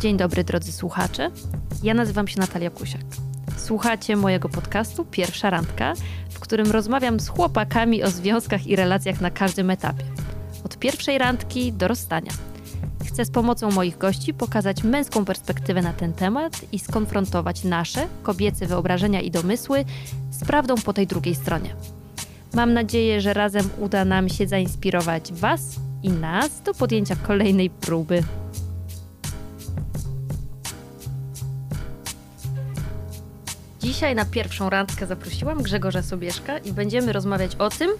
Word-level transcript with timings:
Dzień 0.00 0.16
dobry 0.16 0.44
drodzy 0.44 0.72
słuchacze. 0.72 1.30
Ja 1.82 1.94
nazywam 1.94 2.28
się 2.28 2.40
Natalia 2.40 2.70
Kusiak. 2.70 3.04
Słuchacie 3.56 4.16
mojego 4.16 4.48
podcastu 4.48 5.04
Pierwsza 5.04 5.50
Randka, 5.50 5.94
w 6.30 6.40
którym 6.40 6.70
rozmawiam 6.70 7.20
z 7.20 7.28
chłopakami 7.28 8.02
o 8.02 8.10
związkach 8.10 8.66
i 8.66 8.76
relacjach 8.76 9.20
na 9.20 9.30
każdym 9.30 9.70
etapie. 9.70 10.04
Od 10.64 10.78
pierwszej 10.78 11.18
randki 11.18 11.72
do 11.72 11.88
rozstania. 11.88 12.32
Chcę 13.06 13.24
z 13.24 13.30
pomocą 13.30 13.70
moich 13.70 13.98
gości 13.98 14.34
pokazać 14.34 14.84
męską 14.84 15.24
perspektywę 15.24 15.82
na 15.82 15.92
ten 15.92 16.12
temat 16.12 16.52
i 16.72 16.78
skonfrontować 16.78 17.64
nasze, 17.64 18.06
kobiece 18.22 18.66
wyobrażenia 18.66 19.20
i 19.20 19.30
domysły 19.30 19.84
z 20.30 20.44
prawdą 20.44 20.74
po 20.74 20.92
tej 20.92 21.06
drugiej 21.06 21.34
stronie. 21.34 21.74
Mam 22.54 22.72
nadzieję, 22.72 23.20
że 23.20 23.34
razem 23.34 23.70
uda 23.78 24.04
nam 24.04 24.28
się 24.28 24.46
zainspirować 24.46 25.32
Was 25.32 25.76
i 26.02 26.10
nas 26.10 26.62
do 26.62 26.74
podjęcia 26.74 27.16
kolejnej 27.16 27.70
próby. 27.70 28.22
Dzisiaj 33.88 34.14
na 34.14 34.24
pierwszą 34.24 34.70
randkę 34.70 35.06
zaprosiłam 35.06 35.62
Grzegorza 35.62 36.02
Sobieszka 36.02 36.58
i 36.58 36.72
będziemy 36.72 37.12
rozmawiać 37.12 37.56
o 37.56 37.70
tym, 37.70 37.90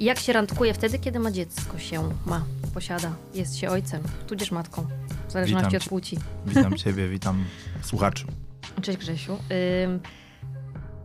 jak 0.00 0.18
się 0.18 0.32
randkuje 0.32 0.74
wtedy, 0.74 0.98
kiedy 0.98 1.18
ma 1.18 1.30
dziecko 1.30 1.78
się 1.78 2.10
ma, 2.26 2.44
posiada, 2.74 3.12
jest 3.34 3.56
się 3.56 3.70
ojcem, 3.70 4.02
tudzież 4.26 4.50
matką, 4.50 4.86
w 5.28 5.32
zależności 5.32 5.66
Witam 5.66 5.82
od 5.82 5.88
płci. 5.88 6.18
Witam 6.46 6.76
Ciebie, 6.84 7.08
witam 7.08 7.44
słuchaczy. 7.82 8.24
Cześć 8.82 8.98
Grzesiu. 8.98 9.32
Ym, 9.84 10.00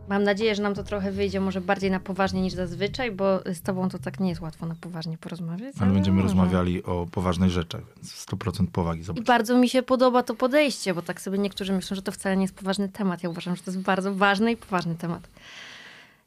mam 0.07 0.23
nadzieję, 0.23 0.55
że 0.55 0.63
nam 0.63 0.73
to 0.75 0.83
trochę 0.83 1.11
wyjdzie 1.11 1.39
może 1.39 1.61
bardziej 1.61 1.91
na 1.91 1.99
poważnie 1.99 2.41
niż 2.41 2.53
zazwyczaj, 2.53 3.11
bo 3.11 3.39
z 3.53 3.61
tobą 3.61 3.89
to 3.89 3.99
tak 3.99 4.19
nie 4.19 4.29
jest 4.29 4.41
łatwo 4.41 4.65
na 4.65 4.75
poważnie 4.75 5.17
porozmawiać. 5.17 5.75
Ale 5.79 5.91
będziemy 5.93 6.15
może. 6.15 6.27
rozmawiali 6.27 6.83
o 6.83 7.07
poważnych 7.11 7.49
rzeczach, 7.49 7.81
więc 7.95 8.25
100% 8.25 8.67
powagi. 8.67 9.01
I 9.01 9.03
Zobacz. 9.03 9.25
bardzo 9.25 9.57
mi 9.57 9.69
się 9.69 9.83
podoba 9.83 10.23
to 10.23 10.35
podejście, 10.35 10.93
bo 10.93 11.01
tak 11.01 11.21
sobie 11.21 11.37
niektórzy 11.37 11.73
myślą, 11.73 11.95
że 11.95 12.01
to 12.01 12.11
wcale 12.11 12.35
nie 12.37 12.41
jest 12.43 12.55
poważny 12.55 12.89
temat. 12.89 13.23
Ja 13.23 13.29
uważam, 13.29 13.55
że 13.55 13.63
to 13.63 13.71
jest 13.71 13.83
bardzo 13.83 14.15
ważny 14.15 14.51
i 14.51 14.57
poważny 14.57 14.95
temat. 14.95 15.29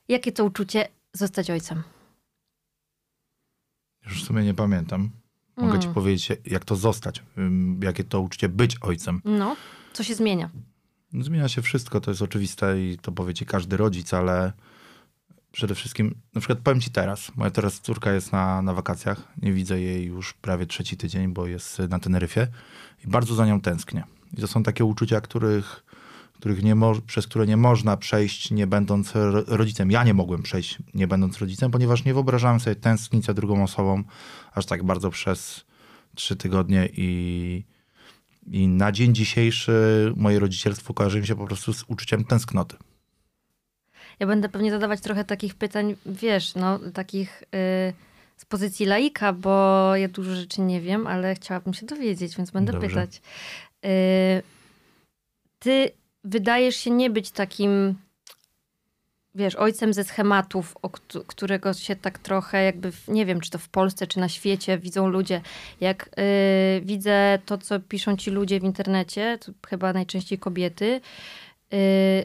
Jakie 0.09 0.33
to 0.33 0.45
uczucie 0.45 0.89
zostać 1.13 1.51
ojcem? 1.51 1.83
Już 4.07 4.23
w 4.23 4.27
sumie 4.27 4.43
nie 4.45 4.55
pamiętam. 4.55 5.11
Mogę 5.57 5.79
Ci 5.79 5.85
Mm. 5.87 5.95
powiedzieć, 5.95 6.29
jak 6.47 6.65
to 6.65 6.77
zostać, 6.77 7.23
jakie 7.83 8.05
to 8.05 8.21
uczucie 8.21 8.49
być 8.49 8.77
ojcem. 8.81 9.21
No, 9.25 9.57
co 9.93 10.05
się 10.05 10.15
zmienia? 10.15 10.51
Zmienia 11.13 11.49
się 11.49 11.63
wszystko, 11.63 12.01
to 12.01 12.11
jest 12.11 12.23
oczywiste 12.23 12.81
i 12.83 12.99
to 13.03 13.13
powie 13.13 13.35
Ci 13.35 13.47
każdy 13.47 13.77
rodzic, 13.77 14.15
ale 14.15 14.53
przede 15.53 15.75
wszystkim, 15.75 16.15
na 16.35 16.41
przykład 16.41 16.59
powiem 16.59 16.81
Ci 16.81 16.91
teraz, 16.91 17.37
moja 17.37 17.51
teraz 17.51 17.81
córka 17.81 18.13
jest 18.13 18.33
na, 18.33 18.63
na 18.63 18.75
wakacjach, 18.75 19.29
nie 19.43 19.53
widzę 19.53 19.81
jej 19.81 20.05
już 20.05 20.33
prawie 20.33 20.67
trzeci 20.67 20.97
tydzień, 20.97 21.29
bo 21.33 21.47
jest 21.47 21.79
na 21.79 21.99
Teneryfie 21.99 22.47
i 23.05 23.09
bardzo 23.09 23.35
za 23.35 23.47
nią 23.47 23.61
tęsknię. 23.61 24.05
I 24.37 24.41
to 24.41 24.47
są 24.49 24.63
takie 24.63 24.85
uczucia, 24.85 25.21
których, 25.21 25.85
których 26.33 26.63
nie 26.63 26.77
przez 27.07 27.27
które 27.27 27.47
nie 27.47 27.57
można 27.57 27.97
przejść, 27.97 28.51
nie 28.51 28.67
będąc 28.67 29.15
ro- 29.15 29.45
rodzicem. 29.47 29.91
Ja 29.91 30.05
nie 30.05 30.15
mogłem 30.15 30.43
przejść, 30.43 30.79
nie 30.95 31.09
będąc 31.09 31.39
rodzicem, 31.39 31.71
ponieważ 31.71 32.05
nie 32.05 32.15
wyobrażałem 32.15 32.61
sobie 32.61 32.77
tęsknić 32.77 33.25
za 33.25 33.35
drugą 33.35 33.65
osobą 33.65 34.05
aż 34.55 34.67
tak 34.67 34.85
bardzo 34.85 35.11
przez 35.11 35.65
trzy 36.15 36.37
tygodnie 36.37 36.89
i, 36.97 37.65
i 38.51 38.69
na 38.69 38.93
dzień 38.93 39.15
dzisiejszy 39.15 39.73
moje 40.17 40.39
rodzicielstwo 40.39 40.95
kojarzy 40.95 41.21
mi 41.21 41.27
się 41.27 41.37
po 41.37 41.47
prostu 41.47 41.73
z 41.73 41.85
uczuciem 41.89 42.25
tęsknoty. 42.25 42.77
Ja 44.21 44.27
będę 44.27 44.49
pewnie 44.49 44.71
zadawać 44.71 45.01
trochę 45.01 45.25
takich 45.25 45.55
pytań, 45.55 45.97
wiesz, 46.07 46.55
no, 46.55 46.79
takich 46.79 47.43
y, 47.43 47.93
z 48.37 48.45
pozycji 48.45 48.87
laika, 48.87 49.33
bo 49.33 49.97
ja 49.97 50.09
dużo 50.09 50.35
rzeczy 50.35 50.61
nie 50.61 50.81
wiem, 50.81 51.07
ale 51.07 51.35
chciałabym 51.35 51.75
się 51.75 51.87
dowiedzieć, 51.87 52.37
więc 52.37 52.51
będę 52.51 52.73
Dobrze. 52.73 52.89
pytać. 52.89 53.23
Y, 53.87 54.43
ty 55.59 55.91
wydajesz 56.25 56.77
się 56.77 56.91
nie 56.91 57.11
być 57.11 57.31
takim, 57.31 57.95
wiesz, 59.41 59.57
ojcem 59.57 59.93
ze 59.93 60.05
schematów, 60.05 60.77
o 60.83 60.89
któ- 60.91 61.25
którego 61.25 61.73
się 61.75 61.97
tak 61.97 62.19
trochę 62.19 62.65
jakby, 62.65 62.93
nie 63.09 63.27
wiem, 63.27 63.41
czy 63.41 63.51
to 63.51 63.59
w 63.59 63.69
Polsce, 63.69 64.07
czy 64.07 64.21
na 64.21 64.29
świecie 64.29 64.79
widzą 64.79 65.09
ludzie. 65.09 65.41
Jak 65.81 66.11
y, 66.19 66.81
widzę 66.85 67.39
to, 67.47 67.59
co 67.59 67.81
piszą 67.81 68.17
ci 68.17 68.31
ludzie 68.31 68.61
w 68.61 68.65
internecie, 68.65 69.39
chyba 69.69 69.93
najczęściej 69.93 70.39
kobiety, 70.39 71.01
y, 71.75 72.25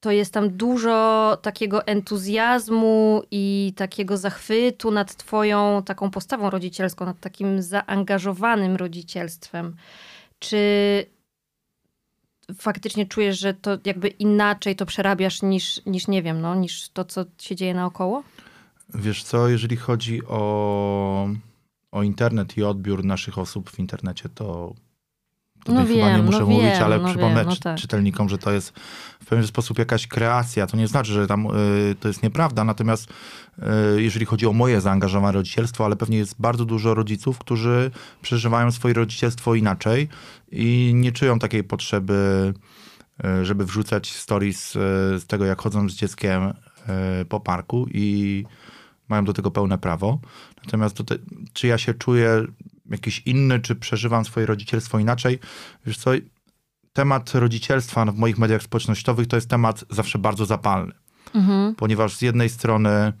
to 0.00 0.10
jest 0.10 0.32
tam 0.32 0.50
dużo 0.50 1.38
takiego 1.42 1.86
entuzjazmu 1.86 3.22
i 3.30 3.72
takiego 3.76 4.16
zachwytu 4.16 4.90
nad 4.90 5.14
twoją 5.14 5.82
taką 5.82 6.10
postawą 6.10 6.50
rodzicielską, 6.50 7.04
nad 7.06 7.20
takim 7.20 7.62
zaangażowanym 7.62 8.76
rodzicielstwem. 8.76 9.76
Czy 10.38 10.56
faktycznie 12.54 13.06
czujesz, 13.06 13.40
że 13.40 13.54
to 13.54 13.78
jakby 13.84 14.08
inaczej 14.08 14.76
to 14.76 14.86
przerabiasz 14.86 15.42
niż, 15.42 15.80
niż 15.86 16.08
nie 16.08 16.22
wiem, 16.22 16.40
no, 16.40 16.54
niż 16.54 16.88
to, 16.88 17.04
co 17.04 17.24
się 17.38 17.56
dzieje 17.56 17.74
naokoło? 17.74 18.22
Wiesz 18.94 19.24
co, 19.24 19.48
jeżeli 19.48 19.76
chodzi 19.76 20.26
o, 20.26 21.28
o 21.92 22.02
internet 22.02 22.56
i 22.56 22.62
odbiór 22.62 23.04
naszych 23.04 23.38
osób 23.38 23.70
w 23.70 23.78
internecie, 23.78 24.28
to 24.28 24.74
tutaj 25.66 25.82
No 25.82 25.88
chyba 25.88 26.06
wiem, 26.06 26.16
nie 26.16 26.22
muszę 26.22 26.40
no 26.40 26.46
mówić, 26.46 26.70
wiem, 26.70 26.82
ale 26.82 26.98
no 26.98 27.08
przypomnę 27.08 27.40
wiem, 27.40 27.48
no 27.48 27.56
tak. 27.56 27.78
czytelnikom, 27.78 28.28
że 28.28 28.38
to 28.38 28.52
jest 28.52 28.72
w 29.20 29.26
pewien 29.26 29.46
sposób 29.46 29.78
jakaś 29.78 30.06
kreacja. 30.06 30.66
To 30.66 30.76
nie 30.76 30.88
znaczy, 30.88 31.12
że 31.12 31.26
tam 31.26 31.46
y, 31.46 31.94
to 32.00 32.08
jest 32.08 32.22
nieprawda, 32.22 32.64
natomiast 32.64 33.08
y, 33.58 34.02
jeżeli 34.02 34.26
chodzi 34.26 34.46
o 34.46 34.52
moje 34.52 34.80
zaangażowane 34.80 35.32
rodzicielstwo, 35.32 35.84
ale 35.84 35.96
pewnie 35.96 36.18
jest 36.18 36.34
bardzo 36.38 36.64
dużo 36.64 36.94
rodziców, 36.94 37.38
którzy 37.38 37.90
przeżywają 38.22 38.72
swoje 38.72 38.94
rodzicielstwo 38.94 39.54
inaczej 39.54 40.08
i 40.52 40.92
nie 40.94 41.12
czują 41.12 41.38
takiej 41.38 41.64
potrzeby, 41.64 42.52
y, 43.40 43.44
żeby 43.44 43.64
wrzucać 43.64 44.12
stories 44.12 44.76
y, 44.76 44.78
z 45.18 45.26
tego, 45.26 45.44
jak 45.44 45.60
chodzą 45.60 45.88
z 45.88 45.94
dzieckiem 45.94 46.42
y, 46.42 47.24
po 47.24 47.40
parku 47.40 47.86
i 47.94 48.44
mają 49.08 49.24
do 49.24 49.32
tego 49.32 49.50
pełne 49.50 49.78
prawo. 49.78 50.18
Natomiast 50.64 50.96
te, 50.96 51.16
czy 51.52 51.66
ja 51.66 51.78
się 51.78 51.94
czuję 51.94 52.46
jakiś 52.90 53.22
inny, 53.26 53.60
czy 53.60 53.76
przeżywam 53.76 54.24
swoje 54.24 54.46
rodzicielstwo 54.46 54.98
inaczej, 54.98 55.38
wiesz 55.86 55.98
co, 55.98 56.10
temat 56.92 57.34
rodzicielstwa 57.34 58.04
w 58.04 58.18
moich 58.18 58.38
mediach 58.38 58.62
społecznościowych 58.62 59.26
to 59.26 59.36
jest 59.36 59.48
temat 59.50 59.84
zawsze 59.90 60.18
bardzo 60.18 60.46
zapalny, 60.46 60.92
Mhm. 61.34 61.74
ponieważ 61.74 62.16
z 62.16 62.22
jednej 62.22 62.48
strony 62.48 63.12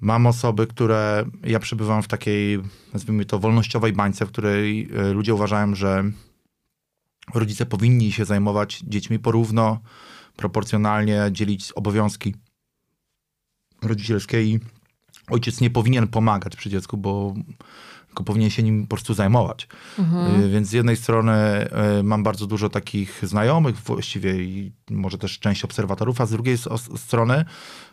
mam 0.00 0.26
osoby, 0.26 0.66
które, 0.66 1.24
ja 1.44 1.58
przebywam 1.58 2.02
w 2.02 2.08
takiej, 2.08 2.58
nazwijmy 2.92 3.24
to, 3.24 3.38
wolnościowej 3.38 3.92
bańce, 3.92 4.26
w 4.26 4.28
której 4.28 4.88
e, 4.96 5.12
ludzie 5.12 5.34
uważają, 5.34 5.74
że 5.74 6.04
rodzice 7.34 7.66
powinni 7.66 8.12
się 8.12 8.24
zajmować 8.24 8.80
dziećmi 8.86 9.18
porówno, 9.18 9.80
proporcjonalnie, 10.36 11.28
dzielić 11.32 11.72
obowiązki 11.72 12.34
rodzicielskie 13.82 14.42
i 14.42 14.60
ojciec 15.30 15.60
nie 15.60 15.70
powinien 15.70 16.08
pomagać 16.08 16.56
przy 16.56 16.70
dziecku, 16.70 16.96
bo 16.96 17.34
tylko 18.16 18.24
powinien 18.24 18.50
się 18.50 18.62
nim 18.62 18.86
po 18.86 18.96
prostu 18.96 19.14
zajmować. 19.14 19.68
Mhm. 19.98 20.44
Y, 20.44 20.48
Więc 20.50 20.68
z 20.68 20.72
jednej 20.72 20.96
strony 20.96 21.32
y, 22.00 22.02
mam 22.02 22.22
bardzo 22.22 22.46
dużo 22.46 22.68
takich 22.68 23.20
znajomych 23.22 23.76
właściwie 23.76 24.42
i 24.42 24.72
może 24.90 25.18
też 25.18 25.38
część 25.38 25.64
obserwatorów, 25.64 26.20
a 26.20 26.26
z 26.26 26.30
drugiej 26.30 26.56
strony 26.96 27.44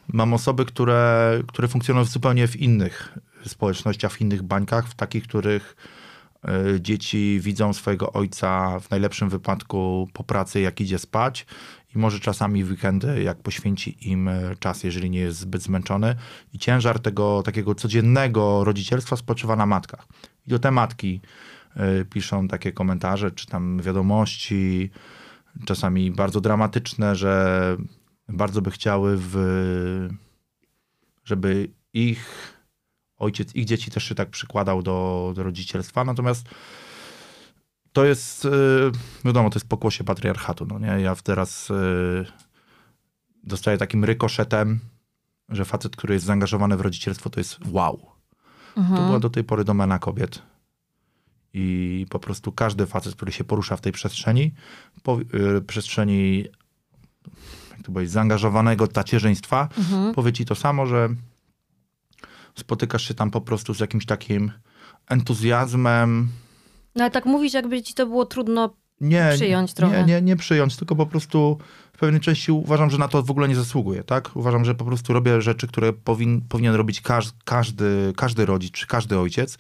mam 0.08 0.34
osoby, 0.34 0.66
które, 0.66 1.40
które 1.48 1.68
funkcjonują 1.68 2.06
zupełnie 2.06 2.48
w 2.48 2.56
innych 2.56 3.18
społecznościach, 3.46 4.12
w 4.12 4.22
innych 4.22 4.44
bańkach, 4.44 4.88
w 4.88 4.96
takich, 4.96 5.24
których 5.24 5.76
y, 6.76 6.82
dzieci 6.82 7.40
widzą 7.42 7.74
swojego 7.74 8.14
ojca 8.14 8.80
w 8.80 8.90
najlepszym 8.90 9.30
wypadku 9.30 10.08
po 10.14 10.24
pracy, 10.24 10.62
jak 10.62 10.82
idzie 10.82 11.00
spać 11.00 11.46
i 11.96 11.98
może 11.98 12.20
czasami 12.20 12.64
w 12.64 12.70
weekendy, 12.72 13.24
jak 13.24 13.38
poświęci 13.38 14.10
im 14.10 14.28
y, 14.28 14.56
czas, 14.60 14.84
jeżeli 14.84 15.10
nie 15.10 15.20
jest 15.20 15.40
zbyt 15.40 15.62
zmęczony. 15.62 16.16
I 16.54 16.60
ciężar 16.60 17.00
tego 17.00 17.44
takiego 17.44 17.76
codziennego 17.76 18.64
rodzicielstwa 18.64 19.16
spoczywa 19.16 19.56
na 19.56 19.66
matkach. 19.66 20.08
I 20.48 20.50
do 20.50 20.60
te 20.60 20.72
matki 20.72 21.22
y, 22.02 22.06
piszą 22.06 22.48
takie 22.48 22.72
komentarze, 22.72 23.32
czy 23.32 23.48
tam 23.48 23.82
wiadomości, 23.82 24.90
czasami 25.66 26.12
bardzo 26.12 26.42
dramatyczne, 26.42 27.16
że 27.16 27.78
bardzo 28.30 28.62
by 28.62 28.72
chciały, 28.72 29.18
w, 29.18 30.10
żeby 31.24 31.70
ich 31.94 32.54
ojciec, 33.18 33.56
ich 33.56 33.66
dzieci 33.66 33.92
też 33.92 34.04
się 34.04 34.16
tak 34.16 34.30
przykładał 34.30 34.84
do, 34.84 35.32
do 35.36 35.44
rodzicielstwa. 35.44 36.04
Natomiast 36.04 36.50
to 37.94 38.06
jest, 38.06 38.46
y, 38.46 38.50
wiadomo, 39.26 39.50
to 39.50 39.60
jest 39.60 39.68
pokłosie 39.68 40.04
patriarchatu. 40.04 40.66
No 40.66 40.80
nie? 40.80 41.02
Ja 41.02 41.16
teraz 41.16 41.70
y, 41.70 42.26
dostaję 43.44 43.78
takim 43.78 44.04
rykoszetem, 44.04 44.80
że 45.50 45.66
facet, 45.66 45.96
który 45.96 46.14
jest 46.14 46.26
zaangażowany 46.26 46.78
w 46.78 46.82
rodzicielstwo, 46.82 47.30
to 47.30 47.40
jest 47.40 47.58
wow. 47.68 48.00
Mhm. 48.78 48.98
To 48.98 49.06
była 49.06 49.20
do 49.20 49.30
tej 49.30 49.44
pory 49.44 49.64
domena 49.64 50.00
kobiet. 50.00 50.42
I 51.54 52.06
po 52.10 52.20
prostu 52.20 52.52
każdy 52.52 52.86
facet, 52.86 53.16
który 53.16 53.32
się 53.32 53.44
porusza 53.44 53.78
w 53.78 53.82
tej 53.82 53.92
przestrzeni, 53.92 54.54
po, 55.04 55.20
y, 55.58 55.62
przestrzeni 55.62 56.46
jak 57.72 57.82
to 57.86 57.92
powiedzieć, 57.92 58.12
zaangażowanego 58.12 58.88
tacierzyństwa, 58.88 59.70
Mhm. 59.78 60.14
powie 60.14 60.34
ci 60.34 60.46
to 60.46 60.56
samo, 60.56 60.86
że 60.86 61.10
spotykasz 62.56 63.08
się 63.08 63.14
tam 63.14 63.32
po 63.32 63.42
prostu 63.42 63.74
z 63.74 63.80
jakimś 63.80 64.06
takim 64.06 64.52
entuzjazmem, 65.08 66.30
No 66.96 67.04
ale 67.04 67.12
tak 67.12 67.26
mówisz, 67.26 67.54
jakby 67.54 67.82
ci 67.82 67.94
to 67.94 68.06
było 68.06 68.26
trudno 68.26 68.76
nie, 69.02 69.32
przyjąć 69.36 69.74
trochę. 69.74 70.04
Nie, 70.04 70.14
nie, 70.14 70.22
nie 70.22 70.36
przyjąć, 70.36 70.76
tylko 70.76 70.96
po 70.96 71.06
prostu 71.06 71.58
w 71.94 71.98
pewnej 71.98 72.22
części 72.22 72.52
uważam, 72.52 72.90
że 72.90 72.98
na 72.98 73.08
to 73.08 73.24
w 73.24 73.32
ogóle 73.32 73.48
nie 73.48 73.56
zasługuję, 73.56 74.04
tak? 74.04 74.36
Uważam, 74.36 74.66
że 74.66 74.76
po 74.76 74.86
prostu 74.86 75.14
robię 75.14 75.42
rzeczy, 75.42 75.68
które 75.68 75.94
powin, 75.94 76.42
powinien 76.42 76.76
robić 76.76 77.02
każdy, 77.02 77.38
każdy, 77.46 78.14
każdy 78.16 78.46
rodzic 78.46 78.72
czy 78.72 78.88
każdy 78.88 79.20
ojciec. 79.20 79.58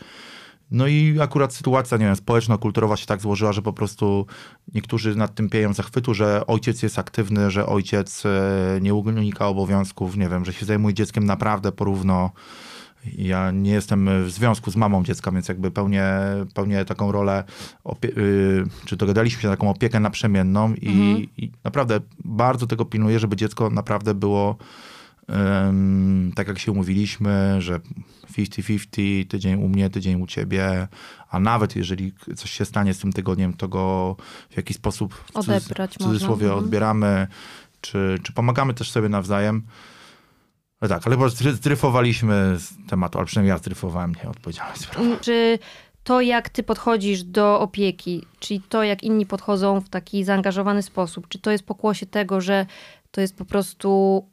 No 0.71 0.88
i 0.88 1.19
akurat 1.21 1.53
sytuacja, 1.53 1.97
nie 1.97 2.06
wiem, 2.06 2.15
społeczno-kulturowa 2.15 2.97
się 2.97 3.06
tak 3.06 3.21
złożyła, 3.21 3.53
że 3.53 3.62
po 3.62 3.74
prostu 3.74 4.25
niektórzy 4.74 5.15
nad 5.15 5.36
tym 5.36 5.50
pieją 5.50 5.74
zachwytu, 5.74 6.13
że 6.13 6.47
ojciec 6.47 6.83
jest 6.83 7.00
aktywny, 7.00 7.51
że 7.51 7.65
ojciec 7.65 8.25
e, 8.25 8.79
nie 8.81 8.94
unika 8.94 9.47
obowiązków, 9.47 10.18
nie 10.18 10.29
wiem, 10.29 10.45
że 10.45 10.53
się 10.53 10.65
zajmuje 10.65 10.94
dzieckiem 10.94 11.25
naprawdę 11.25 11.71
porówno. 11.71 12.31
Ja 13.17 13.51
nie 13.51 13.71
jestem 13.71 14.09
w 14.25 14.31
związku 14.31 14.71
z 14.71 14.75
mamą 14.75 15.03
dziecka, 15.03 15.31
więc 15.31 15.47
jakby 15.47 15.71
pełnię, 15.71 16.11
pełnię 16.53 16.85
taką 16.85 17.11
rolę, 17.11 17.44
y, 18.05 18.63
czy 18.85 18.97
dogadaliśmy 18.97 19.41
się 19.41 19.47
na 19.47 19.53
taką 19.53 19.69
opiekę 19.69 20.00
naprzemienną 20.00 20.73
i, 20.73 20.88
mhm. 20.88 21.27
i 21.38 21.51
naprawdę 21.63 22.00
bardzo 22.25 22.67
tego 22.67 22.85
pilnuję, 22.85 23.19
żeby 23.19 23.35
dziecko 23.35 23.69
naprawdę 23.69 24.13
było 24.13 24.57
tak 26.35 26.47
jak 26.47 26.59
się 26.59 26.71
umówiliśmy, 26.71 27.55
że 27.59 27.79
50-50, 28.38 29.27
tydzień 29.27 29.63
u 29.63 29.69
mnie, 29.69 29.89
tydzień 29.89 30.21
u 30.21 30.27
ciebie, 30.27 30.88
a 31.29 31.39
nawet 31.39 31.75
jeżeli 31.75 32.13
coś 32.35 32.51
się 32.51 32.65
stanie 32.65 32.94
z 32.94 33.00
tym 33.00 33.13
tygodniem, 33.13 33.53
to 33.53 33.67
go 33.67 34.15
w 34.50 34.57
jakiś 34.57 34.77
sposób 34.77 35.13
w, 35.13 35.35
Odebrać 35.35 35.95
w 35.95 35.97
cudzysłowie 35.97 36.33
można. 36.33 36.53
Mhm. 36.53 36.65
odbieramy, 36.65 37.27
czy, 37.81 38.19
czy 38.23 38.33
pomagamy 38.33 38.73
też 38.73 38.91
sobie 38.91 39.09
nawzajem. 39.09 39.61
No 40.83 40.89
tak, 40.89 41.07
ale 41.07 41.30
zdryfowaliśmy 41.30 42.56
z 42.59 42.88
tematu, 42.89 43.18
ale 43.18 43.27
przynajmniej 43.27 43.50
ja 43.50 43.57
zdryfowałem 43.57 44.13
nieodpowiedzialność 44.24 44.81
sprawę. 44.81 45.06
Mm, 45.06 45.19
czy 45.19 45.59
to, 46.03 46.21
jak 46.21 46.50
ty 46.50 46.63
podchodzisz 46.63 47.24
do 47.24 47.59
opieki, 47.59 48.25
czyli 48.39 48.62
to, 48.69 48.83
jak 48.83 49.03
inni 49.03 49.25
podchodzą 49.25 49.81
w 49.81 49.89
taki 49.89 50.24
zaangażowany 50.24 50.81
sposób, 50.81 51.27
czy 51.27 51.39
to 51.39 51.51
jest 51.51 51.65
pokłosie 51.65 52.06
tego, 52.06 52.41
że 52.41 52.65
to 53.12 53.21
jest 53.21 53.38
po 53.38 53.45
prostu 53.45 54.24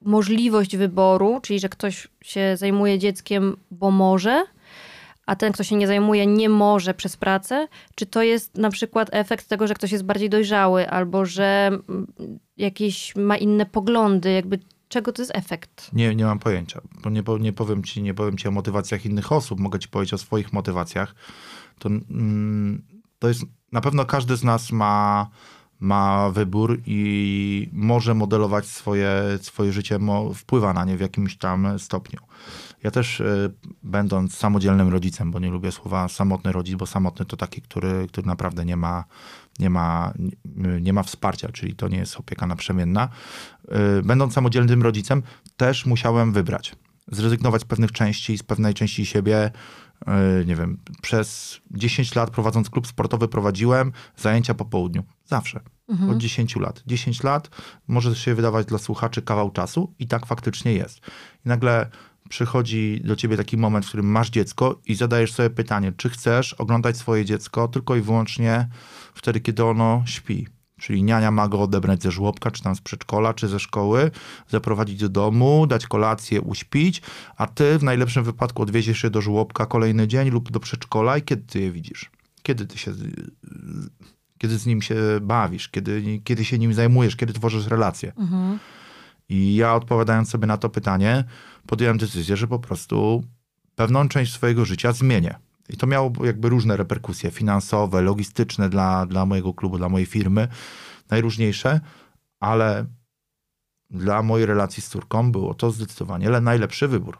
możliwość 0.00 0.76
wyboru, 0.76 1.40
czyli 1.42 1.60
że 1.60 1.68
ktoś 1.68 2.08
się 2.22 2.56
zajmuje 2.56 2.98
dzieckiem, 2.98 3.56
bo 3.70 3.90
może, 3.90 4.44
a 5.26 5.36
ten, 5.36 5.52
kto 5.52 5.64
się 5.64 5.76
nie 5.76 5.86
zajmuje, 5.86 6.26
nie 6.26 6.48
może 6.48 6.94
przez 6.94 7.16
pracę? 7.16 7.68
Czy 7.94 8.06
to 8.06 8.22
jest 8.22 8.58
na 8.58 8.70
przykład 8.70 9.08
efekt 9.12 9.48
tego, 9.48 9.66
że 9.66 9.74
ktoś 9.74 9.92
jest 9.92 10.04
bardziej 10.04 10.30
dojrzały 10.30 10.90
albo 10.90 11.24
że 11.24 11.66
mm, 11.66 12.06
jakieś 12.56 13.16
ma 13.16 13.36
inne 13.36 13.66
poglądy? 13.66 14.32
Jakby 14.32 14.58
czego 14.88 15.12
to 15.12 15.22
jest 15.22 15.32
efekt? 15.34 15.90
Nie, 15.92 16.14
nie 16.14 16.24
mam 16.24 16.38
pojęcia, 16.38 16.80
nie, 17.10 17.22
nie, 17.40 17.52
powiem 17.52 17.84
ci, 17.84 18.02
nie 18.02 18.14
powiem 18.14 18.38
ci 18.38 18.48
o 18.48 18.50
motywacjach 18.50 19.06
innych 19.06 19.32
osób, 19.32 19.60
mogę 19.60 19.78
ci 19.78 19.88
powiedzieć 19.88 20.14
o 20.14 20.18
swoich 20.18 20.52
motywacjach. 20.52 21.14
To, 21.78 21.88
mm, 21.88 22.82
to 23.18 23.28
jest, 23.28 23.42
na 23.72 23.80
pewno 23.80 24.04
każdy 24.04 24.36
z 24.36 24.44
nas 24.44 24.72
ma, 24.72 25.30
ma 25.80 26.30
wybór 26.30 26.80
i 26.86 27.70
może 27.72 28.14
modelować 28.14 28.66
swoje, 28.66 29.22
swoje 29.40 29.72
życie, 29.72 29.98
wpływa 30.34 30.72
na 30.72 30.84
nie 30.84 30.96
w 30.96 31.00
jakimś 31.00 31.38
tam 31.38 31.78
stopniu. 31.78 32.20
Ja 32.82 32.90
też 32.90 33.20
y, 33.20 33.54
będąc 33.82 34.34
samodzielnym 34.34 34.88
rodzicem, 34.88 35.30
bo 35.30 35.38
nie 35.38 35.50
lubię 35.50 35.72
słowa 35.72 36.08
samotny 36.08 36.52
rodzic, 36.52 36.76
bo 36.76 36.86
samotny 36.86 37.26
to 37.26 37.36
taki, 37.36 37.62
który, 37.62 38.06
który 38.08 38.26
naprawdę 38.26 38.64
nie 38.64 38.76
ma 38.76 39.04
nie 39.58 39.70
ma, 39.70 40.12
nie 40.80 40.92
ma 40.92 41.02
wsparcia, 41.02 41.48
czyli 41.52 41.74
to 41.74 41.88
nie 41.88 41.98
jest 41.98 42.16
opieka 42.16 42.46
naprzemienna. 42.46 43.08
Y, 43.98 44.02
będąc 44.02 44.34
samodzielnym 44.34 44.82
rodzicem, 44.82 45.22
też 45.56 45.86
musiałem 45.86 46.32
wybrać. 46.32 46.76
Zrezygnować 47.12 47.62
z 47.62 47.64
pewnych 47.64 47.92
części, 47.92 48.38
z 48.38 48.42
pewnej 48.42 48.74
części 48.74 49.06
siebie. 49.06 49.50
Y, 50.40 50.46
nie 50.46 50.56
wiem, 50.56 50.78
przez 51.02 51.60
10 51.70 52.14
lat 52.14 52.30
prowadząc 52.30 52.70
klub 52.70 52.86
sportowy 52.86 53.28
prowadziłem 53.28 53.92
zajęcia 54.16 54.54
po 54.54 54.64
południu. 54.64 55.04
Zawsze. 55.24 55.60
Mhm. 55.88 56.10
Od 56.10 56.18
10 56.18 56.56
lat. 56.56 56.82
10 56.86 57.22
lat 57.22 57.50
może 57.88 58.16
się 58.16 58.34
wydawać 58.34 58.66
dla 58.66 58.78
słuchaczy 58.78 59.22
kawał 59.22 59.50
czasu 59.50 59.94
i 59.98 60.06
tak 60.06 60.26
faktycznie 60.26 60.72
jest. 60.72 60.98
I 61.46 61.48
nagle 61.48 61.90
przychodzi 62.28 63.00
do 63.04 63.16
ciebie 63.16 63.36
taki 63.36 63.56
moment, 63.56 63.84
w 63.84 63.88
którym 63.88 64.06
masz 64.06 64.30
dziecko 64.30 64.80
i 64.86 64.94
zadajesz 64.94 65.32
sobie 65.32 65.50
pytanie, 65.50 65.92
czy 65.96 66.10
chcesz 66.10 66.52
oglądać 66.52 66.96
swoje 66.96 67.24
dziecko 67.24 67.68
tylko 67.68 67.96
i 67.96 68.00
wyłącznie 68.00 68.68
wtedy, 69.14 69.40
kiedy 69.40 69.64
ono 69.64 70.02
śpi. 70.06 70.46
Czyli 70.80 71.02
niania 71.02 71.30
ma 71.30 71.48
go 71.48 71.62
odebrać 71.62 72.02
ze 72.02 72.10
żłobka, 72.10 72.50
czy 72.50 72.62
tam 72.62 72.76
z 72.76 72.80
przedszkola, 72.80 73.34
czy 73.34 73.48
ze 73.48 73.60
szkoły, 73.60 74.10
zaprowadzić 74.48 74.98
do 74.98 75.08
domu, 75.08 75.66
dać 75.66 75.86
kolację, 75.86 76.40
uśpić, 76.40 77.02
a 77.36 77.46
ty 77.46 77.78
w 77.78 77.82
najlepszym 77.82 78.24
wypadku 78.24 78.62
odwieziesz 78.62 79.04
je 79.04 79.10
do 79.10 79.20
żłobka 79.20 79.66
kolejny 79.66 80.08
dzień 80.08 80.30
lub 80.30 80.50
do 80.50 80.60
przedszkola 80.60 81.18
i 81.18 81.22
kiedy 81.22 81.42
ty 81.42 81.60
je 81.60 81.72
widzisz? 81.72 82.10
Kiedy 82.42 82.66
ty 82.66 82.78
się, 82.78 82.92
kiedy 84.38 84.58
z 84.58 84.66
nim 84.66 84.82
się 84.82 84.94
bawisz, 85.22 85.68
kiedy, 85.68 86.20
kiedy 86.24 86.44
się 86.44 86.58
nim 86.58 86.74
zajmujesz, 86.74 87.16
kiedy 87.16 87.32
tworzysz 87.32 87.66
relacje? 87.66 88.12
Mhm. 88.16 88.58
I 89.28 89.54
ja 89.54 89.74
odpowiadając 89.74 90.30
sobie 90.30 90.46
na 90.46 90.56
to 90.56 90.68
pytanie, 90.68 91.24
podjąłem 91.66 91.98
decyzję, 91.98 92.36
że 92.36 92.46
po 92.46 92.58
prostu 92.58 93.24
pewną 93.74 94.08
część 94.08 94.32
swojego 94.32 94.64
życia 94.64 94.92
zmienię. 94.92 95.34
I 95.68 95.76
to 95.76 95.86
miało 95.86 96.12
jakby 96.24 96.48
różne 96.48 96.76
reperkusje 96.76 97.30
finansowe, 97.30 98.02
logistyczne 98.02 98.68
dla, 98.68 99.06
dla 99.06 99.26
mojego 99.26 99.54
klubu, 99.54 99.78
dla 99.78 99.88
mojej 99.88 100.06
firmy, 100.06 100.48
najróżniejsze, 101.10 101.80
ale 102.40 102.86
dla 103.90 104.22
mojej 104.22 104.46
relacji 104.46 104.82
z 104.82 104.88
córką 104.88 105.32
było 105.32 105.54
to 105.54 105.70
zdecydowanie 105.70 106.30
najlepszy 106.30 106.88
wybór. 106.88 107.18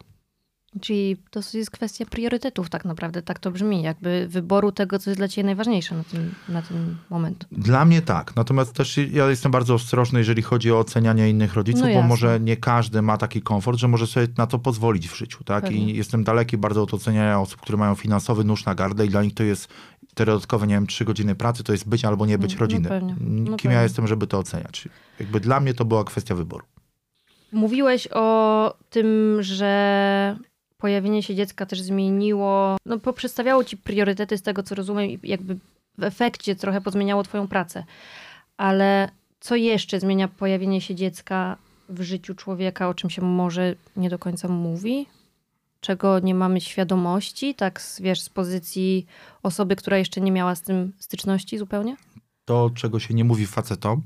Czyli 0.80 1.16
to 1.30 1.40
jest 1.54 1.70
kwestia 1.70 2.06
priorytetów 2.06 2.70
tak 2.70 2.84
naprawdę, 2.84 3.22
tak 3.22 3.38
to 3.38 3.50
brzmi, 3.50 3.82
jakby 3.82 4.26
wyboru 4.28 4.72
tego, 4.72 4.98
co 4.98 5.10
jest 5.10 5.20
dla 5.20 5.28
ciebie 5.28 5.46
najważniejsze 5.46 5.96
na 5.96 6.04
ten, 6.04 6.30
na 6.48 6.62
ten 6.62 6.96
moment. 7.10 7.46
Dla 7.52 7.84
mnie 7.84 8.02
tak, 8.02 8.36
natomiast 8.36 8.72
też 8.72 8.96
ja 8.96 9.30
jestem 9.30 9.52
bardzo 9.52 9.74
ostrożny, 9.74 10.18
jeżeli 10.18 10.42
chodzi 10.42 10.72
o 10.72 10.78
ocenianie 10.78 11.30
innych 11.30 11.54
rodziców, 11.54 11.82
no 11.82 11.94
bo 11.94 12.02
może 12.02 12.40
nie 12.40 12.56
każdy 12.56 13.02
ma 13.02 13.18
taki 13.18 13.42
komfort, 13.42 13.78
że 13.78 13.88
może 13.88 14.06
sobie 14.06 14.26
na 14.38 14.46
to 14.46 14.58
pozwolić 14.58 15.08
w 15.08 15.16
życiu, 15.16 15.44
tak? 15.44 15.64
Pewnie. 15.64 15.92
I 15.92 15.96
jestem 15.96 16.24
daleki 16.24 16.58
bardzo 16.58 16.82
od 16.82 16.94
oceniania 16.94 17.40
osób, 17.40 17.60
które 17.60 17.78
mają 17.78 17.94
finansowy 17.94 18.44
nóż 18.44 18.64
na 18.64 18.74
gardle 18.74 19.06
i 19.06 19.08
dla 19.08 19.22
nich 19.22 19.34
to 19.34 19.42
jest 19.42 19.68
te 20.14 20.26
dodatkowe, 20.26 20.66
nie 20.66 20.74
wiem, 20.74 20.86
trzy 20.86 21.04
godziny 21.04 21.34
pracy, 21.34 21.64
to 21.64 21.72
jest 21.72 21.88
być 21.88 22.04
albo 22.04 22.26
nie 22.26 22.38
być 22.38 22.52
mm, 22.52 22.58
no 22.58 22.60
rodziny. 22.60 22.88
No 23.20 23.44
Kim 23.44 23.56
pewnie. 23.56 23.76
ja 23.76 23.82
jestem, 23.82 24.06
żeby 24.06 24.26
to 24.26 24.38
oceniać? 24.38 24.88
Jakby 25.20 25.40
dla 25.40 25.60
mnie 25.60 25.74
to 25.74 25.84
była 25.84 26.04
kwestia 26.04 26.34
wyboru. 26.34 26.64
Mówiłeś 27.52 28.08
o 28.12 28.74
tym, 28.90 29.38
że 29.40 30.36
pojawienie 30.78 31.22
się 31.22 31.34
dziecka 31.34 31.66
też 31.66 31.80
zmieniło, 31.80 32.76
no 32.86 32.98
poprzestawiało 32.98 33.64
ci 33.64 33.76
priorytety 33.76 34.38
z 34.38 34.42
tego, 34.42 34.62
co 34.62 34.74
rozumiem 34.74 35.10
i 35.10 35.18
jakby 35.22 35.58
w 35.98 36.02
efekcie 36.02 36.56
trochę 36.56 36.80
pozmieniało 36.80 37.22
twoją 37.22 37.48
pracę. 37.48 37.84
Ale 38.56 39.10
co 39.40 39.56
jeszcze 39.56 40.00
zmienia 40.00 40.28
pojawienie 40.28 40.80
się 40.80 40.94
dziecka 40.94 41.56
w 41.88 42.02
życiu 42.02 42.34
człowieka, 42.34 42.88
o 42.88 42.94
czym 42.94 43.10
się 43.10 43.22
może 43.22 43.74
nie 43.96 44.10
do 44.10 44.18
końca 44.18 44.48
mówi? 44.48 45.06
Czego 45.80 46.18
nie 46.18 46.34
mamy 46.34 46.60
świadomości, 46.60 47.54
tak 47.54 47.82
wiesz, 48.00 48.20
z 48.20 48.28
pozycji 48.28 49.06
osoby, 49.42 49.76
która 49.76 49.98
jeszcze 49.98 50.20
nie 50.20 50.32
miała 50.32 50.54
z 50.54 50.62
tym 50.62 50.92
styczności 50.98 51.58
zupełnie? 51.58 51.96
To, 52.44 52.70
czego 52.74 53.00
się 53.00 53.14
nie 53.14 53.24
mówi 53.24 53.46
facetom, 53.46 54.02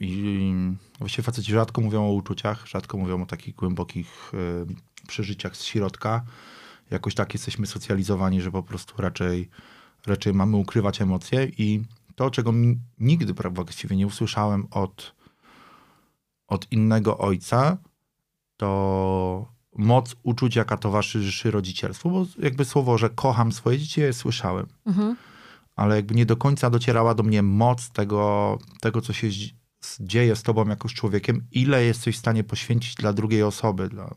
i 0.00 0.52
właściwie 0.98 1.22
faceci 1.22 1.52
rzadko 1.52 1.80
mówią 1.80 2.04
o 2.04 2.12
uczuciach, 2.12 2.66
rzadko 2.66 2.98
mówią 2.98 3.22
o 3.22 3.26
takich 3.26 3.54
głębokich 3.54 4.32
przeżyciach 5.08 5.56
z 5.56 5.64
środka. 5.64 6.24
Jakoś 6.90 7.14
tak 7.14 7.34
jesteśmy 7.34 7.66
socjalizowani, 7.66 8.40
że 8.40 8.50
po 8.50 8.62
prostu 8.62 9.02
raczej, 9.02 9.48
raczej 10.06 10.34
mamy 10.34 10.56
ukrywać 10.56 11.02
emocje 11.02 11.44
i 11.58 11.82
to, 12.14 12.30
czego 12.30 12.52
nigdy 12.98 13.34
właściwie 13.50 13.96
nie 13.96 14.06
usłyszałem 14.06 14.66
od, 14.70 15.14
od 16.46 16.72
innego 16.72 17.18
ojca, 17.18 17.78
to 18.56 19.54
moc 19.76 20.16
uczuć, 20.22 20.56
jaka 20.56 20.76
towarzyszy 20.76 21.50
rodzicielstwu, 21.50 22.10
bo 22.10 22.26
jakby 22.38 22.64
słowo, 22.64 22.98
że 22.98 23.10
kocham 23.10 23.52
swoje 23.52 23.78
dzieci, 23.78 24.00
ja 24.00 24.06
je 24.06 24.12
słyszałem. 24.12 24.66
Mhm 24.86 25.16
ale 25.76 25.96
jakby 25.96 26.14
nie 26.14 26.26
do 26.26 26.36
końca 26.36 26.70
docierała 26.70 27.14
do 27.14 27.22
mnie 27.22 27.42
moc 27.42 27.90
tego, 27.90 28.58
tego 28.80 29.00
co 29.00 29.12
się 29.12 29.28
dzieje 30.00 30.36
z 30.36 30.42
tobą 30.42 30.68
jako 30.68 30.88
z 30.88 30.92
człowiekiem, 30.92 31.46
ile 31.52 31.84
jesteś 31.84 32.16
w 32.16 32.18
stanie 32.18 32.44
poświęcić 32.44 32.94
dla 32.94 33.12
drugiej 33.12 33.42
osoby, 33.42 33.88
dla 33.88 34.14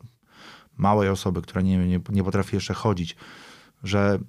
małej 0.78 1.10
osoby, 1.10 1.42
która 1.42 1.62
nie, 1.62 1.78
nie, 1.78 2.00
nie 2.10 2.24
potrafi 2.24 2.56
jeszcze 2.56 2.74
chodzić, 2.74 3.16
że 3.84 4.20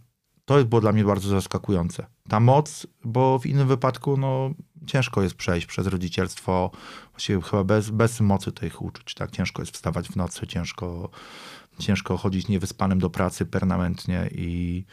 to 0.45 0.65
było 0.65 0.81
dla 0.81 0.93
mnie 0.93 1.05
bardzo 1.05 1.29
zaskakujące. 1.29 2.07
Ta 2.29 2.41
moc, 2.41 2.87
bo 3.05 3.39
w 3.39 3.47
innym 3.47 3.69
wypadku 3.69 4.17
no, 4.17 4.51
ciężko 4.87 5.23
jest 5.23 5.35
przejść 5.35 5.67
przez 5.67 5.87
rodzicielstwo, 5.87 6.71
właściwie 7.11 7.43
chyba 7.43 7.65
bez, 7.65 7.91
bez 7.91 8.21
mocy 8.21 8.53
tych 8.53 8.83
uczuć, 8.83 9.15
tak? 9.15 9.31
Ciężko 9.31 9.63
jest 9.63 9.73
wstawać 9.73 10.09
w 10.09 10.17
nocy, 10.17 10.47
ciężko, 10.47 11.11
ciężko 11.79 12.17
chodzić 12.17 12.49
niewyspanym 12.49 12.99
do 12.99 13.11
pracy 13.11 13.47
permanentnie 13.47 14.29
i 14.33 14.85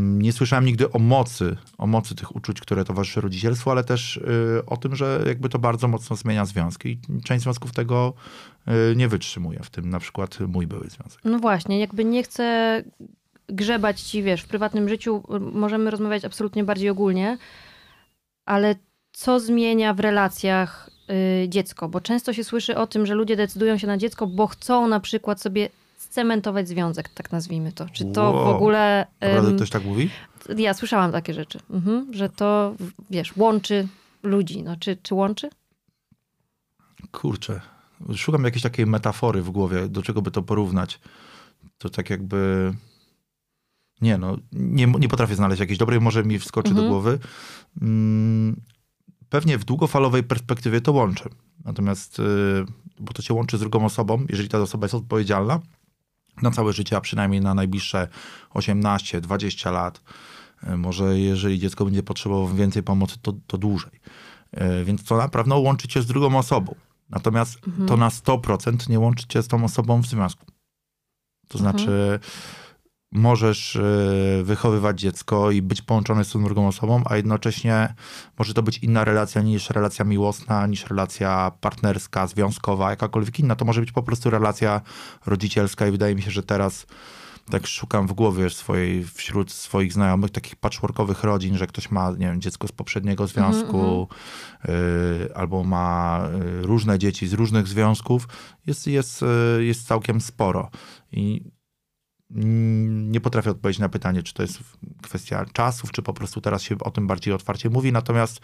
nie 0.00 0.32
słyszałem 0.32 0.64
nigdy 0.64 0.92
o 0.92 0.98
mocy, 0.98 1.56
o 1.78 1.86
mocy 1.86 2.14
tych 2.14 2.36
uczuć, 2.36 2.60
które 2.60 2.84
towarzyszy 2.84 3.20
rodzicielstwu, 3.20 3.70
ale 3.70 3.84
też 3.84 4.16
y, 4.16 4.62
o 4.66 4.76
tym, 4.76 4.96
że 4.96 5.24
jakby 5.26 5.48
to 5.48 5.58
bardzo 5.58 5.88
mocno 5.88 6.16
zmienia 6.16 6.44
związki. 6.44 6.88
I 6.88 7.22
część 7.24 7.42
związków 7.42 7.72
tego 7.72 8.14
y, 8.92 8.96
nie 8.96 9.08
wytrzymuje, 9.08 9.60
w 9.62 9.70
tym 9.70 9.90
na 9.90 9.98
przykład 9.98 10.38
mój 10.40 10.66
były 10.66 10.88
związek. 10.88 11.20
No 11.24 11.38
właśnie, 11.38 11.78
jakby 11.78 12.04
nie 12.04 12.22
chcę 12.22 12.82
grzebać 13.48 14.00
ci, 14.00 14.22
wiesz, 14.22 14.42
w 14.42 14.48
prywatnym 14.48 14.88
życiu, 14.88 15.22
możemy 15.52 15.90
rozmawiać 15.90 16.24
absolutnie 16.24 16.64
bardziej 16.64 16.90
ogólnie, 16.90 17.38
ale 18.46 18.74
co 19.12 19.40
zmienia 19.40 19.94
w 19.94 20.00
relacjach 20.00 20.90
y, 21.44 21.48
dziecko? 21.48 21.88
Bo 21.88 22.00
często 22.00 22.32
się 22.32 22.44
słyszy 22.44 22.76
o 22.76 22.86
tym, 22.86 23.06
że 23.06 23.14
ludzie 23.14 23.36
decydują 23.36 23.78
się 23.78 23.86
na 23.86 23.96
dziecko, 23.96 24.26
bo 24.26 24.46
chcą 24.46 24.88
na 24.88 25.00
przykład 25.00 25.40
sobie 25.40 25.68
scementować 26.10 26.68
związek, 26.68 27.08
tak 27.08 27.32
nazwijmy 27.32 27.72
to. 27.72 27.86
Czy 27.88 28.04
to 28.04 28.22
Wow. 28.30 28.44
w 28.44 28.48
ogóle... 28.56 29.06
Naprawdę 29.20 29.56
ktoś 29.56 29.70
tak 29.70 29.84
mówi? 29.84 30.10
ja 30.56 30.74
słyszałam 30.74 31.12
takie 31.12 31.34
rzeczy, 31.34 31.58
mhm, 31.70 32.14
że 32.14 32.28
to, 32.28 32.74
wiesz, 33.10 33.36
łączy 33.36 33.88
ludzi. 34.22 34.62
No, 34.62 34.76
czy, 34.76 34.96
czy 35.02 35.14
łączy? 35.14 35.50
Kurczę. 37.12 37.60
Szukam 38.16 38.44
jakiejś 38.44 38.62
takiej 38.62 38.86
metafory 38.86 39.42
w 39.42 39.50
głowie, 39.50 39.88
do 39.88 40.02
czego 40.02 40.22
by 40.22 40.30
to 40.30 40.42
porównać. 40.42 41.00
To 41.78 41.90
tak 41.90 42.10
jakby... 42.10 42.72
Nie 44.00 44.18
no, 44.18 44.36
nie, 44.52 44.86
nie 44.86 45.08
potrafię 45.08 45.34
znaleźć 45.34 45.60
jakiejś 45.60 45.78
dobrej, 45.78 46.00
może 46.00 46.24
mi 46.24 46.38
wskoczy 46.38 46.68
Mhm. 46.70 46.86
do 46.86 46.90
głowy. 46.92 47.18
Mm, 47.82 48.60
pewnie 49.28 49.58
w 49.58 49.64
długofalowej 49.64 50.22
perspektywie 50.22 50.80
to 50.80 50.92
łączy. 50.92 51.28
Natomiast, 51.64 52.18
y, 52.18 52.22
bo 53.00 53.12
to 53.12 53.22
cię 53.22 53.34
łączy 53.34 53.56
z 53.56 53.60
drugą 53.60 53.84
osobą, 53.84 54.24
jeżeli 54.28 54.48
ta 54.48 54.58
osoba 54.58 54.84
jest 54.84 54.94
odpowiedzialna 54.94 55.60
na 56.42 56.50
całe 56.50 56.72
życie, 56.72 56.96
a 56.96 57.00
przynajmniej 57.00 57.40
na 57.40 57.54
najbliższe 57.54 58.08
18-20 58.54 59.72
lat. 59.72 60.02
Y, 60.68 60.76
Może 60.76 61.18
jeżeli 61.18 61.58
dziecko 61.58 61.84
będzie 61.84 62.02
potrzebowało 62.02 62.48
więcej 62.48 62.82
pomocy, 62.82 63.16
to, 63.22 63.32
to 63.46 63.58
dłużej. 63.58 64.00
Y, 64.80 64.84
Więc 64.84 65.04
to 65.04 65.16
na 65.16 65.28
pewno 65.28 65.58
łączy 65.58 65.88
cię 65.88 66.02
z 66.02 66.06
drugą 66.06 66.38
osobą. 66.38 66.74
Natomiast 67.10 67.58
to 67.88 67.96
na 67.96 68.08
100% 68.08 68.88
nie 68.88 68.98
łączy 68.98 69.26
cię 69.26 69.42
z 69.42 69.48
tą 69.48 69.64
osobą 69.64 70.02
w 70.02 70.06
związku. 70.06 70.46
To 71.48 71.58
znaczy, 71.58 72.20
możesz 73.12 73.76
y, 73.76 74.42
wychowywać 74.44 75.00
dziecko 75.00 75.50
i 75.50 75.62
być 75.62 75.82
połączony 75.82 76.24
z 76.24 76.32
tą 76.32 76.44
drugą 76.44 76.68
osobą, 76.68 77.02
a 77.06 77.16
jednocześnie 77.16 77.94
może 78.38 78.54
to 78.54 78.62
być 78.62 78.78
inna 78.78 79.04
relacja 79.04 79.42
niż 79.42 79.70
relacja 79.70 80.04
miłosna, 80.04 80.66
niż 80.66 80.86
relacja 80.86 81.52
partnerska, 81.60 82.26
związkowa, 82.26 82.90
jakakolwiek 82.90 83.38
inna. 83.38 83.56
To 83.56 83.64
może 83.64 83.80
być 83.80 83.92
po 83.92 84.02
prostu 84.02 84.30
relacja 84.30 84.80
rodzicielska 85.26 85.86
i 85.86 85.90
wydaje 85.90 86.14
mi 86.14 86.22
się, 86.22 86.30
że 86.30 86.42
teraz 86.42 86.86
tak 87.50 87.66
szukam 87.66 88.06
w 88.06 88.12
głowie 88.12 88.50
swojej, 88.50 89.04
wśród 89.04 89.52
swoich 89.52 89.92
znajomych 89.92 90.30
takich 90.30 90.56
patchworkowych 90.56 91.24
rodzin, 91.24 91.56
że 91.56 91.66
ktoś 91.66 91.90
ma, 91.90 92.10
nie 92.10 92.26
wiem, 92.26 92.40
dziecko 92.40 92.68
z 92.68 92.72
poprzedniego 92.72 93.26
związku, 93.26 94.08
y, 94.64 95.34
albo 95.34 95.64
ma 95.64 96.20
y, 96.62 96.62
różne 96.62 96.98
dzieci 96.98 97.28
z 97.28 97.32
różnych 97.32 97.68
związków, 97.68 98.28
jest, 98.66 98.86
jest, 98.86 99.24
jest 99.58 99.86
całkiem 99.86 100.20
sporo. 100.20 100.70
I 101.12 101.50
nie 102.30 103.20
potrafię 103.20 103.50
odpowiedzieć 103.50 103.78
na 103.80 103.88
pytanie, 103.88 104.22
czy 104.22 104.34
to 104.34 104.42
jest 104.42 104.58
kwestia 105.02 105.44
czasów, 105.52 105.92
czy 105.92 106.02
po 106.02 106.12
prostu 106.12 106.40
teraz 106.40 106.62
się 106.62 106.76
o 106.80 106.90
tym 106.90 107.06
bardziej 107.06 107.34
otwarcie 107.34 107.70
mówi. 107.70 107.92
Natomiast 107.92 108.40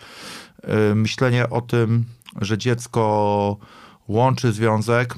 y, 0.91 0.95
myślenie 0.95 1.51
o 1.51 1.61
tym, 1.61 2.05
że 2.41 2.59
dziecko 2.59 3.57
łączy 4.09 4.53
związek. 4.53 5.15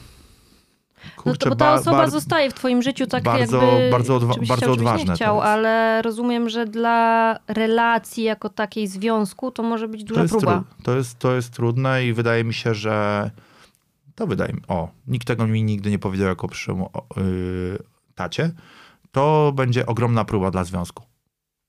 No 1.17 1.23
Kurczę, 1.23 1.39
to, 1.39 1.51
bo 1.51 1.57
ta 1.57 1.65
ba- 1.65 1.81
osoba 1.81 1.97
bar- 1.97 2.11
zostaje 2.11 2.51
w 2.51 2.55
twoim 2.55 2.83
życiu 2.83 3.07
tak 3.07 3.23
bardzo- 3.25 3.63
jakby... 3.63 3.91
bardzo 3.91 4.19
odwa- 4.19 4.47
bardzo 4.47 4.73
odważne 4.73 5.05
nie 5.11 5.15
chciał, 5.15 5.37
to 5.37 5.45
ale 5.45 6.03
rozumiem, 6.03 6.49
że 6.49 6.67
dla 6.67 7.37
relacji 7.49 8.25
jako 8.25 8.49
takiej 8.49 8.87
związku 8.87 9.51
to 9.51 9.63
może 9.63 9.89
być 9.89 10.01
to 10.01 10.07
duża 10.07 10.23
jest, 10.23 10.33
próba. 10.35 10.65
to, 10.83 10.97
jest, 10.97 11.19
to 11.19 11.35
jest 11.35 11.51
trudne 11.51 12.07
i 12.07 12.13
wydaje 12.13 12.45
mi 12.45 12.55
się, 12.55 12.75
że 12.75 13.31
to 14.15 14.27
wydaje 14.27 14.53
mi, 14.53 14.61
o, 14.69 14.89
nikt 15.07 15.27
tego 15.27 15.47
mi 15.47 15.63
nigdy 15.63 15.91
nie 15.91 15.99
powiedział 15.99 16.29
jako 16.29 16.49
przyszłemu 16.49 16.91
yy, 17.17 17.79
tacie, 18.19 18.51
to 19.13 19.53
będzie 19.55 19.87
ogromna 19.87 20.25
próba 20.25 20.51
dla 20.51 20.65
związku. 20.65 21.05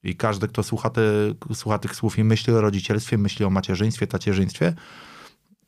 I 0.04 0.16
każdy, 0.16 0.48
kto 0.48 0.64
słucha, 0.64 0.90
te, 0.90 1.02
słucha 1.54 1.80
tych 1.80 1.96
słów 1.96 2.18
i 2.18 2.24
myśli 2.24 2.54
o 2.54 2.62
rodzicielstwie, 2.62 3.18
myśli 3.18 3.46
o 3.46 3.50
macierzyństwie, 3.50 4.08
tacierzyństwie, 4.08 4.74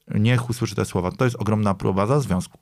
niech 0.07 0.50
usłyszy 0.50 0.75
te 0.75 0.85
słowa. 0.85 1.11
To 1.11 1.25
jest 1.25 1.35
ogromna 1.35 1.73
próba 1.73 2.07
dla 2.07 2.19
związku. 2.19 2.57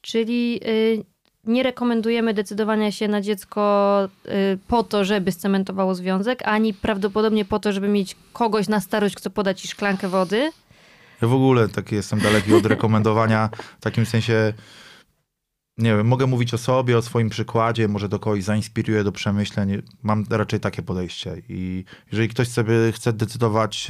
Czyli 0.00 0.60
y, 0.66 1.04
nie 1.44 1.62
rekomendujemy 1.62 2.34
decydowania 2.34 2.92
się 2.92 3.08
na 3.08 3.20
dziecko 3.20 4.08
y, 4.26 4.58
po 4.68 4.82
to, 4.82 5.04
żeby 5.04 5.32
scementowało 5.32 5.94
związek, 5.94 6.42
ani 6.44 6.74
prawdopodobnie 6.74 7.44
po 7.44 7.58
to, 7.58 7.72
żeby 7.72 7.88
mieć 7.88 8.16
kogoś 8.32 8.68
na 8.68 8.80
starość, 8.80 9.14
kto 9.14 9.30
poda 9.30 9.54
ci 9.54 9.68
szklankę 9.68 10.08
wody. 10.08 10.52
Ja 11.22 11.28
w 11.28 11.34
ogóle 11.34 11.68
taki 11.68 11.94
jestem 11.94 12.20
daleki 12.20 12.54
od 12.54 12.66
rekomendowania, 12.66 13.50
w 13.80 13.82
takim 13.82 14.06
sensie, 14.06 14.52
nie 15.78 15.96
wiem, 15.96 16.06
mogę 16.06 16.26
mówić 16.26 16.54
o 16.54 16.58
sobie, 16.58 16.98
o 16.98 17.02
swoim 17.02 17.28
przykładzie, 17.28 17.88
może 17.88 18.08
to 18.08 18.18
kogoś 18.18 18.42
zainspiruje 18.44 19.04
do 19.04 19.12
przemyśleń. 19.12 19.82
Mam 20.02 20.24
raczej 20.30 20.60
takie 20.60 20.82
podejście. 20.82 21.42
I 21.48 21.84
jeżeli 22.12 22.28
ktoś 22.28 22.48
sobie 22.48 22.74
chce 22.92 23.12
decydować, 23.12 23.88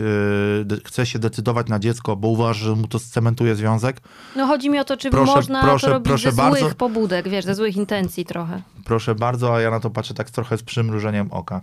de- 0.64 0.76
chce 0.85 1.07
się 1.07 1.19
decydować 1.19 1.69
na 1.69 1.79
dziecko, 1.79 2.17
bo 2.17 2.29
uważa, 2.29 2.64
że 2.64 2.75
mu 2.76 2.87
to 2.88 2.99
scementuje 2.99 3.55
związek, 3.55 4.00
No 4.37 4.47
chodzi 4.47 4.71
mi 4.71 4.79
o 4.79 4.85
to, 4.85 4.97
czy 4.97 5.11
Proszę- 5.11 5.33
można 5.37 5.62
proszę- 5.62 5.87
to 5.87 5.93
robić 5.93 6.09
proszę 6.09 6.31
ze 6.31 6.37
bardzo. 6.37 6.61
złych 6.61 6.75
pobudek, 6.75 7.29
wiesz, 7.29 7.45
ze 7.45 7.55
złych 7.55 7.76
intencji 7.76 8.25
trochę. 8.25 8.62
proszę 8.85 9.14
bardzo, 9.14 9.55
a 9.57 9.61
ja 9.61 9.71
na 9.71 9.81
to 9.81 9.91
patrzę 9.91 10.14
tak 10.14 10.31
trochę 10.31 10.59
z 10.59 10.62
przymrużeniem 10.62 11.33
oka. 11.33 11.61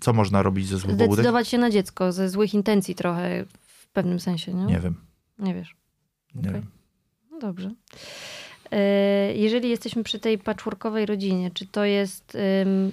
Co 0.00 0.12
można 0.12 0.42
robić 0.42 0.66
ze 0.68 0.76
złych 0.78 0.90
pobudek? 0.96 1.12
Zdecydować 1.12 1.48
się 1.48 1.58
na 1.58 1.70
dziecko 1.70 2.12
ze 2.12 2.28
złych 2.28 2.54
intencji 2.54 2.94
trochę 2.94 3.44
w 3.66 3.88
pewnym 3.88 4.20
sensie, 4.20 4.54
nie? 4.54 4.64
Nie 4.64 4.80
wiem. 4.80 4.94
Nie 5.38 5.54
wiesz. 5.54 5.76
Nie 6.34 6.40
Okej. 6.40 6.52
wiem. 6.52 6.66
No 7.30 7.38
dobrze. 7.38 7.70
E, 8.70 9.34
Jeżeli 9.34 9.68
jesteśmy 9.68 10.02
przy 10.04 10.18
tej 10.18 10.38
patchworkowej 10.38 11.06
rodzinie, 11.06 11.50
czy 11.54 11.66
to 11.66 11.84
jest 11.84 12.34
ym, 12.62 12.92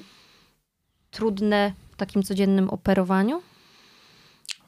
trudne 1.11 1.73
w 1.91 1.95
takim 1.95 2.23
codziennym 2.23 2.69
operowaniu? 2.69 3.41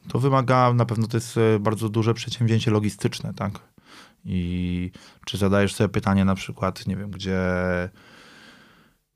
To 0.08 0.20
wymaga, 0.20 0.74
na 0.74 0.86
pewno 0.86 1.08
to 1.08 1.18
jest 1.18 1.38
e, 1.38 1.60
bardzo 1.60 1.90
duże 1.90 2.14
przedsięwzięcie 2.14 2.72
logistyczne, 2.72 3.34
tak? 3.34 3.60
I 4.26 4.92
czy 5.26 5.38
zadajesz 5.38 5.74
sobie 5.76 5.90
pytanie 5.90 6.26
na 6.26 6.36
przykład, 6.36 6.88
nie 6.88 6.96
wiem, 6.96 7.12
gdzie, 7.12 7.40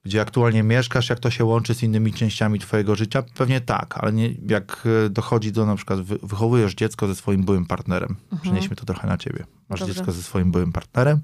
gdzie 0.06 0.22
aktualnie 0.22 0.64
mieszkasz, 0.64 1.10
jak 1.10 1.20
to 1.20 1.30
się 1.30 1.46
łączy 1.46 1.76
z 1.76 1.84
innymi 1.84 2.14
częściami 2.14 2.60
twojego 2.60 2.96
życia? 2.96 3.24
Pewnie 3.36 3.62
tak, 3.62 3.98
ale 3.98 4.14
nie, 4.14 4.30
jak 4.48 4.84
e, 5.06 5.10
dochodzi 5.10 5.52
do 5.52 5.66
na 5.66 5.76
przykład, 5.76 6.02
wy, 6.02 6.20
wychowujesz 6.24 6.76
dziecko 6.76 7.08
ze 7.08 7.16
swoim 7.16 7.44
byłym 7.44 7.66
partnerem, 7.66 8.16
przenieśmy 8.42 8.76
to 8.76 8.86
trochę 8.86 9.08
na 9.08 9.18
ciebie. 9.18 9.46
Masz 9.70 9.80
Dobrze. 9.80 9.96
dziecko 9.96 10.12
ze 10.12 10.24
swoim 10.24 10.52
byłym 10.52 10.72
partnerem 10.72 11.22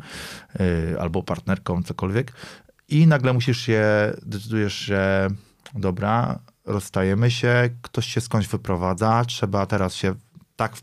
yy, 0.60 1.02
albo 1.02 1.24
partnerką, 1.24 1.84
cokolwiek 1.84 2.34
i 2.90 3.08
nagle 3.08 3.34
musisz 3.34 3.62
się, 3.62 3.84
decydujesz, 4.26 4.80
że 4.80 5.30
dobra, 5.76 6.40
rozstajemy 6.66 7.32
się, 7.32 7.70
ktoś 7.82 8.06
się 8.06 8.22
skądś 8.22 8.48
wyprowadza, 8.48 9.26
trzeba 9.26 9.66
teraz 9.66 9.96
się 9.96 10.16
tak 10.56 10.76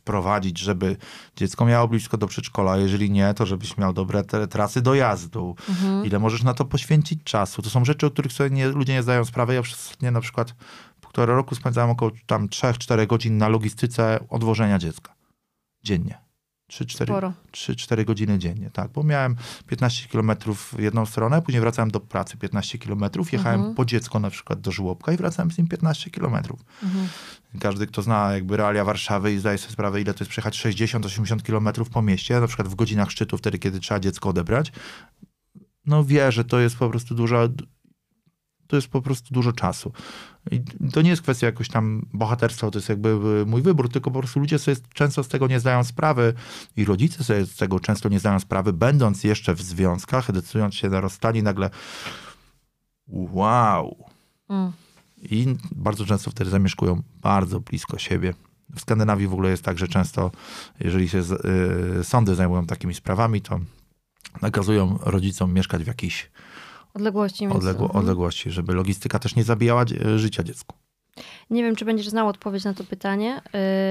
wprowadzić, 0.00 0.58
żeby 0.58 0.96
dziecko 1.36 1.66
miało 1.66 1.88
blisko 1.88 2.16
do 2.16 2.26
przedszkola, 2.26 2.76
jeżeli 2.76 3.10
nie, 3.10 3.34
to 3.34 3.46
żebyś 3.46 3.76
miał 3.76 3.92
dobre 3.92 4.24
te, 4.24 4.48
trasy 4.48 4.82
dojazdu. 4.82 5.56
Ile 6.04 6.18
możesz 6.18 6.42
na 6.42 6.54
to 6.54 6.64
poświęcić 6.64 7.24
czasu? 7.24 7.62
To 7.62 7.70
są 7.70 7.84
rzeczy, 7.84 8.06
o 8.06 8.10
których 8.10 8.32
sobie 8.32 8.50
nie, 8.50 8.68
ludzie 8.68 8.92
nie 8.92 9.02
zdają 9.02 9.24
sprawy. 9.24 9.54
Ja 9.54 9.62
przez 9.62 9.78
ostatnie 9.78 10.10
na 10.10 10.20
przykład 10.20 10.54
półtora 11.00 11.34
roku 11.34 11.54
spędzałem 11.54 11.90
około 11.90 12.10
tam 12.26 12.48
3-4 12.48 13.06
godzin 13.06 13.38
na 13.38 13.48
logistyce 13.48 14.20
odwożenia 14.28 14.78
dziecka. 14.78 15.14
Dziennie. 15.82 16.29
3-4 16.70 17.04
Sporo. 17.04 17.32
3-4 17.52 18.04
godziny 18.04 18.38
dziennie, 18.38 18.70
tak, 18.72 18.90
bo 18.90 19.02
miałem 19.02 19.36
15 19.66 20.08
km 20.08 20.32
w 20.54 20.78
jedną 20.78 21.06
stronę, 21.06 21.42
później 21.42 21.60
wracałem 21.60 21.90
do 21.90 22.00
pracy 22.00 22.36
15 22.36 22.78
km, 22.78 23.04
jechałem 23.32 23.60
Mhm. 23.60 23.74
po 23.74 23.84
dziecko 23.84 24.20
na 24.20 24.30
przykład 24.30 24.60
do 24.60 24.72
żłobka 24.72 25.12
i 25.12 25.16
wracałem 25.16 25.50
z 25.50 25.58
nim 25.58 25.68
15 25.68 26.10
km. 26.10 26.34
Mhm. 26.82 27.08
Każdy, 27.60 27.86
kto 27.86 28.02
zna 28.02 28.32
jakby 28.32 28.56
realia 28.56 28.84
Warszawy 28.84 29.32
i 29.32 29.38
zdaje 29.38 29.58
sobie 29.58 29.72
sprawę, 29.72 30.00
ile 30.00 30.14
to 30.14 30.24
jest 30.24 30.30
przejechać 30.30 30.58
60-80 30.64 31.42
km 31.42 31.84
po 31.92 32.02
mieście, 32.02 32.40
na 32.40 32.46
przykład 32.46 32.68
w 32.68 32.74
godzinach 32.74 33.10
szczytu, 33.10 33.38
wtedy, 33.38 33.58
kiedy 33.58 33.80
trzeba 33.80 34.00
dziecko 34.00 34.28
odebrać, 34.28 34.72
no 35.86 36.04
wie, 36.04 36.32
że 36.32 36.44
to 36.44 36.60
jest 36.60 36.76
po 36.76 36.88
prostu 36.90 37.14
dużo, 37.14 37.48
to 38.70 38.76
jest 38.76 38.88
po 38.88 39.02
prostu 39.02 39.34
dużo 39.34 39.52
czasu. 39.52 39.92
I 40.50 40.60
to 40.92 41.02
nie 41.02 41.10
jest 41.10 41.22
kwestia 41.22 41.46
jakoś 41.46 41.68
tam 41.68 42.06
bohaterstwa, 42.12 42.70
to 42.70 42.78
jest 42.78 42.88
jakby 42.88 43.08
y, 43.42 43.46
mój 43.46 43.62
wybór, 43.62 43.88
tylko 43.88 44.10
po 44.10 44.18
prostu 44.18 44.40
ludzie 44.40 44.58
sobie 44.58 44.76
często 44.94 45.24
z 45.24 45.28
tego 45.28 45.46
nie 45.46 45.60
zdają 45.60 45.84
sprawy 45.84 46.34
i 46.76 46.84
rodzice 46.84 47.24
sobie 47.24 47.46
z 47.46 47.56
tego 47.56 47.80
często 47.80 48.08
nie 48.08 48.18
zdają 48.18 48.40
sprawy, 48.40 48.72
będąc 48.72 49.24
jeszcze 49.24 49.54
w 49.54 49.62
związkach, 49.62 50.32
decydując 50.32 50.74
się 50.74 50.88
na 50.88 51.00
rozstanie, 51.00 51.42
nagle 51.42 51.70
wow, 53.08 53.96
Mm. 54.48 54.72
i 55.22 55.46
bardzo 55.72 56.06
często 56.06 56.30
wtedy 56.30 56.50
zamieszkują 56.50 57.02
bardzo 57.22 57.60
blisko 57.60 57.98
siebie. 57.98 58.34
W 58.74 58.80
Skandynawii 58.80 59.26
w 59.26 59.32
ogóle 59.32 59.50
jest 59.50 59.62
tak, 59.62 59.78
że 59.78 59.88
często, 59.88 60.30
jeżeli 60.80 61.08
się 61.08 61.22
z, 61.22 61.32
y, 62.00 62.04
sądy 62.04 62.34
zajmują 62.34 62.66
takimi 62.66 62.94
sprawami, 62.94 63.40
to 63.40 63.60
nakazują 64.42 64.98
rodzicom 65.02 65.54
mieszkać 65.54 65.84
w 65.84 65.86
jakiejś 65.86 66.30
Odległości 66.94 67.42
między... 67.46 67.58
odległo, 67.58 67.86
Mhm. 67.86 68.00
odległości, 68.04 68.50
żeby 68.50 68.74
logistyka 68.74 69.18
też 69.18 69.36
nie 69.36 69.44
zabijała 69.44 69.84
życia 70.16 70.42
dziecku. 70.42 70.76
Nie 71.50 71.62
wiem, 71.62 71.76
czy 71.76 71.84
będziesz 71.84 72.08
znał 72.08 72.28
odpowiedź 72.28 72.64
na 72.64 72.74
to 72.74 72.84
pytanie, 72.84 73.40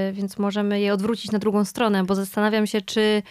yy, 0.07 0.13
więc 0.13 0.37
możemy 0.37 0.79
je 0.81 0.93
odwrócić 0.93 1.31
na 1.31 1.39
drugą 1.39 1.65
stronę, 1.65 2.03
bo 2.03 2.15
zastanawiam 2.15 2.67
się, 2.67 2.81
czy 2.81 3.23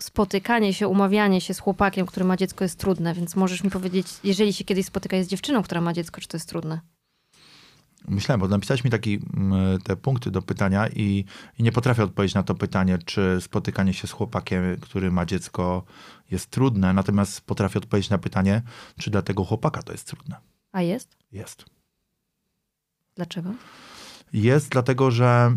spotykanie 0.00 0.74
się, 0.74 0.88
umawianie 0.88 1.40
się 1.40 1.54
z 1.54 1.58
chłopakiem, 1.58 2.06
który 2.06 2.24
ma 2.26 2.36
dziecko 2.36 2.64
jest 2.64 2.78
trudne, 2.78 3.14
więc 3.14 3.36
możesz 3.36 3.64
mi 3.64 3.70
powiedzieć, 3.70 4.06
jeżeli 4.24 4.52
się 4.52 4.64
kiedyś 4.64 4.86
spotyka 4.86 5.22
z 5.22 5.26
dziewczyną, 5.26 5.62
która 5.62 5.80
ma 5.80 5.92
dziecko, 5.92 6.20
czy 6.20 6.28
to 6.28 6.36
jest 6.36 6.48
trudne? 6.48 6.80
Myślałem, 8.08 8.40
bo 8.40 8.48
napisałeś 8.48 8.84
mi 8.84 8.90
taki, 8.90 9.20
mm, 9.34 9.80
te 9.80 9.96
punkty 9.96 10.30
do 10.30 10.42
pytania 10.42 10.88
i, 10.88 11.24
i, 11.58 11.62
nie 11.62 11.72
potrafię 11.72 12.04
odpowiedzieć 12.04 12.34
na 12.34 12.42
to 12.42 12.54
pytanie, 12.54 12.98
czy 13.04 13.38
spotykanie 13.40 13.94
się 13.94 14.06
z 14.06 14.12
chłopakiem, 14.12 14.76
który 14.80 15.10
ma 15.10 15.26
dziecko, 15.26 15.84
jest 16.30 16.50
trudne. 16.50 16.92
Natomiast 16.92 17.40
potrafię 17.40 17.78
odpowiedzieć 17.78 18.10
na 18.10 18.18
pytanie, 18.18 18.62
czy 18.98 19.10
dla 19.10 19.22
tego 19.22 19.44
chłopaka 19.44 19.82
to 19.82 19.92
jest 19.92 20.06
trudne. 20.06 20.36
A 20.72 20.82
jest? 20.82 21.16
Jest. 21.32 21.64
Dlaczego? 23.14 23.54
Jest 24.32 24.68
dlatego, 24.68 25.10
że 25.10 25.56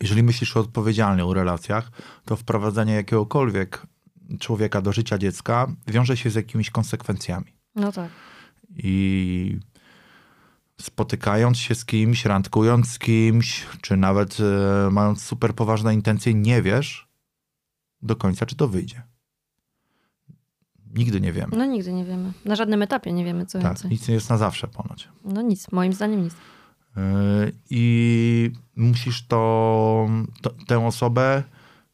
jeżeli 0.00 0.22
myślisz 0.22 0.56
o 0.56 0.60
odpowiedzialnych 0.60 1.30
relacjach, 1.34 1.90
to 2.24 2.36
wprowadzenie 2.36 2.94
jakiegokolwiek 2.94 3.86
człowieka 4.40 4.82
do 4.82 4.92
życia 4.92 5.18
dziecka 5.18 5.66
wiąże 5.86 6.16
się 6.16 6.30
z 6.30 6.34
jakimiś 6.34 6.70
konsekwencjami. 6.70 7.52
No 7.74 7.92
tak. 7.92 8.10
I 8.76 9.58
spotykając 10.82 11.58
się 11.58 11.74
z 11.74 11.84
kimś, 11.84 12.24
randkując 12.24 12.90
z 12.90 12.98
kimś, 12.98 13.66
czy 13.80 13.96
nawet 13.96 14.38
e, 14.40 14.90
mając 14.90 15.24
super 15.24 15.54
poważne 15.54 15.94
intencje, 15.94 16.34
nie 16.34 16.62
wiesz 16.62 17.08
do 18.02 18.16
końca, 18.16 18.46
czy 18.46 18.56
to 18.56 18.68
wyjdzie. 18.68 19.02
Nigdy 20.94 21.20
nie 21.20 21.32
wiemy. 21.32 21.56
No 21.56 21.64
nigdy 21.64 21.92
nie 21.92 22.04
wiemy. 22.04 22.32
Na 22.44 22.56
żadnym 22.56 22.82
etapie 22.82 23.12
nie 23.12 23.24
wiemy, 23.24 23.46
co 23.46 23.58
tak, 23.58 23.68
więcej. 23.68 23.90
Nic 23.90 24.08
nie 24.08 24.14
jest 24.14 24.30
na 24.30 24.36
zawsze 24.36 24.68
ponoć. 24.68 25.08
No 25.24 25.42
nic, 25.42 25.72
moim 25.72 25.92
zdaniem 25.92 26.22
nic. 26.24 26.34
E, 26.96 27.00
I 27.70 28.52
musisz 28.76 29.26
to, 29.26 30.08
to, 30.42 30.50
tę 30.66 30.86
osobę 30.86 31.42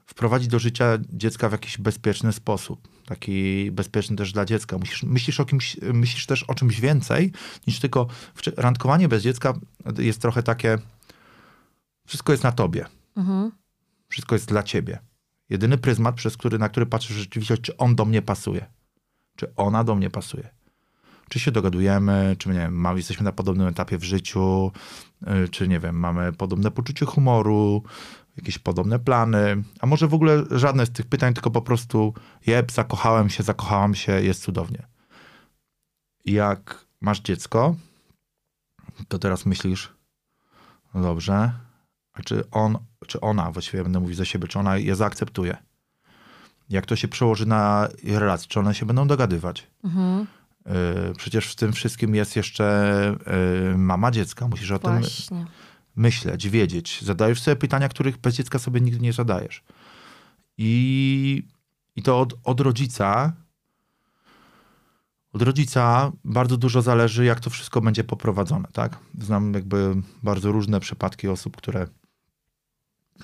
wprowadzić 0.06 0.48
do 0.48 0.58
życia 0.58 0.98
dziecka 1.12 1.48
w 1.48 1.52
jakiś 1.52 1.78
bezpieczny 1.78 2.32
sposób. 2.32 2.88
Taki 3.08 3.70
bezpieczny 3.72 4.16
też 4.16 4.32
dla 4.32 4.44
dziecka. 4.44 4.78
Musisz, 4.78 5.02
myślisz, 5.02 5.40
o 5.40 5.44
kimś, 5.44 5.76
myślisz 5.92 6.26
też 6.26 6.42
o 6.42 6.54
czymś 6.54 6.80
więcej 6.80 7.32
niż 7.66 7.80
tylko. 7.80 8.06
Randkowanie 8.56 9.08
bez 9.08 9.22
dziecka 9.22 9.54
jest 9.98 10.22
trochę 10.22 10.42
takie. 10.42 10.78
Wszystko 12.06 12.32
jest 12.32 12.44
na 12.44 12.52
tobie. 12.52 12.86
Mhm. 13.16 13.52
Wszystko 14.08 14.34
jest 14.34 14.48
dla 14.48 14.62
ciebie. 14.62 14.98
Jedyny 15.48 15.78
pryzmat, 15.78 16.14
przez 16.14 16.36
który, 16.36 16.58
na 16.58 16.68
który 16.68 16.86
patrzysz 16.86 17.16
rzeczywistość, 17.16 17.62
czy 17.62 17.76
on 17.76 17.94
do 17.94 18.04
mnie 18.04 18.22
pasuje. 18.22 18.66
Czy 19.36 19.54
ona 19.56 19.84
do 19.84 19.94
mnie 19.94 20.10
pasuje 20.10 20.58
czy 21.28 21.38
się 21.38 21.50
dogadujemy, 21.50 22.36
czy 22.38 22.48
nie 22.48 22.54
wiem, 22.54 22.74
mamy, 22.74 22.98
jesteśmy 22.98 23.24
na 23.24 23.32
podobnym 23.32 23.68
etapie 23.68 23.98
w 23.98 24.04
życiu, 24.04 24.72
y, 25.44 25.48
czy 25.48 25.68
nie 25.68 25.80
wiem, 25.80 25.96
mamy 25.98 26.32
podobne 26.32 26.70
poczucie 26.70 27.06
humoru, 27.06 27.82
jakieś 28.38 28.58
podobne 28.58 28.98
plany, 28.98 29.62
a 29.80 29.86
może 29.86 30.08
w 30.08 30.14
ogóle 30.14 30.44
żadne 30.50 30.86
z 30.86 30.90
tych 30.90 31.06
pytań, 31.06 31.34
tylko 31.34 31.50
po 31.50 31.62
prostu 31.62 32.14
jeb, 32.46 32.72
zakochałem 32.72 33.30
się, 33.30 33.42
zakochałam 33.42 33.94
się, 33.94 34.12
jest 34.22 34.42
cudownie. 34.42 34.86
Jak 36.24 36.86
masz 37.00 37.20
dziecko, 37.20 37.74
to 39.08 39.18
teraz 39.18 39.46
myślisz, 39.46 39.92
no 40.94 41.02
dobrze, 41.02 41.52
a 42.12 42.22
czy 42.22 42.50
on, 42.50 42.78
czy 43.06 43.20
ona, 43.20 43.52
właściwie 43.52 43.82
będę 43.82 44.00
mówić 44.00 44.16
za 44.16 44.24
siebie, 44.24 44.48
czy 44.48 44.58
ona 44.58 44.76
je 44.76 44.96
zaakceptuje? 44.96 45.56
Jak 46.68 46.86
to 46.86 46.96
się 46.96 47.08
przełoży 47.08 47.46
na 47.46 47.88
relacje? 48.04 48.48
Czy 48.48 48.60
one 48.60 48.74
się 48.74 48.86
będą 48.86 49.06
dogadywać? 49.06 49.66
Mhm. 49.84 50.26
Y, 51.10 51.14
przecież 51.16 51.52
w 51.52 51.56
tym 51.56 51.72
wszystkim 51.72 52.14
jest 52.14 52.36
jeszcze 52.36 53.16
y, 53.74 53.78
mama 53.78 54.10
dziecka. 54.10 54.48
Musisz 54.48 54.70
o 54.70 54.78
Właśnie. 54.78 55.38
tym 55.38 55.46
myśleć, 55.98 56.48
wiedzieć. 56.48 57.02
Zadajesz 57.02 57.42
sobie 57.42 57.56
pytania, 57.56 57.88
których 57.88 58.18
bez 58.18 58.34
dziecka 58.34 58.58
sobie 58.58 58.80
nigdy 58.80 59.00
nie 59.00 59.12
zadajesz. 59.12 59.62
I, 60.58 61.42
i 61.96 62.02
to 62.02 62.20
od, 62.20 62.34
od 62.44 62.60
rodzica. 62.60 63.32
Od 65.32 65.42
rodzica 65.42 66.12
bardzo 66.24 66.56
dużo 66.56 66.82
zależy, 66.82 67.24
jak 67.24 67.40
to 67.40 67.50
wszystko 67.50 67.80
będzie 67.80 68.04
poprowadzone, 68.04 68.68
tak? 68.72 68.98
Znam 69.20 69.54
jakby 69.54 69.94
bardzo 70.22 70.52
różne 70.52 70.80
przypadki 70.80 71.28
osób, 71.28 71.56
które 71.56 71.86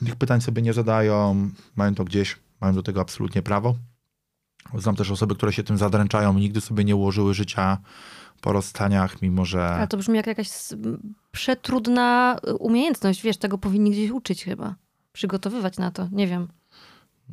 tych 0.05 0.17
pytań 0.17 0.41
sobie 0.41 0.63
nie 0.63 0.73
zadają, 0.73 1.51
mają 1.77 1.95
to 1.95 2.05
gdzieś, 2.05 2.37
mają 2.61 2.75
do 2.75 2.83
tego 2.83 3.01
absolutnie 3.01 3.43
prawo. 3.43 3.77
Znam 4.79 4.97
też 4.97 5.11
osoby, 5.11 5.35
które 5.35 5.53
się 5.53 5.63
tym 5.63 5.79
zadręczają 5.79 6.37
i 6.37 6.41
nigdy 6.41 6.61
sobie 6.61 6.85
nie 6.85 6.97
ułożyły 6.97 7.35
życia 7.35 7.79
po 8.45 8.53
rozstaniach, 8.53 9.23
mimo 9.23 9.45
że... 9.45 9.69
Ale 9.69 9.89
to 9.89 9.97
brzmi 9.97 10.17
jak 10.17 10.27
jakaś 10.27 10.49
przetrudna 11.33 12.37
umiejętność, 12.59 13.23
wiesz, 13.23 13.37
tego 13.37 13.59
powinni 13.59 13.91
gdzieś 13.91 14.11
uczyć 14.11 14.45
chyba. 14.45 14.75
Przygotowywać 15.13 15.79
na 15.79 15.91
to, 15.91 16.09
nie 16.13 16.27
wiem. 16.27 16.49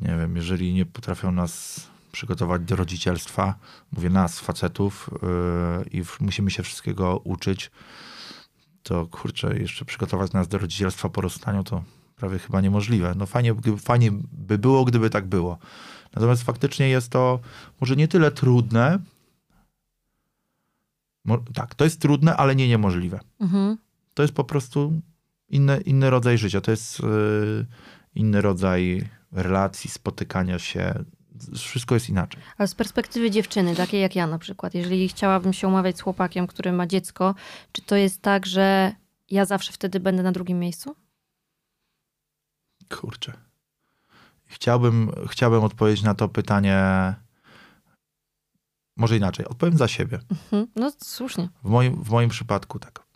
Nie 0.00 0.16
wiem, 0.16 0.36
jeżeli 0.36 0.74
nie 0.74 0.86
potrafią 0.86 1.32
nas 1.32 1.80
przygotować 2.12 2.62
do 2.62 2.76
rodzicielstwa, 2.76 3.54
mówię 3.92 4.10
nas, 4.10 4.40
facetów, 4.40 5.10
yy, 5.22 6.00
i 6.00 6.02
musimy 6.20 6.50
się 6.50 6.62
wszystkiego 6.62 7.20
uczyć, 7.24 7.70
to 8.82 9.06
kurczę, 9.06 9.58
jeszcze 9.58 9.84
przygotować 9.84 10.32
nas 10.32 10.48
do 10.48 10.58
rodzicielstwa 10.58 11.08
po 11.08 11.20
rozstaniu 11.20 11.64
to 11.64 11.82
prawie 12.16 12.38
chyba 12.38 12.60
niemożliwe. 12.60 13.14
No 13.16 13.26
fajnie, 13.26 13.54
fajnie 13.78 14.10
by 14.32 14.58
było, 14.58 14.84
gdyby 14.84 15.10
tak 15.10 15.26
było. 15.26 15.58
Natomiast 16.14 16.42
faktycznie 16.42 16.88
jest 16.88 17.08
to 17.08 17.40
może 17.80 17.96
nie 17.96 18.08
tyle 18.08 18.30
trudne. 18.30 18.98
Mo 21.24 21.38
tak, 21.54 21.74
to 21.74 21.84
jest 21.84 22.00
trudne, 22.00 22.36
ale 22.36 22.56
nie 22.56 22.68
niemożliwe. 22.68 23.20
Mhm. 23.40 23.78
To 24.14 24.22
jest 24.22 24.34
po 24.34 24.44
prostu 24.44 25.00
inny, 25.48 25.80
inny 25.80 26.10
rodzaj 26.10 26.38
życia. 26.38 26.60
To 26.60 26.70
jest 26.70 27.00
yy, 27.00 27.66
inny 28.14 28.40
rodzaj 28.40 29.08
relacji, 29.32 29.90
spotykania 29.90 30.58
się. 30.58 31.04
Wszystko 31.54 31.94
jest 31.94 32.08
inaczej. 32.08 32.42
Ale 32.58 32.68
z 32.68 32.74
perspektywy 32.74 33.30
dziewczyny, 33.30 33.76
takiej 33.76 34.00
jak 34.00 34.16
ja 34.16 34.26
na 34.26 34.38
przykład, 34.38 34.74
jeżeli 34.74 35.08
chciałabym 35.08 35.52
się 35.52 35.68
umawiać 35.68 35.98
z 35.98 36.00
chłopakiem, 36.00 36.46
który 36.46 36.72
ma 36.72 36.86
dziecko, 36.86 37.34
czy 37.72 37.82
to 37.82 37.96
jest 37.96 38.22
tak, 38.22 38.46
że 38.46 38.92
ja 39.30 39.44
zawsze 39.44 39.72
wtedy 39.72 40.00
będę 40.00 40.22
na 40.22 40.32
drugim 40.32 40.58
miejscu? 40.58 40.96
Kurczę. 42.88 43.32
Chciałbym, 44.46 45.12
chciałbym 45.28 45.64
odpowiedzieć 45.64 46.02
na 46.02 46.14
to 46.14 46.28
pytanie. 46.28 46.78
Może 49.02 49.16
inaczej, 49.16 49.46
odpowiem 49.46 49.78
za 49.78 49.88
siebie. 49.88 50.20
Mhm. 50.30 50.66
No 50.76 50.92
słusznie. 50.98 51.48
W 51.64 51.68
moim, 51.68 52.02
w 52.02 52.10
moim 52.10 52.30
przypadku 52.30 52.78
tak. 52.78 53.06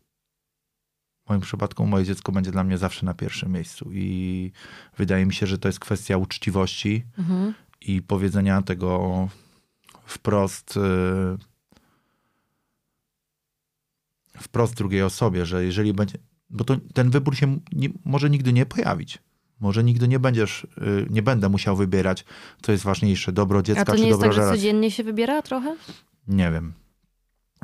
W 1.26 1.28
moim 1.28 1.40
przypadku 1.40 1.86
moje 1.86 2.04
dziecko 2.04 2.32
będzie 2.32 2.50
dla 2.50 2.64
mnie 2.64 2.78
zawsze 2.78 3.06
na 3.06 3.14
pierwszym 3.14 3.52
miejscu. 3.52 3.90
I 3.92 4.52
wydaje 4.96 5.26
mi 5.26 5.34
się, 5.34 5.46
że 5.46 5.58
to 5.58 5.68
jest 5.68 5.80
kwestia 5.80 6.16
uczciwości 6.16 7.04
mhm. 7.18 7.54
i 7.80 8.02
powiedzenia 8.02 8.62
tego 8.62 9.28
wprost. 10.06 10.76
Y, 10.76 11.38
wprost 14.38 14.74
drugiej 14.74 15.02
osobie, 15.02 15.46
że 15.46 15.64
jeżeli 15.64 15.92
będzie. 15.92 16.18
Bo 16.50 16.64
to, 16.64 16.76
ten 16.94 17.10
wybór 17.10 17.36
się 17.36 17.58
nie, 17.72 17.88
może 18.04 18.30
nigdy 18.30 18.52
nie 18.52 18.66
pojawić. 18.66 19.18
Może 19.60 19.84
nigdy 19.84 20.08
nie 20.08 20.18
będziesz, 20.18 20.64
y, 20.64 21.06
nie 21.10 21.22
będę 21.22 21.48
musiał 21.48 21.76
wybierać, 21.76 22.24
co 22.62 22.72
jest 22.72 22.84
ważniejsze, 22.84 23.32
dobro 23.32 23.62
dziecka 23.62 23.84
czy 23.84 23.86
dobro 23.86 23.94
A 23.94 23.98
to 23.98 24.02
nie 24.02 24.08
jest 24.08 24.20
tak, 24.20 24.32
że 24.32 24.50
codziennie 24.50 24.90
się 24.90 25.04
wybiera 25.04 25.42
trochę? 25.42 25.76
Nie 26.28 26.50
wiem. 26.50 26.72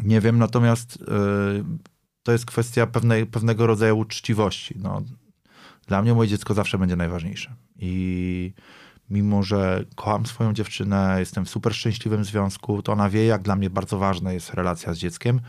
Nie 0.02 0.20
wiem, 0.20 0.38
natomiast 0.38 1.00
yy, 1.00 1.64
to 2.22 2.32
jest 2.32 2.46
kwestia 2.46 2.86
pewnej, 2.86 3.26
pewnego 3.26 3.66
rodzaju 3.66 3.98
uczciwości. 3.98 4.74
No, 4.78 5.02
dla 5.86 6.02
mnie 6.02 6.14
moje 6.14 6.28
dziecko 6.28 6.54
zawsze 6.54 6.78
będzie 6.78 6.96
najważniejsze. 6.96 7.54
I 7.76 8.52
mimo, 9.10 9.42
że 9.42 9.84
kocham 9.94 10.26
swoją 10.26 10.52
dziewczynę, 10.52 11.16
jestem 11.18 11.44
w 11.44 11.50
super 11.50 11.74
szczęśliwym 11.74 12.24
związku, 12.24 12.82
to 12.82 12.92
ona 12.92 13.10
wie, 13.10 13.26
jak 13.26 13.42
dla 13.42 13.56
mnie 13.56 13.70
bardzo 13.70 13.98
ważna 13.98 14.32
jest 14.32 14.54
relacja 14.54 14.94
z 14.94 14.98
dzieckiem 14.98 15.40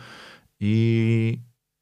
i 0.59 1.39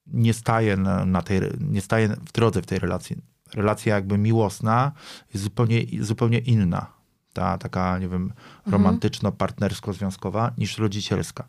nie 0.07 0.33
staję, 0.33 0.77
na, 0.77 1.05
na 1.05 1.21
tej, 1.21 1.41
nie 1.59 1.81
staję 1.81 2.07
w 2.07 2.31
drodze 2.31 2.61
w 2.61 2.65
tej 2.65 2.79
relacji 2.79 3.17
relacja 3.55 3.95
jakby 3.95 4.17
miłosna 4.17 4.91
jest 5.33 5.43
zupełnie, 5.43 5.81
zupełnie 5.99 6.39
inna. 6.39 7.01
Ta 7.33 7.57
taka, 7.57 7.99
nie 7.99 8.09
wiem, 8.09 8.33
romantyczno-partnersko-związkowa 8.67 10.51
niż 10.57 10.77
rodzicielska. 10.77 11.47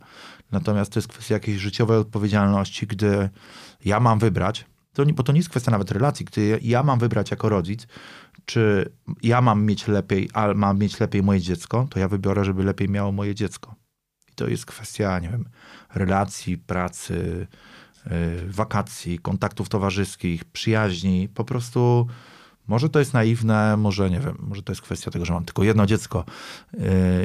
Natomiast 0.53 0.93
to 0.93 0.99
jest 0.99 1.09
kwestia 1.09 1.35
jakiejś 1.35 1.59
życiowej 1.59 1.99
odpowiedzialności, 1.99 2.87
gdy 2.87 3.31
ja 3.85 4.01
mam 4.01 4.19
wybrać, 4.19 4.67
to 4.93 5.05
nie, 5.05 5.13
bo 5.13 5.23
to 5.23 5.33
nie 5.33 5.39
jest 5.39 5.51
kwestia 5.51 5.71
nawet 5.71 5.91
relacji, 5.91 6.27
gdy 6.27 6.59
ja 6.63 6.83
mam 6.83 6.99
wybrać 6.99 7.31
jako 7.31 7.49
rodzic, 7.49 7.87
czy 8.45 8.93
ja 9.23 9.41
mam 9.41 9.65
mieć 9.65 9.89
lepiej, 9.89 10.31
a 10.35 10.55
mam 10.55 10.79
mieć 10.79 11.01
lepiej 11.01 11.23
moje 11.23 11.41
dziecko, 11.41 11.87
to 11.91 11.99
ja 11.99 12.09
wybiorę, 12.09 12.45
żeby 12.45 12.65
lepiej 12.65 12.89
miało 12.89 13.13
moje 13.13 13.35
dziecko. 13.35 13.75
I 14.33 14.35
to 14.35 14.49
jest 14.49 14.67
kwestia, 14.67 15.19
nie 15.19 15.29
wiem, 15.29 15.45
relacji, 15.95 16.59
pracy, 16.59 17.47
wakacji, 18.49 19.19
kontaktów 19.19 19.69
towarzyskich, 19.69 20.45
przyjaźni. 20.45 21.29
Po 21.29 21.45
prostu 21.45 22.07
może 22.67 22.89
to 22.89 22.99
jest 22.99 23.15
naiwne, 23.15 23.77
może 23.77 24.11
nie 24.11 24.21
wiem, 24.21 24.37
może 24.39 24.63
to 24.63 24.73
jest 24.73 24.83
kwestia 24.83 25.11
tego, 25.11 25.25
że 25.25 25.33
mam 25.33 25.45
tylko 25.45 25.65
jedno 25.65 25.87
dziecko 25.87 26.25
y, 26.75 26.79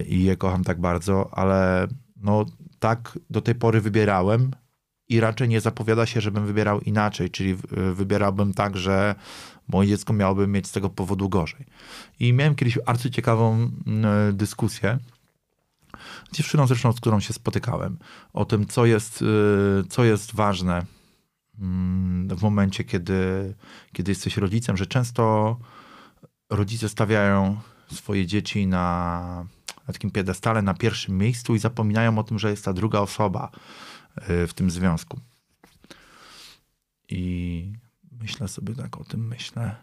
i 0.07 0.23
je 0.23 0.37
kocham 0.37 0.63
tak 0.63 0.81
bardzo, 0.81 1.29
ale 1.31 1.87
no 2.21 2.45
tak 2.79 3.19
do 3.29 3.41
tej 3.41 3.55
pory 3.55 3.81
wybierałem 3.81 4.51
i 5.09 5.19
raczej 5.19 5.49
nie 5.49 5.61
zapowiada 5.61 6.05
się, 6.05 6.21
żebym 6.21 6.45
wybierał 6.45 6.81
inaczej, 6.81 7.29
czyli 7.29 7.51
y, 7.51 7.93
wybierałbym 7.93 8.53
tak, 8.53 8.77
że 8.77 9.15
moje 9.67 9.89
dziecko 9.89 10.13
miałoby 10.13 10.47
mieć 10.47 10.67
z 10.67 10.71
tego 10.71 10.89
powodu 10.89 11.29
gorzej. 11.29 11.65
I 12.19 12.33
miałem 12.33 12.55
kiedyś 12.55 12.79
arcyciekawą 12.85 13.71
y, 14.29 14.33
dyskusję 14.33 14.97
dziewczyną 16.31 16.67
zresztą, 16.67 16.93
z 16.93 16.97
którą 16.97 17.19
się 17.19 17.33
spotykałem, 17.33 17.97
o 18.33 18.45
tym, 18.45 18.67
co 18.67 18.85
jest, 18.85 19.21
y, 19.21 19.83
co 19.89 20.03
jest 20.03 20.35
ważne 20.35 20.85
mm, 21.59 22.27
w 22.37 22.41
momencie, 22.41 22.83
kiedy, 22.83 23.53
kiedy 23.93 24.11
jesteś 24.11 24.37
rodzicem, 24.37 24.77
że 24.77 24.85
często 24.85 25.57
rodzice 26.49 26.89
stawiają 26.89 27.59
swoje 27.91 28.25
dzieci 28.25 28.67
na, 28.67 29.45
na 29.87 29.93
takim 29.93 30.11
piedestale, 30.11 30.61
na 30.61 30.73
pierwszym 30.73 31.17
miejscu 31.17 31.55
i 31.55 31.59
zapominają 31.59 32.17
o 32.17 32.23
tym, 32.23 32.39
że 32.39 32.49
jest 32.49 32.65
ta 32.65 32.73
druga 32.73 32.99
osoba 32.99 33.51
y, 34.17 34.47
w 34.47 34.53
tym 34.53 34.71
związku. 34.71 35.19
I 37.09 37.73
myślę 38.11 38.47
sobie 38.47 38.75
tak 38.75 38.97
o 38.97 39.03
tym, 39.03 39.27
myślę. 39.27 39.75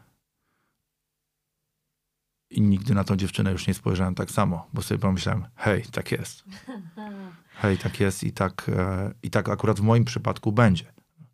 I 2.55 2.61
nigdy 2.61 2.95
na 2.95 3.05
tą 3.05 3.17
dziewczynę 3.17 3.53
już 3.53 3.67
nie 3.67 3.75
spojrzałem 3.75 4.15
tak 4.15 4.31
samo, 4.31 4.67
bo 4.75 4.83
sobie 4.83 4.99
pomyślałem, 4.99 5.45
hej, 5.57 5.83
tak 5.93 6.13
jest. 6.13 6.45
Hej, 7.63 7.79
tak 7.79 8.01
jest 8.01 8.25
i 8.25 8.33
tak, 8.33 8.71
e, 8.77 9.15
i 9.23 9.31
tak 9.31 9.49
akurat 9.49 9.81
w 9.81 9.83
moim 9.83 10.05
przypadku 10.05 10.53
będzie. 10.53 10.85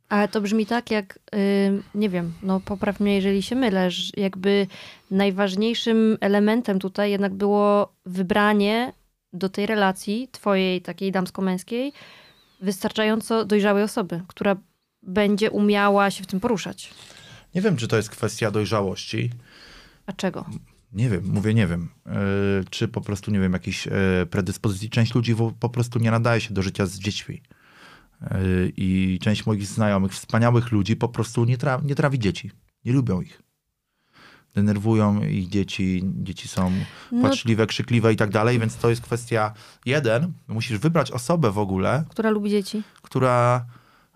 Ale 0.09 0.29
to 0.29 0.41
brzmi 0.41 0.67
tak, 0.67 0.91
jak 0.91 1.19
yy, 1.33 1.83
nie 1.95 2.09
wiem, 2.09 2.33
no 2.43 2.61
popraw 2.61 3.01
mnie, 3.01 3.15
jeżeli 3.15 3.43
się 3.43 3.57
mylę, 3.57 3.91
że 3.91 4.13
jakby 4.17 4.67
najważniejszym 5.11 6.19
elementem 6.21 6.79
tutaj 6.79 7.11
jednak 7.11 7.35
było 7.35 7.93
wybranie 8.07 8.93
do 9.33 9.49
tej 9.49 9.67
relacji 9.67 10.29
twojej 10.33 10.83
takiej 10.83 11.13
damsko-męskiej 11.13 11.93
wystarczająco 12.61 13.45
dojrzałej 13.45 13.83
osoby, 13.83 14.23
która 14.27 14.57
będzie 15.03 15.51
umiała 15.51 16.11
się 16.11 16.25
w 16.25 16.27
tym 16.27 16.41
poruszać. 16.41 16.91
Nie 17.55 17.61
wiem, 17.61 17.77
czy 17.77 17.89
to 17.89 17.97
jest 17.97 18.11
kwestia 18.11 18.51
dojrzałości. 18.51 19.31
A 20.07 20.13
czego? 20.13 20.45
Nie 20.93 21.11
wiem, 21.11 21.23
mówię 21.27 21.55
nie 21.55 21.67
wiem. 21.67 21.89
Yy, 22.07 22.13
czy 22.71 22.89
po 22.89 23.01
prostu, 23.01 23.31
nie 23.31 23.41
wiem, 23.41 23.53
jakiejś 23.53 23.87
yy, 23.87 23.93
predyspozycji. 24.31 24.91
Część 24.91 25.15
ludzi 25.15 25.37
po 25.61 25.69
prostu 25.69 25.99
nie 25.99 26.11
nadaje 26.11 26.41
się 26.41 26.55
do 26.55 26.63
życia 26.63 26.87
z 26.87 26.99
dziećmi. 26.99 27.43
Yy, 28.21 28.73
I 28.77 29.19
część 29.23 29.47
moich 29.47 29.67
znajomych, 29.67 30.13
wspaniałych 30.13 30.73
ludzi 30.73 30.97
po 30.97 31.09
prostu 31.09 31.45
nie, 31.45 31.59
tra 31.59 31.81
nie 31.85 31.95
trawi 31.95 32.19
dzieci. 32.19 32.51
Nie 32.85 32.93
lubią 32.93 33.21
ich. 33.21 33.43
Denerwują 34.55 35.23
ich 35.23 35.49
dzieci, 35.49 36.03
dzieci 36.05 36.49
są 36.49 36.73
no, 37.13 37.21
płaczliwe, 37.21 37.67
krzykliwe 37.67 38.13
i 38.13 38.17
tak 38.17 38.31
dalej, 38.31 38.59
więc 38.59 38.77
to 38.77 38.91
jest 38.91 39.03
kwestia 39.03 39.53
jeden, 39.87 40.33
musisz 40.49 40.79
wybrać 40.79 41.11
osobę 41.11 41.51
w 41.51 41.59
ogóle. 41.59 42.05
Która 42.09 42.31
lubi 42.31 42.51
dzieci. 42.51 42.83
Która 43.03 43.67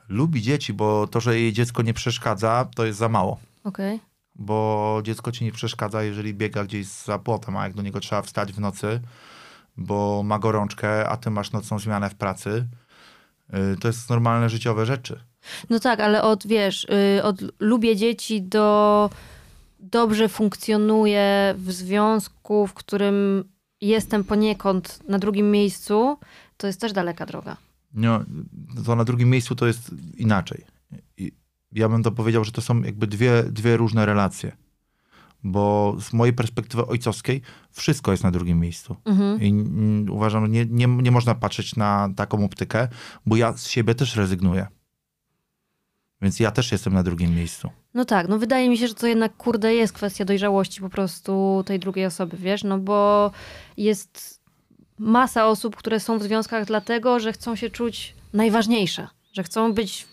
lubi 0.08 0.42
dzieci, 0.42 0.72
bo 0.72 1.06
to, 1.06 1.20
że 1.20 1.40
jej 1.40 1.52
dziecko 1.52 1.82
nie 1.82 1.94
przeszkadza, 1.94 2.68
to 2.74 2.86
jest 2.86 2.98
za 2.98 3.08
mało. 3.08 3.40
Okej. 3.64 3.94
Okay 3.94 4.13
bo 4.34 5.00
dziecko 5.04 5.32
ci 5.32 5.44
nie 5.44 5.52
przeszkadza, 5.52 6.02
jeżeli 6.02 6.34
biega 6.34 6.64
gdzieś 6.64 6.86
za 6.86 7.18
płotem, 7.18 7.56
a 7.56 7.64
jak 7.64 7.74
do 7.74 7.82
niego 7.82 8.00
trzeba 8.00 8.22
wstać 8.22 8.52
w 8.52 8.60
nocy, 8.60 9.00
bo 9.76 10.22
ma 10.22 10.38
gorączkę, 10.38 11.08
a 11.08 11.16
ty 11.16 11.30
masz 11.30 11.52
nocną 11.52 11.78
zmianę 11.78 12.10
w 12.10 12.14
pracy, 12.14 12.66
y, 13.74 13.76
to 13.80 13.88
jest 13.88 14.10
normalne 14.10 14.48
życiowe 14.48 14.86
rzeczy. 14.86 15.20
No 15.70 15.80
tak, 15.80 16.00
ale 16.00 16.22
od, 16.22 16.46
wiesz, 16.46 16.86
y, 17.18 17.22
od 17.22 17.40
lubię 17.60 17.96
dzieci 17.96 18.42
do 18.42 19.10
dobrze 19.80 20.28
funkcjonuję 20.28 21.54
w 21.58 21.72
związku, 21.72 22.66
w 22.66 22.74
którym 22.74 23.44
jestem 23.80 24.24
poniekąd 24.24 25.08
na 25.08 25.18
drugim 25.18 25.50
miejscu, 25.50 26.18
to 26.56 26.66
jest 26.66 26.80
też 26.80 26.92
daleka 26.92 27.26
droga. 27.26 27.56
No, 27.94 28.24
to 28.86 28.96
na 28.96 29.04
drugim 29.04 29.30
miejscu 29.30 29.54
to 29.54 29.66
jest 29.66 29.90
inaczej 30.16 30.64
ja 31.74 31.88
bym 31.88 32.02
to 32.02 32.12
powiedział, 32.12 32.44
że 32.44 32.52
to 32.52 32.60
są 32.60 32.82
jakby 32.82 33.06
dwie, 33.06 33.42
dwie 33.42 33.76
różne 33.76 34.06
relacje. 34.06 34.52
Bo 35.44 35.96
z 36.00 36.12
mojej 36.12 36.34
perspektywy 36.34 36.86
ojcowskiej 36.86 37.42
wszystko 37.70 38.10
jest 38.10 38.24
na 38.24 38.30
drugim 38.30 38.60
miejscu. 38.60 38.96
Mhm. 39.04 39.42
I 39.42 40.10
uważam, 40.10 40.44
że 40.44 40.50
nie, 40.50 40.66
nie, 40.66 40.86
nie 40.86 41.10
można 41.10 41.34
patrzeć 41.34 41.76
na 41.76 42.10
taką 42.16 42.44
optykę, 42.44 42.88
bo 43.26 43.36
ja 43.36 43.52
z 43.56 43.68
siebie 43.68 43.94
też 43.94 44.16
rezygnuję. 44.16 44.66
Więc 46.22 46.40
ja 46.40 46.50
też 46.50 46.72
jestem 46.72 46.94
na 46.94 47.02
drugim 47.02 47.34
miejscu. 47.34 47.70
No 47.94 48.04
tak, 48.04 48.28
no 48.28 48.38
wydaje 48.38 48.68
mi 48.68 48.78
się, 48.78 48.88
że 48.88 48.94
to 48.94 49.06
jednak 49.06 49.36
kurde 49.36 49.74
jest 49.74 49.92
kwestia 49.92 50.24
dojrzałości 50.24 50.80
po 50.80 50.88
prostu 50.90 51.62
tej 51.66 51.78
drugiej 51.78 52.06
osoby, 52.06 52.36
wiesz, 52.36 52.64
no 52.64 52.78
bo 52.78 53.30
jest 53.76 54.40
masa 54.98 55.46
osób, 55.46 55.76
które 55.76 56.00
są 56.00 56.18
w 56.18 56.22
związkach 56.22 56.64
dlatego, 56.64 57.20
że 57.20 57.32
chcą 57.32 57.56
się 57.56 57.70
czuć 57.70 58.14
najważniejsze, 58.32 59.08
że 59.32 59.42
chcą 59.42 59.72
być 59.72 60.06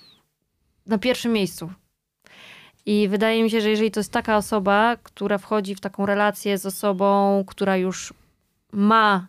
na 0.86 0.98
pierwszym 0.98 1.34
miejscu. 1.34 1.72
I 2.86 3.08
wydaje 3.08 3.44
mi 3.44 3.52
się, 3.52 3.62
że 3.62 3.70
jeżeli 3.70 3.92
to 3.92 4.00
jest 4.00 4.12
taka 4.12 4.38
osoba, 4.38 4.98
która 5.04 5.38
wchodzi 5.38 5.76
w 5.76 5.80
taką 5.80 6.06
relację 6.06 6.58
z 6.58 6.66
osobą, 6.66 7.44
która 7.48 7.78
już 7.78 8.14
ma 8.74 9.28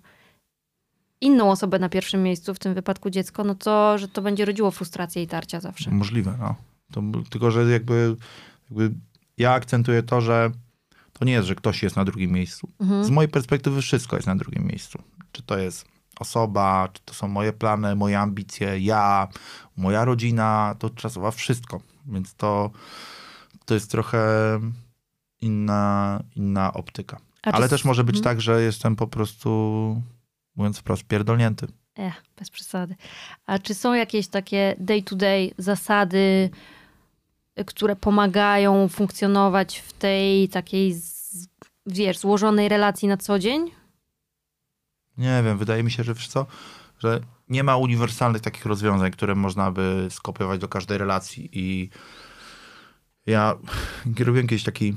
inną 1.21 1.51
osobę 1.51 1.79
na 1.79 1.89
pierwszym 1.89 2.23
miejscu, 2.23 2.55
w 2.55 2.59
tym 2.59 2.75
wypadku 2.75 3.11
dziecko, 3.11 3.45
no 3.45 3.55
to, 3.55 3.99
że 3.99 4.09
to 4.09 4.23
będzie 4.23 4.45
rodziło 4.45 4.71
frustrację 4.71 5.23
i 5.23 5.27
tarcia 5.27 5.61
zawsze. 5.61 5.91
Możliwe, 5.91 6.37
no. 6.39 6.55
To, 6.93 7.03
tylko, 7.31 7.51
że 7.51 7.71
jakby, 7.71 8.17
jakby 8.71 8.95
ja 9.39 9.53
akcentuję 9.53 10.03
to, 10.03 10.21
że 10.21 10.51
to 11.13 11.25
nie 11.25 11.33
jest, 11.33 11.49
że 11.49 11.55
ktoś 11.55 11.83
jest 11.83 11.97
na 11.97 12.05
drugim 12.05 12.33
miejscu. 12.33 12.69
Mhm. 12.81 13.05
Z 13.05 13.11
mojej 13.11 13.29
perspektywy 13.29 13.83
wszystko 13.83 14.17
jest 14.17 14.27
na 14.27 14.37
drugim 14.37 14.67
miejscu. 14.67 14.99
Czy 15.33 15.43
to 15.43 15.59
jest 15.59 15.92
osoba, 16.23 16.89
czy 16.93 17.03
to 17.05 17.15
są 17.15 17.29
moje 17.29 17.53
plany, 17.53 17.97
moje 17.97 18.21
ambicje, 18.21 18.79
ja, 18.79 19.29
moja 19.77 20.05
rodzina, 20.05 20.75
to 20.79 20.91
czasowa 20.91 21.31
wszystko. 21.31 21.81
Więc 22.07 22.35
to, 22.35 22.71
to 23.65 23.75
jest 23.75 23.91
trochę 23.91 24.21
inna, 25.41 26.23
inna 26.37 26.73
optyka. 26.73 27.21
Ale 27.43 27.69
też 27.69 27.85
może 27.85 28.05
być 28.05 28.17
hmm. 28.17 28.25
tak, 28.25 28.41
że 28.41 28.63
jestem 28.63 28.97
po 28.97 29.07
prostu, 29.07 29.51
mówiąc 30.57 30.79
wprost, 30.79 31.05
pierdolnięty. 31.05 31.67
Ech, 31.97 32.25
bez 32.37 32.51
przesady. 32.51 32.95
A 33.47 33.59
czy 33.59 33.75
są 33.75 33.95
jakieś 33.95 34.29
takie 34.29 34.75
day-to-day 34.79 35.49
-day 35.49 35.55
zasady, 35.59 36.51
które 37.67 37.97
pomagają 37.97 38.89
funkcjonować 38.89 39.79
w 39.79 39.93
tej 39.93 40.49
takiej, 40.49 40.97
wiesz, 41.87 42.19
złożonej 42.19 42.69
relacji 42.69 43.09
na 43.09 43.17
co 43.17 43.39
dzień? 43.39 43.82
Nie 45.19 45.43
wiem, 45.45 45.59
wydaje 45.59 45.83
mi 45.83 45.91
się, 45.91 46.05
że 46.05 46.15
wiesz 46.15 46.29
co, 46.29 46.47
że 46.99 47.21
nie 47.49 47.65
ma 47.65 47.77
uniwersalnych 47.77 48.43
takich 48.43 48.67
rozwiązań, 48.67 49.11
które 49.11 49.35
można 49.35 49.71
by 49.71 50.07
skopiować 50.11 50.61
do 50.61 50.69
każdej 50.69 50.99
relacji 50.99 51.49
i 51.53 51.91
ja 53.27 53.55
robiłem 54.19 54.47
kiedyś 54.47 54.65
taki 54.65 54.95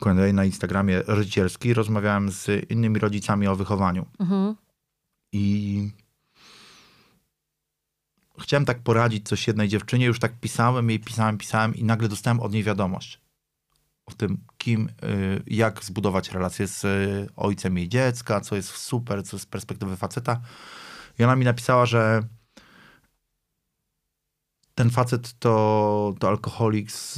Q&A 0.00 0.32
na 0.32 0.44
Instagramie 0.44 1.02
rodzicielski, 1.06 1.74
rozmawiałem 1.74 2.30
z 2.30 2.70
innymi 2.70 2.98
rodzicami 2.98 3.46
o 3.46 3.56
wychowaniu. 3.56 4.06
Mhm. 4.18 4.54
I 5.32 5.90
chciałem 8.38 8.64
tak 8.64 8.82
poradzić 8.82 9.28
coś 9.28 9.46
jednej 9.46 9.68
dziewczynie, 9.68 10.06
już 10.06 10.18
tak 10.18 10.40
pisałem 10.40 10.90
jej, 10.90 11.00
pisałem, 11.00 11.38
pisałem 11.38 11.74
i 11.74 11.84
nagle 11.84 12.08
dostałem 12.08 12.40
od 12.40 12.52
niej 12.52 12.62
wiadomość 12.62 13.25
o 14.06 14.12
tym, 14.12 14.38
kim, 14.58 14.88
y, 14.88 15.42
jak 15.46 15.84
zbudować 15.84 16.30
relację 16.30 16.66
z 16.66 16.84
y, 16.84 17.28
ojcem 17.36 17.78
jej 17.78 17.88
dziecka, 17.88 18.40
co 18.40 18.56
jest 18.56 18.68
super, 18.68 19.24
co 19.24 19.38
z 19.38 19.46
perspektywy 19.46 19.96
faceta. 19.96 20.40
I 21.18 21.24
ona 21.24 21.36
mi 21.36 21.44
napisała, 21.44 21.86
że 21.86 22.22
ten 24.74 24.90
facet 24.90 25.38
to, 25.38 26.14
to 26.18 26.28
alkoholik 26.28 26.92
z, 26.92 27.14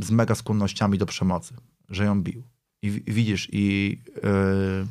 z 0.00 0.10
mega 0.10 0.34
skłonnościami 0.34 0.98
do 0.98 1.06
przemocy, 1.06 1.54
że 1.88 2.04
ją 2.04 2.22
bił. 2.22 2.42
I, 2.82 2.90
widzisz, 2.90 3.48
i 3.52 3.98
yy, 4.22 4.86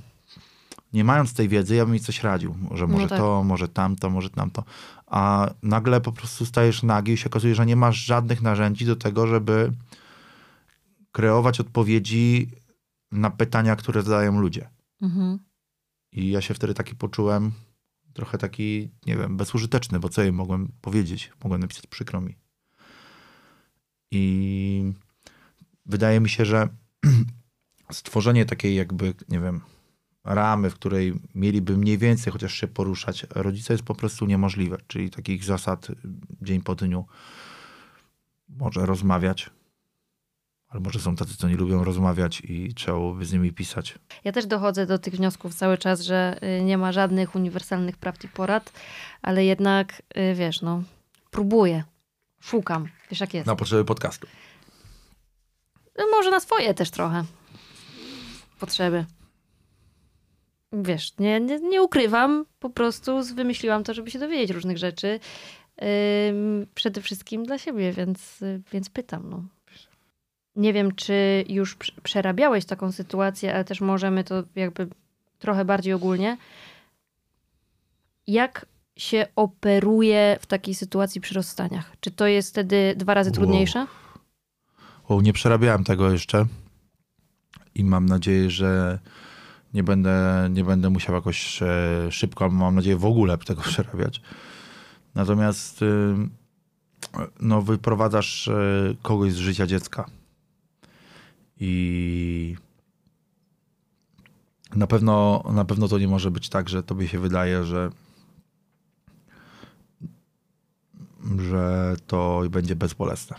nie 0.94 1.04
mając 1.04 1.34
tej 1.34 1.50
wiedzy, 1.50 1.76
ja 1.76 1.86
bym 1.86 1.94
mi 1.94 2.00
coś 2.00 2.24
radził. 2.24 2.56
Może, 2.70 2.88
może 2.88 3.04
no 3.04 3.10
tak. 3.10 3.20
to, 3.20 3.44
może 3.44 3.68
tamto, 3.68 4.10
może 4.10 4.30
tamto. 4.30 4.64
A 5.08 5.50
nagle 5.64 6.02
po 6.02 6.12
prostu 6.12 6.46
stajesz 6.46 6.84
nagi 6.84 7.12
i 7.12 7.18
się 7.18 7.26
okazuje, 7.26 7.56
że 7.56 7.66
nie 7.66 7.76
masz 7.76 8.06
żadnych 8.06 8.42
narzędzi 8.42 8.86
do 8.86 8.96
tego, 8.96 9.28
żeby 9.28 9.72
kreować 11.20 11.60
odpowiedzi 11.60 12.52
na 13.12 13.30
pytania, 13.30 13.76
które 13.76 14.04
zadają 14.04 14.40
ludzie. 14.40 14.70
Mhm. 15.02 15.40
I 16.12 16.30
ja 16.30 16.42
się 16.42 16.54
wtedy 16.54 16.74
taki 16.74 16.96
poczułem 16.96 17.52
trochę 18.14 18.38
taki, 18.38 18.90
nie 19.06 19.18
wiem, 19.18 19.38
bezużyteczny, 19.38 20.00
bo 20.00 20.10
co 20.10 20.22
jej 20.22 20.32
mogłem 20.32 20.72
powiedzieć? 20.82 21.32
Mogłem 21.44 21.62
napisać 21.62 21.88
przykro 21.88 22.22
mi. 22.22 22.36
I 24.12 24.94
wydaje 25.86 26.20
mi 26.20 26.30
się, 26.30 26.46
że 26.46 26.70
stworzenie 27.92 28.46
takiej 28.46 28.76
jakby, 28.76 29.14
nie 29.30 29.40
wiem, 29.40 29.62
ramy, 30.24 30.70
w 30.70 30.76
której 30.76 31.14
mieliby 31.36 31.78
mniej 31.78 31.98
więcej 31.98 32.34
chociaż 32.34 32.54
się 32.54 32.68
poruszać, 32.68 33.26
rodzice 33.30 33.74
jest 33.74 33.84
po 33.84 33.96
prostu 33.96 34.26
niemożliwe. 34.26 34.78
Czyli 34.88 35.10
takich 35.10 35.44
zasad 35.44 35.88
dzień 36.42 36.62
po 36.62 36.76
dniu 36.76 37.06
może 38.50 38.86
rozmawiać, 38.86 39.50
ale 40.70 40.82
może 40.82 41.00
są 41.00 41.16
tacy, 41.16 41.38
co 41.38 41.50
nie 41.50 41.56
lubią 41.56 41.84
rozmawiać 41.84 42.42
i 42.42 42.74
trzeba 42.74 43.14
by 43.14 43.26
z 43.26 43.34
nimi 43.34 43.54
pisać. 43.54 44.00
Ja 44.24 44.32
też 44.32 44.46
dochodzę 44.46 44.86
do 44.86 45.00
tych 45.00 45.16
wniosków 45.16 45.56
cały 45.56 45.78
czas, 45.78 46.02
że 46.02 46.40
y, 46.60 46.64
nie 46.64 46.78
ma 46.78 46.92
żadnych 46.92 47.36
uniwersalnych 47.36 47.98
prawd 47.98 48.24
i 48.24 48.28
porad, 48.28 48.72
ale 49.22 49.46
jednak, 49.46 50.02
y, 50.18 50.36
wiesz, 50.36 50.62
no, 50.62 50.84
próbuję. 51.32 51.84
Szukam. 52.42 52.88
Wiesz 53.12 53.20
jak 53.20 53.34
jest. 53.34 53.48
Na 53.48 53.56
potrzeby 53.56 53.86
podcastu. 53.86 54.28
No, 55.98 56.06
może 56.12 56.32
na 56.32 56.40
swoje 56.40 56.74
też 56.74 56.92
trochę. 56.92 57.24
Potrzeby. 58.60 59.06
Wiesz, 60.74 61.18
nie, 61.18 61.40
nie, 61.40 61.60
nie 61.60 61.82
ukrywam, 61.82 62.46
po 62.60 62.70
prostu 62.70 63.24
wymyśliłam 63.36 63.84
to, 63.84 63.94
żeby 63.94 64.12
się 64.12 64.20
dowiedzieć 64.20 64.52
różnych 64.52 64.78
rzeczy. 64.78 65.20
Ym, 66.30 66.68
przede 66.76 67.02
wszystkim 67.02 67.44
dla 67.44 67.58
siebie, 67.58 67.92
więc, 67.92 68.42
y, 68.42 68.62
więc 68.72 68.90
pytam. 68.90 69.30
No. 69.30 69.44
Nie 70.60 70.74
wiem, 70.74 70.96
czy 70.96 71.46
już 71.50 71.76
prze- 71.76 72.02
przerabiałeś 72.04 72.66
taką 72.66 72.92
sytuację, 72.92 73.54
ale 73.56 73.66
też 73.66 73.82
możemy 73.82 74.24
to 74.24 74.44
jakby 74.56 74.88
trochę 75.40 75.66
bardziej 75.66 75.94
ogólnie. 75.94 76.38
Jak 78.28 78.66
się 78.98 79.28
operuje 79.36 80.38
w 80.42 80.46
takiej 80.46 80.76
sytuacji 80.76 81.22
przy 81.22 81.34
rozstaniach? 81.34 81.92
Czy 82.00 82.12
to 82.12 82.28
jest 82.28 82.50
wtedy 82.50 82.94
dwa 82.98 83.14
razy 83.14 83.30
Wow. 83.30 83.36
trudniejsze? 83.36 83.88
O, 85.08 85.22
nie 85.22 85.34
przerabiałem 85.34 85.84
tego 85.84 86.12
jeszcze 86.12 86.46
i 87.76 87.84
mam 87.84 88.06
nadzieję, 88.06 88.50
że 88.50 89.00
nie 89.74 89.84
będę, 89.84 90.48
nie 90.52 90.64
będę 90.64 90.90
musiał 90.90 91.16
jakoś 91.16 91.62
e, 91.62 91.68
szybko, 92.12 92.50
mam 92.50 92.76
nadzieję 92.76 92.98
w 92.98 93.06
ogóle 93.06 93.38
tego 93.38 93.62
przerabiać. 93.72 94.22
Natomiast 95.16 95.80
no, 97.40 97.62
wyprowadzasz 97.62 98.48
e, 98.48 98.54
kogoś 99.02 99.34
z 99.34 99.38
życia 99.38 99.68
dziecka 99.68 100.06
i 101.60 102.56
na 104.76 104.88
pewno, 104.88 105.44
na 105.54 105.66
pewno 105.66 105.88
to 105.88 106.00
nie 106.00 106.08
może 106.08 106.32
być 106.32 106.50
tak, 106.50 106.70
że 106.70 106.84
tobie 106.84 107.08
się 107.08 107.20
wydaje, 107.20 107.64
że 107.64 107.90
że 111.38 111.96
to 112.08 112.42
będzie 112.50 112.76
bezbolesne 112.76 113.36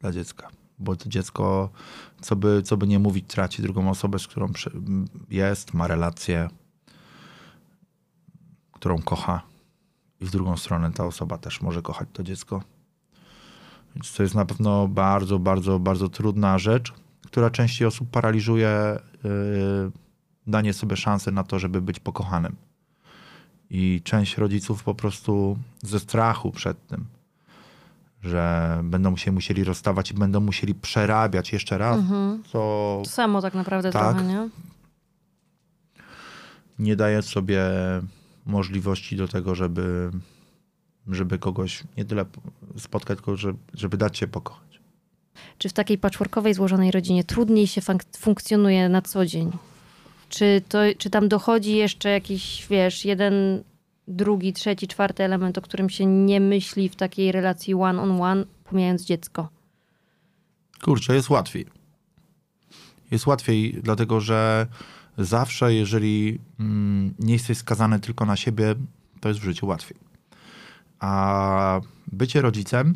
dla 0.00 0.12
dziecka. 0.12 0.48
Bo 0.78 0.96
to 0.96 1.08
dziecko, 1.08 1.70
co 2.20 2.36
by, 2.36 2.62
co 2.62 2.76
by 2.76 2.86
nie 2.86 2.98
mówić, 2.98 3.24
traci 3.28 3.62
drugą 3.62 3.90
osobę, 3.90 4.18
z 4.18 4.26
którą 4.26 4.52
jest, 5.30 5.74
ma 5.74 5.86
relację, 5.86 6.48
którą 8.72 9.02
kocha. 9.02 9.42
I 10.20 10.24
w 10.24 10.30
drugą 10.30 10.56
stronę 10.56 10.92
ta 10.92 11.06
osoba 11.06 11.38
też 11.38 11.60
może 11.62 11.82
kochać 11.82 12.08
to 12.12 12.22
dziecko. 12.22 12.62
Więc 13.94 14.12
to 14.12 14.22
jest 14.22 14.34
na 14.34 14.44
pewno 14.44 14.88
bardzo, 14.88 15.38
bardzo, 15.38 15.78
bardzo 15.78 16.08
trudna 16.08 16.58
rzecz, 16.58 16.92
która 17.26 17.50
częściej 17.50 17.88
osób 17.88 18.10
paraliżuje 18.10 18.98
yy, 19.24 19.30
danie 20.46 20.72
sobie 20.72 20.96
szansy 20.96 21.32
na 21.32 21.44
to, 21.44 21.58
żeby 21.58 21.82
być 21.82 22.00
pokochanym. 22.00 22.56
I 23.70 24.00
część 24.04 24.38
rodziców 24.38 24.84
po 24.84 24.94
prostu 24.94 25.58
ze 25.82 26.00
strachu 26.00 26.50
przed 26.50 26.86
tym, 26.86 27.04
że 28.22 28.80
będą 28.84 29.16
się 29.16 29.32
musieli 29.32 29.64
rozstawać 29.64 30.10
i 30.10 30.14
będą 30.14 30.40
musieli 30.40 30.74
przerabiać 30.74 31.52
jeszcze 31.52 31.78
raz, 31.78 31.98
Mhm. 31.98 32.42
co 32.44 33.00
To 33.04 33.10
samo 33.10 33.42
tak 33.42 33.54
naprawdę 33.54 33.92
Tak. 33.92 34.02
trochę, 34.14 34.28
nie? 34.28 34.48
nie 36.78 36.96
daje 36.96 37.22
sobie 37.22 37.62
możliwości 38.46 39.16
do 39.16 39.28
tego, 39.28 39.54
żeby, 39.54 40.10
żeby 41.08 41.38
kogoś 41.38 41.82
nie 41.96 42.04
tyle 42.04 42.24
spotkać, 42.78 43.18
tylko 43.18 43.36
żeby, 43.36 43.58
żeby 43.74 43.96
dać 43.96 44.18
się 44.18 44.26
pokochać. 44.26 44.80
Czy 45.58 45.68
w 45.68 45.72
takiej 45.72 45.98
patchworkowej, 45.98 46.54
złożonej 46.54 46.90
rodzinie 46.90 47.24
trudniej 47.24 47.66
się 47.66 47.80
funk- 47.80 48.16
funkcjonuje 48.18 48.88
na 48.88 49.02
co 49.02 49.26
dzień? 49.26 49.50
Czy, 50.28 50.62
to, 50.68 50.78
czy 50.98 51.10
tam 51.10 51.28
dochodzi 51.28 51.76
jeszcze 51.76 52.10
jakiś, 52.10 52.66
wiesz, 52.70 53.04
jeden, 53.04 53.62
drugi, 54.08 54.52
trzeci, 54.52 54.88
czwarty 54.88 55.24
element, 55.24 55.58
o 55.58 55.62
którym 55.62 55.90
się 55.90 56.06
nie 56.06 56.40
myśli 56.40 56.88
w 56.88 56.96
takiej 56.96 57.32
relacji 57.32 57.74
one-on-one, 57.74 58.44
pomijając 58.64 59.04
dziecko? 59.04 59.48
Kurczę, 60.82 61.14
jest 61.14 61.30
łatwiej. 61.30 61.66
Jest 63.10 63.26
łatwiej, 63.26 63.80
dlatego 63.82 64.20
że 64.20 64.66
zawsze, 65.18 65.74
jeżeli 65.74 66.38
mm, 66.60 67.14
nie 67.18 67.32
jesteś 67.32 67.58
skazany 67.58 68.00
tylko 68.00 68.24
na 68.24 68.36
siebie, 68.36 68.74
to 69.20 69.28
jest 69.28 69.40
w 69.40 69.44
życiu 69.44 69.66
łatwiej. 69.66 69.96
A 71.04 71.80
bycie 72.12 72.42
rodzicem, 72.42 72.94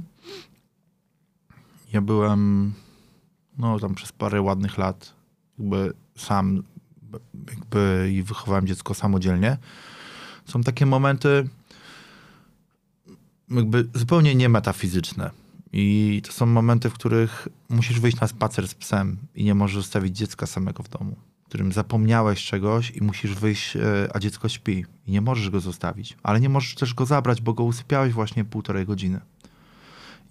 ja 1.93 2.01
byłem 2.01 2.73
no 3.59 3.79
tam 3.79 3.95
przez 3.95 4.13
parę 4.13 4.43
ładnych 4.43 4.79
lat 4.79 5.15
jakby 5.59 5.93
sam 6.17 6.63
jakby 7.49 8.11
i 8.13 8.23
wychowałem 8.23 8.67
dziecko 8.67 8.95
samodzielnie. 8.95 9.59
Są 10.45 10.63
takie 10.63 10.87
momenty 10.87 11.49
jakby 13.51 13.89
zupełnie 13.95 14.35
nie 14.35 14.49
metafizyczne. 14.49 15.31
I 15.73 16.23
to 16.27 16.33
są 16.33 16.47
momenty, 16.47 16.91
w 16.91 16.95
których 16.95 17.49
musisz 17.69 18.01
wyjść 18.01 18.21
na 18.21 18.27
spacer 18.27 18.69
z 18.69 18.75
psem 18.75 19.17
i 19.35 19.45
nie 19.45 19.55
możesz 19.55 19.77
zostawić 19.77 20.17
dziecka 20.17 20.47
samego 20.47 20.83
w 20.83 20.89
domu, 20.89 21.17
w 21.49 21.51
którym 21.51 21.73
zapomniałeś 21.73 22.45
czegoś 22.45 22.91
i 22.91 23.03
musisz 23.03 23.35
wyjść, 23.35 23.77
e, 23.77 23.81
a 24.15 24.19
dziecko 24.19 24.49
śpi 24.49 24.85
i 25.07 25.13
nie 25.13 25.21
możesz 25.21 25.51
go 25.51 25.61
zostawić, 25.61 26.17
ale 26.23 26.41
nie 26.41 26.49
możesz 26.49 26.75
też 26.75 26.95
go 26.95 27.07
zabrać, 27.07 27.41
bo 27.41 27.55
go 27.55 27.65
usypiałeś 27.65 28.13
właśnie 28.13 28.45
półtorej 28.45 28.87
godziny. 28.87 29.21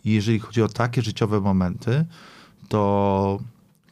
I 0.05 0.11
jeżeli 0.11 0.39
chodzi 0.39 0.61
o 0.61 0.67
takie 0.67 1.01
życiowe 1.01 1.41
momenty, 1.41 2.05
to 2.67 3.39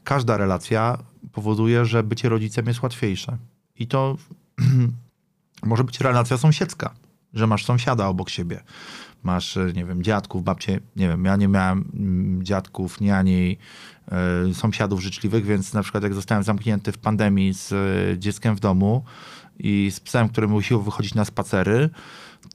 każda 0.03 0.37
relacja 0.37 0.97
powoduje, 1.31 1.85
że 1.85 2.03
bycie 2.03 2.29
rodzicem 2.29 2.67
jest 2.67 2.83
łatwiejsze. 2.83 3.37
I 3.75 3.87
to 3.87 4.17
może 5.63 5.83
być 5.83 5.99
relacja 5.99 6.37
sąsiedzka, 6.37 6.93
że 7.33 7.47
masz 7.47 7.65
sąsiada 7.65 8.07
obok 8.07 8.29
siebie 8.29 8.63
masz, 9.25 9.57
e, 9.57 9.73
nie 9.75 9.85
wiem, 9.85 10.03
dziadków, 10.03 10.43
babcie, 10.43 10.79
nie 10.95 11.07
wiem, 11.07 11.25
ja 11.25 11.35
nie 11.35 11.47
miałem 11.47 11.91
mm, 11.93 12.43
dziadków, 12.43 13.01
nie 13.01 13.17
ani 13.17 13.57
e, 14.11 14.53
sąsiadów 14.53 15.01
życzliwych, 15.01 15.45
więc 15.45 15.73
na 15.73 15.83
przykład 15.83 16.03
jak 16.03 16.13
zostałem 16.13 16.43
zamknięty 16.43 16.91
w 16.91 16.97
pandemii 16.97 17.53
z 17.53 17.71
e, 17.71 18.19
dzieckiem 18.19 18.55
w 18.55 18.59
domu 18.59 19.03
i 19.59 19.91
z 19.91 19.99
psem, 19.99 20.29
który 20.29 20.47
musiał 20.47 20.81
wychodzić 20.81 21.15
na 21.15 21.25
spacery, 21.25 21.89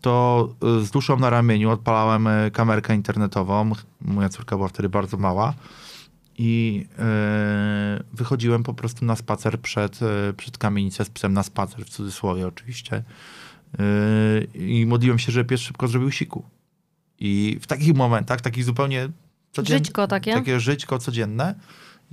to 0.00 0.48
z 0.82 0.90
duszą 0.90 1.18
na 1.18 1.30
ramieniu 1.30 1.70
odpalałem 1.70 2.28
kamerkę 2.52 2.94
internetową. 2.94 3.72
Moja 4.00 4.28
córka 4.28 4.56
była 4.56 4.68
wtedy 4.68 4.88
bardzo 4.88 5.16
mała. 5.16 5.54
I 6.38 6.86
e, 6.98 8.02
wychodziłem 8.12 8.62
po 8.62 8.74
prostu 8.74 9.04
na 9.04 9.16
spacer 9.16 9.60
przed, 9.60 10.00
e, 10.02 10.32
przed 10.32 10.58
kamienicę 10.58 11.04
z 11.04 11.10
psem 11.10 11.32
na 11.32 11.42
spacer, 11.42 11.84
w 11.84 11.88
cudzysłowie 11.88 12.46
oczywiście. 12.46 13.04
Yy, 13.78 14.48
i 14.54 14.86
modliłem 14.86 15.18
się, 15.18 15.32
żeby 15.32 15.48
pies 15.48 15.60
szybko 15.60 15.88
zrobił 15.88 16.10
siku. 16.10 16.44
I 17.20 17.58
w 17.62 17.66
takich 17.66 17.94
momentach, 17.94 18.40
takich 18.40 18.64
zupełnie 18.64 19.08
codziennych, 19.52 19.84
Żyćko 19.84 20.06
takie? 20.06 20.34
takie 20.34 20.60
żyćko 20.60 20.98
codzienne, 20.98 21.54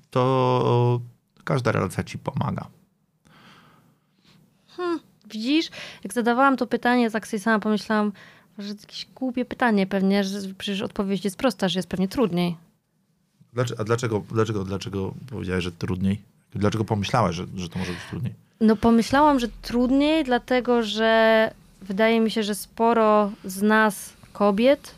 to 0.10 1.02
każda 1.44 1.72
relacja 1.72 2.04
ci 2.04 2.18
pomaga. 2.18 2.68
Widzisz, 5.30 5.70
jak 6.04 6.14
zadawałam 6.14 6.58
to 6.58 6.68
pytanie, 6.68 7.12
tak 7.12 7.28
sobie 7.28 7.42
sama 7.42 7.60
pomyślałam, 7.60 8.12
że 8.58 8.76
to 8.76 8.82
jakieś 8.82 9.08
głupie 9.16 9.46
pytanie 9.46 9.88
pewnie, 9.88 10.24
że 10.24 10.40
przecież 10.58 10.82
odpowiedź 10.82 11.26
jest 11.26 11.38
prosta, 11.38 11.70
że 11.70 11.80
jest 11.80 11.90
pewnie 11.90 12.08
trudniej. 12.08 12.58
Dlaczego, 13.54 13.82
a 13.82 13.84
dlaczego, 13.84 14.24
dlaczego, 14.32 14.64
dlaczego 14.64 15.14
powiedziałeś, 15.30 15.64
że 15.64 15.72
trudniej? 15.72 16.22
Dlaczego 16.52 16.86
pomyślałeś, 16.86 17.36
że, 17.36 17.46
że 17.56 17.70
to 17.70 17.80
może 17.80 17.92
być 17.92 18.02
trudniej? 18.10 18.34
No 18.62 18.76
pomyślałam, 18.76 19.40
że 19.40 19.48
trudniej, 19.62 20.24
dlatego 20.24 20.84
że 20.84 21.52
wydaje 21.82 22.20
mi 22.20 22.32
się, 22.32 22.44
że 22.44 22.56
sporo 22.56 23.32
z 23.46 23.62
nas, 23.62 24.14
kobiet, 24.38 24.96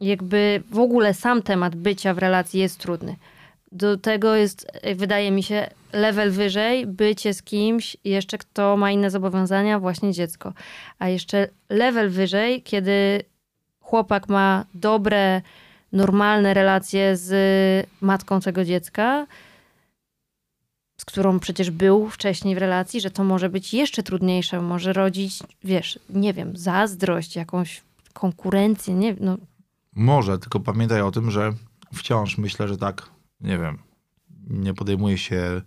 jakby 0.00 0.62
w 0.70 0.78
ogóle 0.78 1.14
sam 1.14 1.42
temat 1.42 1.76
bycia 1.76 2.14
w 2.14 2.18
relacji 2.18 2.60
jest 2.60 2.78
trudny. 2.78 3.16
Do 3.72 3.96
tego 3.96 4.34
jest, 4.34 4.66
wydaje 4.96 5.30
mi 5.30 5.42
się, 5.42 5.66
level 5.92 6.30
wyżej 6.30 6.86
bycie 6.86 7.34
z 7.34 7.42
kimś 7.42 7.96
jeszcze, 8.04 8.38
kto 8.38 8.76
ma 8.76 8.90
inne 8.90 9.10
zobowiązania, 9.10 9.78
właśnie 9.78 10.12
dziecko. 10.12 10.52
A 10.98 11.08
jeszcze 11.08 11.48
level 11.68 12.10
wyżej, 12.10 12.62
kiedy 12.62 13.22
chłopak 13.80 14.28
ma 14.28 14.64
dobre, 14.74 15.42
normalne 15.92 16.54
relacje 16.54 17.16
z 17.16 17.30
matką 18.00 18.40
tego 18.40 18.64
dziecka, 18.64 19.26
z 21.02 21.04
którą 21.04 21.40
przecież 21.40 21.70
był 21.70 22.08
wcześniej 22.08 22.54
w 22.54 22.58
relacji, 22.58 23.00
że 23.00 23.10
to 23.10 23.24
może 23.24 23.48
być 23.48 23.74
jeszcze 23.74 24.02
trudniejsze, 24.02 24.60
może 24.60 24.92
rodzić, 24.92 25.38
wiesz, 25.64 25.98
nie 26.10 26.34
wiem, 26.34 26.56
zazdrość, 26.56 27.36
jakąś 27.36 27.82
konkurencję, 28.12 28.94
nie 28.94 29.16
no 29.20 29.36
Może, 29.94 30.38
tylko 30.38 30.60
pamiętaj 30.60 31.00
o 31.00 31.10
tym, 31.10 31.30
że 31.30 31.52
wciąż 31.94 32.38
myślę, 32.38 32.68
że 32.68 32.76
tak, 32.76 33.10
nie 33.40 33.58
wiem, 33.58 33.78
nie 34.50 34.74
podejmuję 34.74 35.18
się 35.18 35.62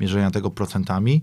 mierzenia 0.00 0.30
tego 0.30 0.50
procentami, 0.50 1.22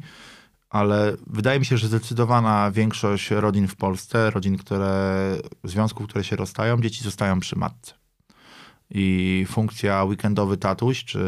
ale 0.70 1.14
wydaje 1.28 1.60
mi 1.60 1.66
się, 1.66 1.78
że 1.78 1.88
zdecydowana 1.88 2.72
większość 2.72 3.32
rodzin 3.32 3.68
w 3.68 3.76
Polsce, 3.76 4.32
rodzin, 4.32 4.58
które, 4.58 5.38
związków, 5.64 6.08
które 6.08 6.24
się 6.24 6.36
rozstają, 6.36 6.82
dzieci 6.82 7.04
zostają 7.04 7.40
przy 7.40 7.56
matce. 7.56 7.94
I 8.90 9.46
funkcja 9.50 10.04
weekendowy 10.04 10.58
tatuś, 10.58 11.04
czy, 11.04 11.22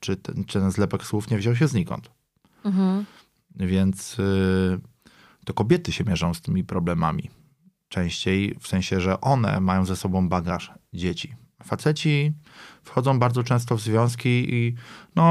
czy, 0.00 0.16
ten, 0.16 0.44
czy 0.44 0.60
ten 0.60 0.70
zlepek 0.70 1.04
słów 1.04 1.30
nie 1.30 1.38
wziął 1.38 1.56
się 1.56 1.68
znikąd. 1.68 2.10
mhm. 2.64 3.04
Więc 3.56 4.18
y, 4.18 4.80
to 5.44 5.54
kobiety 5.54 5.92
się 5.92 6.04
mierzą 6.04 6.34
z 6.34 6.40
tymi 6.40 6.64
problemami. 6.64 7.30
częściej, 7.88 8.56
w 8.60 8.68
sensie, 8.68 9.00
że 9.00 9.20
one 9.20 9.60
mają 9.60 9.84
ze 9.84 9.96
sobą 9.96 10.28
bagaż 10.28 10.72
dzieci. 10.92 11.34
Faceci 11.62 12.32
wchodzą 12.82 13.18
bardzo 13.18 13.42
często 13.42 13.76
w 13.76 13.80
związki 13.80 14.54
i 14.54 14.74
no, 15.16 15.24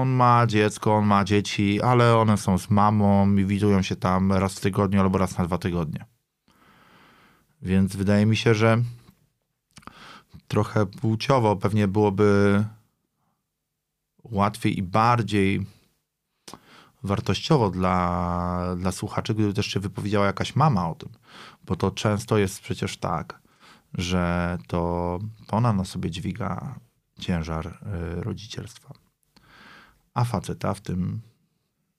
on 0.00 0.08
ma 0.08 0.46
dziecko, 0.46 0.94
on 0.94 1.06
ma 1.06 1.24
dzieci, 1.24 1.82
ale 1.82 2.16
one 2.16 2.36
są 2.36 2.58
z 2.58 2.70
mamą 2.70 3.36
i 3.36 3.44
widują 3.44 3.82
się 3.82 3.96
tam 3.96 4.32
raz 4.32 4.54
w 4.54 4.60
tygodniu 4.60 5.00
albo 5.00 5.18
raz 5.18 5.38
na 5.38 5.44
dwa 5.44 5.58
tygodnie. 5.58 6.04
Więc 7.62 7.96
wydaje 7.96 8.26
mi 8.26 8.36
się, 8.36 8.54
że 8.54 8.82
trochę 10.54 10.86
płciowo 10.86 11.56
pewnie 11.56 11.88
byłoby 11.88 12.64
łatwiej 14.24 14.78
i 14.78 14.82
bardziej 14.82 15.66
wartościowo 17.02 17.70
dla, 17.70 18.76
dla 18.76 18.92
słuchaczy, 18.92 19.34
gdyby 19.34 19.54
też 19.54 19.66
się 19.66 19.80
wypowiedziała 19.80 20.26
jakaś 20.26 20.56
mama 20.56 20.90
o 20.90 20.94
tym. 20.94 21.08
Bo 21.64 21.76
to 21.76 21.90
często 21.90 22.38
jest 22.38 22.60
przecież 22.60 22.96
tak, 22.96 23.40
że 23.94 24.58
to 24.66 25.18
ona 25.50 25.72
na 25.72 25.84
sobie 25.84 26.10
dźwiga 26.10 26.74
ciężar 27.18 27.66
y, 27.66 28.22
rodzicielstwa. 28.22 28.94
A 30.14 30.24
faceta 30.24 30.74
w 30.74 30.80
tym 30.80 31.20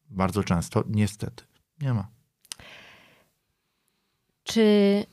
bardzo 0.09 0.43
często 0.43 0.83
niestety 0.87 1.43
nie 1.81 1.93
ma. 1.93 2.07
Czy 4.43 5.05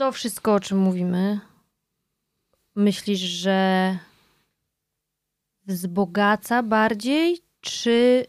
to 0.00 0.12
wszystko, 0.12 0.54
o 0.54 0.60
czym 0.60 0.78
mówimy, 0.78 1.40
myślisz, 2.74 3.20
że 3.20 3.98
wzbogaca 5.66 6.62
bardziej, 6.62 7.38
czy 7.60 8.26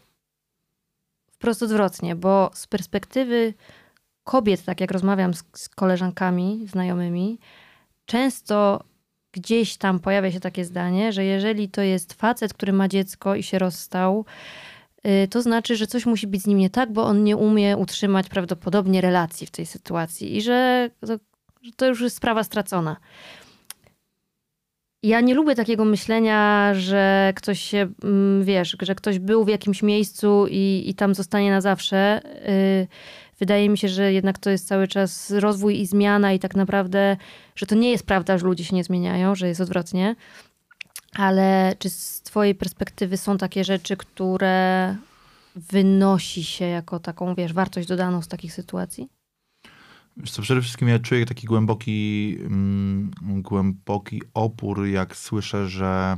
wprost 1.30 1.62
odwrotnie? 1.62 2.16
Bo 2.16 2.50
z 2.54 2.66
perspektywy 2.66 3.54
kobiet, 4.24 4.64
tak 4.64 4.80
jak 4.80 4.90
rozmawiam 4.90 5.34
z, 5.34 5.44
z 5.56 5.68
koleżankami, 5.68 6.66
znajomymi, 6.66 7.38
często 8.06 8.84
gdzieś 9.32 9.76
tam 9.76 10.00
pojawia 10.00 10.32
się 10.32 10.40
takie 10.40 10.64
zdanie, 10.64 11.12
że 11.12 11.24
jeżeli 11.24 11.68
to 11.68 11.82
jest 11.82 12.12
facet, 12.12 12.54
który 12.54 12.72
ma 12.72 12.88
dziecko 12.88 13.34
i 13.34 13.42
się 13.42 13.58
rozstał, 13.58 14.24
y, 15.06 15.28
to 15.28 15.42
znaczy, 15.42 15.76
że 15.76 15.86
coś 15.86 16.06
musi 16.06 16.26
być 16.26 16.42
z 16.42 16.46
nim 16.46 16.58
nie 16.58 16.70
tak, 16.70 16.92
bo 16.92 17.04
on 17.04 17.24
nie 17.24 17.36
umie 17.36 17.76
utrzymać 17.76 18.28
prawdopodobnie 18.28 19.00
relacji 19.00 19.46
w 19.46 19.50
tej 19.50 19.66
sytuacji 19.66 20.36
i 20.36 20.42
że 20.42 20.90
że 21.62 21.72
to 21.72 21.86
już 21.86 22.00
jest 22.00 22.16
sprawa 22.16 22.44
stracona. 22.44 22.96
Ja 25.02 25.20
nie 25.20 25.34
lubię 25.34 25.54
takiego 25.54 25.84
myślenia, 25.84 26.70
że 26.74 27.32
ktoś 27.36 27.60
się, 27.60 27.92
mm, 28.04 28.44
wiesz, 28.44 28.76
że 28.82 28.94
ktoś 28.94 29.18
był 29.18 29.44
w 29.44 29.48
jakimś 29.48 29.82
miejscu 29.82 30.46
i, 30.50 30.84
i 30.86 30.94
tam 30.94 31.14
zostanie 31.14 31.50
na 31.50 31.60
zawsze. 31.60 32.20
Y, 32.48 32.86
wydaje 33.38 33.68
mi 33.68 33.78
się, 33.78 33.88
że 33.88 34.12
jednak 34.12 34.38
to 34.38 34.50
jest 34.50 34.68
cały 34.68 34.88
czas 34.88 35.30
rozwój 35.30 35.80
i 35.80 35.86
zmiana 35.86 36.32
i 36.32 36.38
tak 36.38 36.54
naprawdę, 36.56 37.16
że 37.56 37.66
to 37.66 37.74
nie 37.74 37.90
jest 37.90 38.06
prawda, 38.06 38.38
że 38.38 38.46
ludzie 38.46 38.64
się 38.64 38.76
nie 38.76 38.84
zmieniają, 38.84 39.34
że 39.34 39.48
jest 39.48 39.60
odwrotnie. 39.60 40.16
Ale 41.16 41.74
czy 41.78 41.90
z 41.90 42.22
twojej 42.22 42.54
perspektywy 42.54 43.16
są 43.16 43.38
takie 43.38 43.64
rzeczy, 43.64 43.96
które 43.96 44.96
wynosi 45.56 46.44
się 46.44 46.64
jako 46.64 47.00
taką, 47.00 47.34
wiesz, 47.34 47.52
wartość 47.52 47.88
dodaną 47.88 48.22
z 48.22 48.28
takich 48.28 48.52
sytuacji? 48.52 49.21
Co, 50.26 50.42
przede 50.42 50.62
wszystkim 50.62 50.88
ja 50.88 50.98
czuję 50.98 51.26
taki 51.26 51.46
głęboki, 51.46 52.36
mm, 52.40 53.10
głęboki 53.20 54.22
opór, 54.34 54.86
jak 54.86 55.16
słyszę, 55.16 55.68
że 55.68 56.16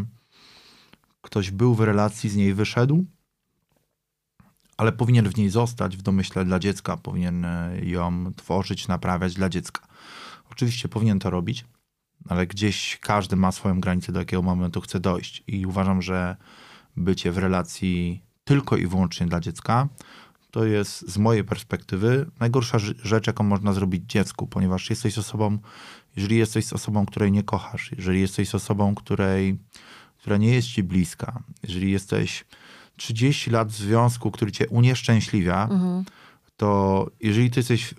ktoś 1.22 1.50
był 1.50 1.74
w 1.74 1.80
relacji, 1.80 2.30
z 2.30 2.36
niej 2.36 2.54
wyszedł, 2.54 3.04
ale 4.76 4.92
powinien 4.92 5.28
w 5.28 5.36
niej 5.36 5.50
zostać 5.50 5.96
w 5.96 6.02
domyśle 6.02 6.44
dla 6.44 6.58
dziecka, 6.58 6.96
powinien 6.96 7.46
ją 7.82 8.34
tworzyć, 8.36 8.88
naprawiać 8.88 9.34
dla 9.34 9.48
dziecka. 9.48 9.86
Oczywiście 10.50 10.88
powinien 10.88 11.18
to 11.18 11.30
robić, 11.30 11.64
ale 12.28 12.46
gdzieś 12.46 12.98
każdy 13.00 13.36
ma 13.36 13.52
swoją 13.52 13.80
granicę, 13.80 14.12
do 14.12 14.18
jakiego 14.18 14.42
momentu 14.42 14.80
chce 14.80 15.00
dojść. 15.00 15.44
I 15.46 15.66
uważam, 15.66 16.02
że 16.02 16.36
bycie 16.96 17.32
w 17.32 17.38
relacji 17.38 18.22
tylko 18.44 18.76
i 18.76 18.86
wyłącznie 18.86 19.26
dla 19.26 19.40
dziecka 19.40 19.88
to 20.54 20.64
jest 20.64 21.08
z 21.10 21.18
mojej 21.18 21.44
perspektywy 21.44 22.26
najgorsza 22.40 22.78
rzecz, 22.78 23.26
jaką 23.26 23.44
można 23.44 23.72
zrobić 23.72 24.02
dziecku, 24.06 24.46
ponieważ 24.46 24.90
jesteś 24.90 25.18
osobą, 25.18 25.58
jeżeli 26.16 26.36
jesteś 26.36 26.72
osobą, 26.72 27.06
której 27.06 27.32
nie 27.32 27.42
kochasz, 27.42 27.90
jeżeli 27.96 28.20
jesteś 28.20 28.54
osobą, 28.54 28.94
której, 28.94 29.58
która 30.18 30.36
nie 30.36 30.54
jest 30.54 30.68
ci 30.68 30.82
bliska, 30.82 31.42
jeżeli 31.62 31.92
jesteś 31.92 32.44
30 32.96 33.50
lat 33.50 33.68
w 33.68 33.74
związku, 33.74 34.30
który 34.30 34.52
cię 34.52 34.68
unieszczęśliwia, 34.68 35.68
mhm. 35.70 36.04
to 36.56 37.10
jeżeli 37.20 37.50
ty 37.50 37.60
jesteś 37.60 37.94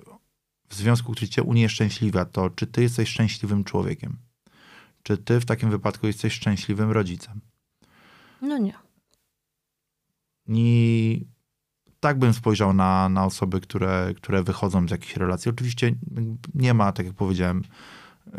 w 0.69 0.75
związku, 0.75 1.11
który 1.11 1.27
cię 1.27 1.43
unieszczęśliwia, 1.43 2.25
to 2.25 2.49
czy 2.49 2.67
ty 2.67 2.81
jesteś 2.81 3.09
szczęśliwym 3.09 3.63
człowiekiem? 3.63 4.17
Czy 5.03 5.17
ty 5.17 5.39
w 5.39 5.45
takim 5.45 5.69
wypadku 5.69 6.07
jesteś 6.07 6.33
szczęśliwym 6.33 6.91
rodzicem? 6.91 7.41
No 8.41 8.57
nie. 8.57 8.73
I 10.47 11.34
tak 12.05 12.19
bym 12.19 12.33
spojrzał 12.33 12.73
na, 12.73 13.09
na 13.09 13.25
osoby, 13.25 13.61
które, 13.61 14.13
które 14.17 14.43
wychodzą 14.43 14.87
z 14.87 14.91
jakichś 14.91 15.17
relacji. 15.17 15.49
Oczywiście 15.49 15.91
nie 16.55 16.73
ma, 16.73 16.91
tak 16.91 17.05
jak 17.05 17.15
powiedziałem, 17.15 17.63
yy, 18.25 18.33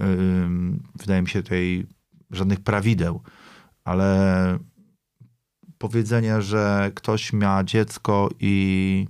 wydaje 1.01 1.23
mi 1.23 1.29
się 1.29 1.43
tutaj 1.43 1.87
żadnych 2.31 2.61
prawideł, 2.61 3.23
ale 3.85 4.59
powiedzenie, 5.79 6.43
że 6.43 6.91
ktoś 6.95 7.33
ma 7.33 7.65
dziecko 7.65 8.31
i, 8.41 9.07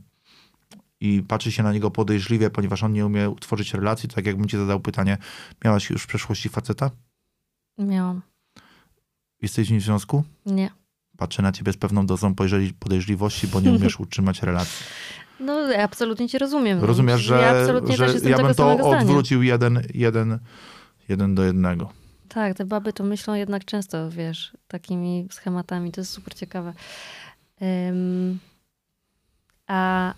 i 1.01 1.23
patrzy 1.29 1.53
się 1.53 1.63
na 1.63 1.73
niego 1.73 1.91
podejrzliwie, 1.91 2.51
ponieważ 2.51 2.83
on 2.83 2.93
nie 2.93 3.07
umie 3.07 3.31
utworzyć 3.31 3.75
relacji, 3.75 4.09
to 4.09 4.15
tak 4.15 4.27
jakbym 4.27 4.49
ci 4.49 4.57
zadał 4.57 4.81
pytanie, 4.81 5.19
miałaś 5.65 5.91
już 5.91 6.03
w 6.03 6.07
przeszłości 6.07 6.49
faceta? 6.49 6.91
Miałam. 7.79 8.23
Jesteś 9.43 9.69
w 9.69 9.71
nim 9.71 9.81
w 9.81 9.85
związku? 9.85 10.25
Nie. 10.47 10.71
Patrzę 11.17 11.43
na 11.43 11.53
ciebie 11.53 11.73
z 11.73 11.77
pewną 11.77 12.07
dozą 12.07 12.35
podejrzliwości, 12.79 13.47
bo 13.47 13.61
nie 13.61 13.73
umiesz 13.73 14.01
utrzymać 14.07 14.43
relacji. 14.43 14.87
No, 15.41 15.71
ja 15.71 15.83
absolutnie 15.83 16.29
cię 16.29 16.39
rozumiem. 16.39 16.85
Rozumiesz, 16.85 17.21
że 17.21 17.41
ja, 17.41 17.61
absolutnie 17.61 17.97
że 17.97 18.31
ja 18.31 18.37
bym 18.37 18.55
to 18.55 18.91
odwrócił 18.91 19.43
jeden, 19.43 19.83
jeden, 19.95 20.39
jeden 21.09 21.35
do 21.35 21.45
jednego. 21.45 21.93
Tak, 22.29 22.57
te 22.57 22.65
baby 22.65 22.93
to 22.93 23.05
myślą 23.05 23.35
jednak 23.35 23.65
często, 23.65 24.11
wiesz, 24.11 24.53
takimi 24.69 25.29
schematami. 25.31 25.93
To 25.93 26.01
jest 26.01 26.11
super 26.11 26.35
ciekawe. 26.35 26.75
Um, 27.61 28.39
a... 29.67 30.15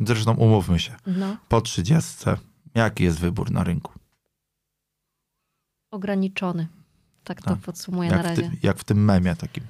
Zresztą 0.00 0.34
umówmy 0.34 0.78
się. 0.78 0.96
No. 1.06 1.36
Po 1.48 1.60
trzydziestce, 1.60 2.36
jaki 2.74 3.04
jest 3.04 3.20
wybór 3.20 3.50
na 3.50 3.64
rynku? 3.64 3.92
Ograniczony. 5.90 6.66
Tak 7.24 7.42
to 7.42 7.50
tak. 7.50 7.58
podsumuję 7.58 8.10
na 8.10 8.22
razie. 8.22 8.42
Ty, 8.42 8.50
jak 8.62 8.78
w 8.78 8.84
tym 8.84 9.04
memie 9.04 9.36
takim. 9.36 9.64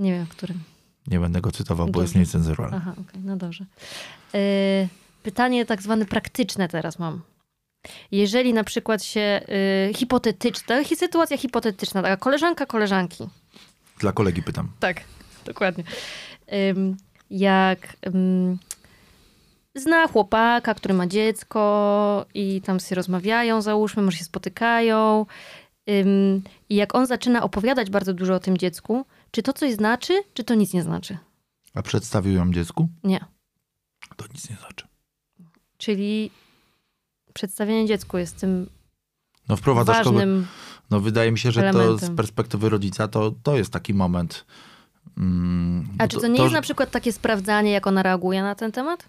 Nie 0.00 0.12
wiem, 0.12 0.26
w 0.26 0.28
którym. 0.28 0.60
Nie 1.06 1.20
będę 1.20 1.40
go 1.40 1.50
cytował, 1.50 1.86
dobrze. 1.86 1.98
bo 1.98 2.02
jest 2.02 2.14
niecenzuralny. 2.14 2.76
Aha, 2.76 2.92
okej, 2.92 3.04
okay, 3.08 3.20
no 3.24 3.36
dobrze. 3.36 3.64
Yy, 4.32 4.40
pytanie 5.22 5.66
tak 5.66 5.82
zwane 5.82 6.06
praktyczne 6.06 6.68
teraz 6.68 6.98
mam. 6.98 7.20
Jeżeli 8.12 8.54
na 8.54 8.64
przykład 8.64 9.04
się 9.04 9.40
yy, 9.86 9.94
hipotetyczna, 9.94 10.84
sytuacja 10.84 11.38
hipotetyczna, 11.38 12.02
taka 12.02 12.16
koleżanka 12.16 12.66
koleżanki. 12.66 13.28
Dla 13.98 14.12
kolegi 14.12 14.42
pytam. 14.42 14.68
Tak, 14.80 15.00
dokładnie. 15.44 15.84
Yy, 16.48 16.74
jak 17.30 17.96
zna 19.74 20.08
chłopaka, 20.08 20.74
który 20.74 20.94
ma 20.94 21.06
dziecko 21.06 22.26
i 22.34 22.60
tam 22.60 22.80
się 22.80 22.94
rozmawiają, 22.94 23.62
załóżmy, 23.62 24.02
może 24.02 24.18
się 24.18 24.24
spotykają. 24.24 25.26
I 26.68 26.76
jak 26.76 26.94
on 26.94 27.06
zaczyna 27.06 27.42
opowiadać 27.42 27.90
bardzo 27.90 28.14
dużo 28.14 28.34
o 28.34 28.40
tym 28.40 28.58
dziecku, 28.58 29.04
czy 29.30 29.42
to 29.42 29.52
coś 29.52 29.74
znaczy, 29.74 30.22
czy 30.34 30.44
to 30.44 30.54
nic 30.54 30.72
nie 30.72 30.82
znaczy? 30.82 31.18
A 31.74 31.82
przedstawił 31.82 32.34
ją 32.34 32.52
dziecku? 32.52 32.88
Nie. 33.04 33.24
To 34.16 34.24
nic 34.34 34.50
nie 34.50 34.56
znaczy. 34.56 34.86
Czyli 35.78 36.30
przedstawienie 37.32 37.86
dziecku 37.86 38.18
jest 38.18 38.36
tym 38.40 38.70
no, 39.48 39.56
wprowadzasz 39.56 39.96
ważnym 39.96 40.40
kogo... 40.40 40.52
No 40.90 41.00
wydaje 41.00 41.32
mi 41.32 41.38
się, 41.38 41.52
że 41.52 41.60
elementem. 41.60 41.98
to 41.98 42.06
z 42.06 42.16
perspektywy 42.16 42.68
rodzica 42.68 43.08
to, 43.08 43.34
to 43.42 43.56
jest 43.56 43.72
taki 43.72 43.94
moment. 43.94 44.46
Mm, 45.18 45.88
A 45.98 46.08
czy 46.08 46.16
to, 46.16 46.22
to 46.22 46.28
nie 46.28 46.36
to, 46.36 46.42
jest 46.42 46.54
na 46.54 46.62
przykład 46.62 46.90
takie 46.90 47.12
sprawdzanie, 47.12 47.70
jak 47.70 47.86
ona 47.86 48.02
reaguje 48.02 48.42
na 48.42 48.54
ten 48.54 48.72
temat? 48.72 49.08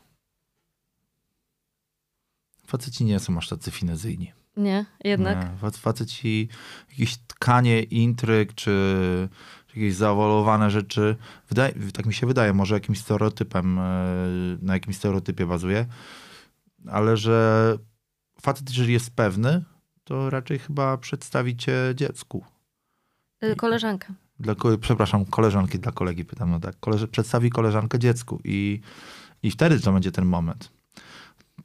Faceci 2.68 3.06
nie 3.06 3.20
są 3.20 3.38
aż 3.38 3.50
tacy 3.50 3.72
finezyjni. 3.72 4.32
Nie, 4.58 4.86
jednak. 5.04 5.62
Nie. 5.64 5.72
Faceci 5.72 6.50
jakieś 6.90 7.18
tkanie 7.18 7.84
intryg, 7.84 8.54
czy 8.54 9.30
jakieś 9.76 9.96
zaawolowane 9.96 10.72
rzeczy, 10.72 11.16
wydaje, 11.50 11.74
tak 11.94 12.06
mi 12.06 12.14
się 12.14 12.28
wydaje, 12.28 12.54
może 12.54 12.76
jakimś 12.76 13.00
stereotypem, 13.00 13.80
e, 13.80 13.82
na 14.62 14.74
jakimś 14.74 14.98
stereotypie 14.98 15.46
bazuje, 15.46 15.86
ale 16.88 17.18
że 17.18 17.78
facet, 18.42 18.70
jeżeli 18.70 18.94
jest 18.94 19.16
pewny, 19.16 19.64
to 20.04 20.30
raczej 20.30 20.60
chyba 20.60 20.98
przedstawi 20.98 21.58
cię 21.58 21.74
dziecku. 21.96 22.46
Y, 23.44 23.56
koleżankę. 23.56 24.14
Dla, 24.40 24.56
przepraszam, 24.82 25.26
koleżanki 25.26 25.80
dla 25.80 25.92
kolegi 25.92 26.26
pytam, 26.26 26.52
no 26.52 26.60
tak. 26.60 26.76
Koleż 26.80 27.08
przedstawi 27.08 27.50
koleżankę 27.50 28.00
dziecku 28.00 28.40
i, 28.44 28.82
i 29.44 29.52
wtedy 29.52 29.80
to 29.80 29.94
będzie 29.94 30.12
ten 30.12 30.26
moment. 30.26 30.72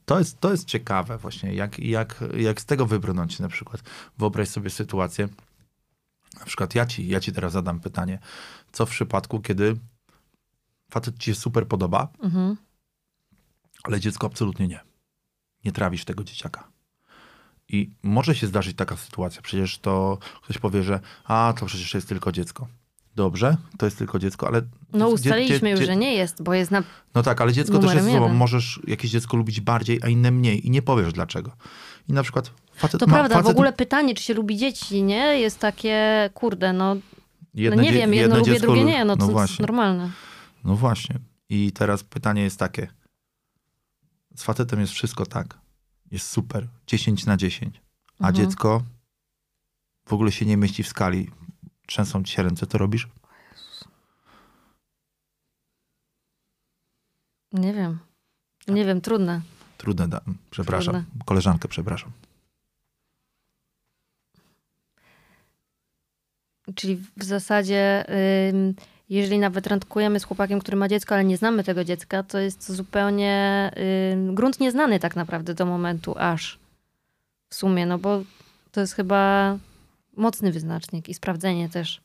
To 0.05 0.19
jest, 0.19 0.39
to 0.39 0.51
jest 0.51 0.65
ciekawe 0.65 1.17
właśnie, 1.17 1.53
jak, 1.53 1.79
jak, 1.79 2.23
jak 2.37 2.61
z 2.61 2.65
tego 2.65 2.85
wybrnąć 2.85 3.39
na 3.39 3.47
przykład. 3.47 3.81
Wyobraź 4.17 4.49
sobie 4.49 4.69
sytuację, 4.69 5.27
na 6.39 6.45
przykład 6.45 6.75
ja 6.75 6.85
ci, 6.85 7.07
ja 7.07 7.19
ci 7.19 7.31
teraz 7.31 7.53
zadam 7.53 7.79
pytanie, 7.79 8.19
co 8.71 8.85
w 8.85 8.89
przypadku, 8.89 9.39
kiedy 9.39 9.75
facet 10.91 11.17
ci 11.19 11.25
się 11.25 11.35
super 11.35 11.67
podoba, 11.67 12.07
Mhm. 12.23 12.57
ale 13.83 13.99
dziecko 13.99 14.27
absolutnie 14.27 14.67
nie. 14.67 14.79
Nie 15.65 15.71
trawisz 15.71 16.05
tego 16.05 16.23
dzieciaka. 16.23 16.67
I 17.69 17.89
może 18.03 18.35
się 18.35 18.47
zdarzyć 18.47 18.77
taka 18.77 18.97
sytuacja. 18.97 19.41
Przecież 19.41 19.77
to 19.79 20.17
ktoś 20.43 20.57
powie, 20.57 20.83
że 20.83 20.99
a, 21.23 21.53
to 21.59 21.65
przecież 21.65 21.93
jest 21.93 22.07
tylko 22.09 22.31
dziecko. 22.31 22.67
Dobrze, 23.15 23.57
to 23.77 23.85
jest 23.85 23.97
tylko 23.97 24.19
dziecko, 24.19 24.47
ale... 24.47 24.61
No 24.93 25.07
dzie- 25.07 25.13
ustaliliśmy 25.13 25.69
dzie- 25.69 25.77
już, 25.77 25.85
że 25.85 25.95
nie 25.95 26.13
jest, 26.15 26.43
bo 26.43 26.53
jest 26.53 26.71
na... 26.71 26.83
No 27.15 27.23
tak, 27.23 27.41
ale 27.41 27.53
dziecko 27.53 27.79
też 27.79 27.93
jest 27.93 28.07
sobą. 28.07 28.33
Możesz 28.33 28.79
jakieś 28.87 29.11
dziecko 29.11 29.37
lubić 29.37 29.61
bardziej, 29.61 29.99
a 30.03 30.07
inne 30.07 30.31
mniej. 30.31 30.67
I 30.67 30.69
nie 30.69 30.81
powiesz 30.81 31.13
dlaczego. 31.13 31.51
I 32.09 32.13
na 32.13 32.23
przykład 32.23 32.51
facet 32.77 32.99
To 32.99 33.07
ma, 33.07 33.13
prawda, 33.13 33.35
w 33.35 33.39
facet, 33.39 33.51
ogóle 33.51 33.73
pytanie, 33.73 34.15
czy 34.15 34.23
się 34.23 34.33
lubi 34.33 34.57
dzieci, 34.57 35.03
nie? 35.03 35.39
Jest 35.39 35.59
takie, 35.59 36.29
kurde, 36.33 36.73
no, 36.73 36.95
no 37.53 37.75
nie 37.75 37.91
wiem, 37.91 38.13
jedno 38.13 38.37
lubię, 38.37 38.51
dziecko 38.51 38.67
drugie 38.67 38.83
nie, 38.83 39.05
no 39.05 39.17
to 39.17 39.41
jest 39.41 39.59
normalne. 39.59 40.11
No 40.63 40.75
właśnie. 40.75 41.19
I 41.49 41.71
teraz 41.71 42.03
pytanie 42.03 42.41
jest 42.41 42.59
takie. 42.59 42.87
Z 44.35 44.43
facetem 44.43 44.79
jest 44.79 44.93
wszystko 44.93 45.25
tak. 45.25 45.57
Jest 46.11 46.29
super. 46.29 46.67
10 46.87 47.25
na 47.25 47.37
10. 47.37 47.81
A 48.19 48.27
Mhm. 48.27 48.35
dziecko 48.35 48.83
w 50.05 50.13
ogóle 50.13 50.31
się 50.31 50.45
nie 50.45 50.57
mieści 50.57 50.83
w 50.83 50.87
skali. 50.87 51.31
Trzęsą 51.87 52.23
ci 52.23 52.33
się 52.33 52.43
ręce, 52.43 52.67
to 52.67 52.77
robisz? 52.77 53.07
Nie 57.53 57.73
wiem. 57.73 57.99
Nie 58.67 58.85
wiem, 58.85 59.01
trudne. 59.01 59.41
Trudne, 59.77 60.07
da- 60.07 60.21
przepraszam. 60.49 60.93
Trudne. 60.93 61.25
Koleżankę, 61.25 61.67
przepraszam. 61.67 62.11
Czyli 66.75 66.95
w 67.17 67.23
zasadzie, 67.23 68.05
jeżeli 69.09 69.39
nawet 69.39 69.67
randkujemy 69.67 70.19
z 70.19 70.23
chłopakiem, 70.23 70.59
który 70.59 70.77
ma 70.77 70.87
dziecko, 70.87 71.15
ale 71.15 71.23
nie 71.25 71.37
znamy 71.37 71.63
tego 71.63 71.83
dziecka, 71.83 72.23
to 72.23 72.39
jest 72.39 72.71
zupełnie 72.71 73.71
grunt 74.33 74.59
nieznany 74.59 74.99
tak 74.99 75.15
naprawdę 75.15 75.53
do 75.53 75.65
momentu 75.65 76.15
aż 76.17 76.59
w 77.49 77.55
sumie, 77.55 77.85
no 77.85 77.97
bo 77.97 78.23
to 78.71 78.81
jest 78.81 78.93
chyba 78.93 79.57
mocny 80.17 80.51
wyznacznik 80.51 81.09
i 81.09 81.13
sprawdzenie 81.13 81.69
też. 81.69 82.01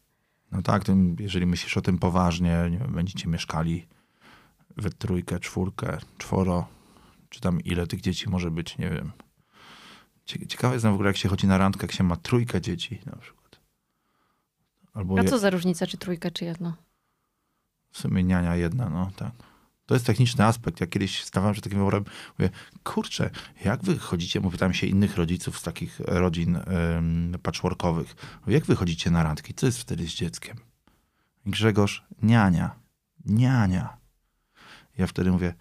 No 0.52 0.62
tak, 0.62 0.82
jeżeli 1.18 1.46
myślisz 1.46 1.76
o 1.76 1.82
tym 1.82 1.98
poważnie, 1.98 2.58
nie 2.70 2.78
wiem, 2.78 2.92
będziecie 2.94 3.28
mieszkali 3.28 3.86
we 4.76 4.90
trójkę, 4.90 5.40
czwórkę, 5.40 5.98
czworo, 6.18 6.66
czy 7.28 7.40
tam 7.40 7.60
ile 7.60 7.86
tych 7.86 8.00
dzieci 8.00 8.30
może 8.30 8.50
być, 8.50 8.78
nie 8.78 8.90
wiem. 8.90 9.12
Cie- 10.26 10.46
Ciekawe 10.46 10.74
jest 10.74 10.86
w 10.86 10.88
ogóle, 10.88 11.08
jak 11.08 11.16
się 11.16 11.28
chodzi 11.28 11.46
na 11.46 11.58
randkę, 11.58 11.84
jak 11.84 11.92
się 11.92 12.04
ma 12.04 12.16
trójkę 12.16 12.60
dzieci 12.60 12.98
na 13.06 13.16
przykład. 13.16 13.41
Albo 14.92 15.18
A 15.18 15.22
je, 15.22 15.28
co 15.28 15.38
za 15.38 15.50
różnica, 15.50 15.86
czy 15.86 15.96
trójka, 15.96 16.30
czy 16.30 16.44
jedno? 16.44 16.76
w 17.92 17.98
sumie 17.98 18.22
niania 18.22 18.56
jedna, 18.56 18.88
no 18.88 19.10
tak. 19.16 19.32
To 19.86 19.94
jest 19.94 20.06
techniczny 20.06 20.44
aspekt. 20.44 20.80
Ja 20.80 20.86
kiedyś 20.86 21.24
stawałem 21.24 21.52
przed 21.52 21.64
takim 21.64 21.78
wyborem, 21.78 22.04
mówię, 22.38 22.50
kurczę, 22.84 23.30
jak 23.64 23.82
wy 23.82 23.98
chodzicie, 23.98 24.40
bo 24.40 24.50
pytałem 24.50 24.74
się 24.74 24.86
innych 24.86 25.16
rodziców 25.16 25.58
z 25.58 25.62
takich 25.62 26.00
rodzin 26.00 26.56
ym, 26.96 27.34
patchworkowych, 27.42 28.14
mówię, 28.40 28.54
jak 28.54 28.64
wy 28.64 28.76
chodzicie 28.76 29.10
na 29.10 29.22
randki, 29.22 29.54
co 29.54 29.66
jest 29.66 29.78
wtedy 29.78 30.06
z 30.08 30.14
dzieckiem? 30.14 30.56
Grzegorz, 31.46 32.04
niania, 32.22 32.70
niania. 33.24 33.96
Ja 34.98 35.06
wtedy 35.06 35.30
mówię, 35.30 35.54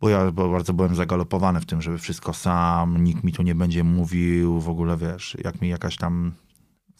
bo 0.00 0.08
ja 0.08 0.32
bardzo 0.32 0.72
byłem 0.72 0.94
zagalopowany 0.94 1.60
w 1.60 1.66
tym, 1.66 1.82
żeby 1.82 1.98
wszystko 1.98 2.34
sam, 2.34 3.04
nikt 3.04 3.24
mi 3.24 3.32
tu 3.32 3.42
nie 3.42 3.54
będzie 3.54 3.84
mówił, 3.84 4.60
w 4.60 4.68
ogóle 4.68 4.96
wiesz, 4.96 5.36
jak 5.44 5.60
mi 5.60 5.68
jakaś 5.68 5.96
tam 5.96 6.32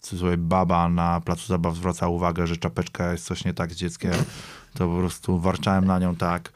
cudzysłowie 0.01 0.37
baba 0.37 0.89
na 0.89 1.21
placu 1.21 1.47
zabaw 1.47 1.75
zwraca 1.75 2.07
uwagę, 2.07 2.47
że 2.47 2.57
czapeczka 2.57 3.11
jest 3.11 3.25
coś 3.25 3.45
nie 3.45 3.53
tak 3.53 3.73
z 3.73 3.75
dzieckiem, 3.75 4.13
to 4.73 4.87
po 4.87 4.97
prostu 4.97 5.39
warczałem 5.39 5.85
na 5.85 5.99
nią 5.99 6.15
tak. 6.15 6.51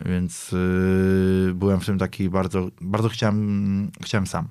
Więc 0.00 0.52
yy, 0.52 1.52
byłem 1.54 1.80
w 1.80 1.86
tym 1.86 1.98
taki 1.98 2.30
bardzo, 2.30 2.68
bardzo 2.80 3.08
chciałem, 3.08 3.90
chciałem 4.02 4.26
sam. 4.26 4.48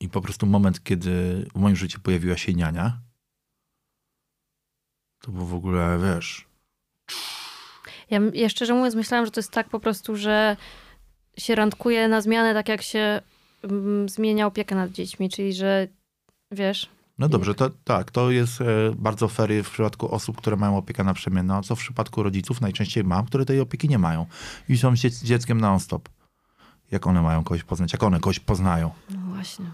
I 0.00 0.08
po 0.08 0.20
prostu 0.20 0.46
moment, 0.46 0.84
kiedy 0.84 1.46
w 1.54 1.58
moim 1.58 1.76
życiu 1.76 2.00
pojawiła 2.00 2.36
się 2.36 2.54
niania, 2.54 2.98
to 5.20 5.32
było 5.32 5.46
w 5.46 5.54
ogóle, 5.54 5.98
wiesz, 5.98 6.46
Ja, 8.10 8.20
ja 8.34 8.48
szczerze 8.48 8.74
mówiąc 8.74 8.94
myślałam, 8.94 9.26
że 9.26 9.32
to 9.32 9.40
jest 9.40 9.50
tak 9.50 9.68
po 9.68 9.80
prostu, 9.80 10.16
że 10.16 10.56
się 11.38 11.54
randkuje 11.54 12.08
na 12.08 12.20
zmianę, 12.20 12.54
tak 12.54 12.68
jak 12.68 12.82
się 12.82 13.20
mm, 13.62 14.08
zmienia 14.08 14.46
opiekę 14.46 14.74
nad 14.74 14.90
dziećmi, 14.92 15.30
czyli 15.30 15.54
że 15.54 15.88
wiesz, 16.50 16.88
No 17.18 17.28
dobrze, 17.28 17.54
to 17.54 17.70
tak, 17.84 18.10
to 18.10 18.30
jest 18.30 18.60
e, 18.60 18.64
bardzo 18.96 19.28
fair 19.28 19.64
w 19.64 19.70
przypadku 19.70 20.14
osób, 20.14 20.36
które 20.36 20.56
mają 20.56 20.76
opiekę 20.76 21.04
naprzemienną, 21.04 21.54
a 21.54 21.62
co 21.62 21.76
w 21.76 21.78
przypadku 21.78 22.22
rodziców 22.22 22.60
najczęściej 22.60 23.04
mam, 23.04 23.26
które 23.26 23.44
tej 23.44 23.60
opieki 23.60 23.88
nie 23.88 23.98
mają 23.98 24.26
i 24.68 24.78
są 24.78 24.96
z 24.96 25.22
dzieckiem 25.22 25.60
non-stop. 25.60 26.08
Jak 26.90 27.06
one 27.06 27.22
mają 27.22 27.44
kogoś 27.44 27.62
poznać? 27.64 27.92
Jak 27.92 28.02
one 28.02 28.20
kogoś 28.20 28.40
poznają? 28.40 28.90
no 29.10 29.18
właśnie, 29.34 29.66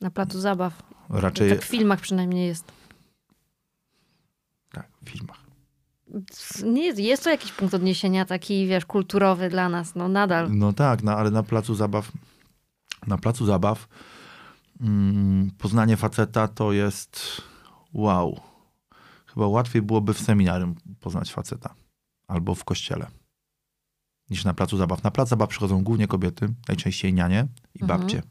na 0.00 0.10
placu 0.10 0.40
zabaw. 0.40 0.82
Raczej 1.08 1.50
Tak 1.50 1.62
w 1.62 1.64
filmach 1.64 2.00
przynajmniej 2.00 2.46
jest. 2.48 2.72
tak, 4.72 4.88
w 5.04 5.10
filmach. 5.10 5.38
Nie 6.64 6.84
jest, 6.84 6.98
jest 6.98 7.24
to 7.24 7.30
jakiś 7.30 7.52
punkt 7.52 7.74
odniesienia 7.74 8.24
taki, 8.24 8.66
wiesz, 8.66 8.86
kulturowy 8.86 9.48
dla 9.48 9.68
nas, 9.68 9.94
no 9.94 10.08
nadal. 10.08 10.50
No 10.56 10.72
tak, 10.72 11.02
no, 11.02 11.12
ale 11.12 11.30
na 11.30 11.42
placu 11.42 11.74
zabaw, 11.74 12.12
na 13.06 13.18
placu 13.18 13.46
zabaw 13.46 13.88
mm, 14.80 15.50
poznanie 15.58 15.96
faceta 15.96 16.48
to 16.48 16.72
jest 16.72 17.42
wow. 17.92 18.40
Chyba 19.26 19.46
łatwiej 19.46 19.82
byłoby 19.82 20.14
w 20.14 20.20
seminarium 20.20 20.74
poznać 21.00 21.32
faceta 21.32 21.74
albo 22.28 22.54
w 22.54 22.64
kościele 22.64 23.06
niż 24.30 24.44
na 24.44 24.54
placu 24.54 24.76
zabaw. 24.76 25.02
Na 25.02 25.10
plac 25.10 25.28
zabaw 25.28 25.48
przychodzą 25.48 25.84
głównie 25.84 26.06
kobiety, 26.08 26.48
najczęściej 26.68 27.14
nianie 27.14 27.46
i 27.74 27.82
Mhm. 27.82 28.00
babcie. 28.00 28.22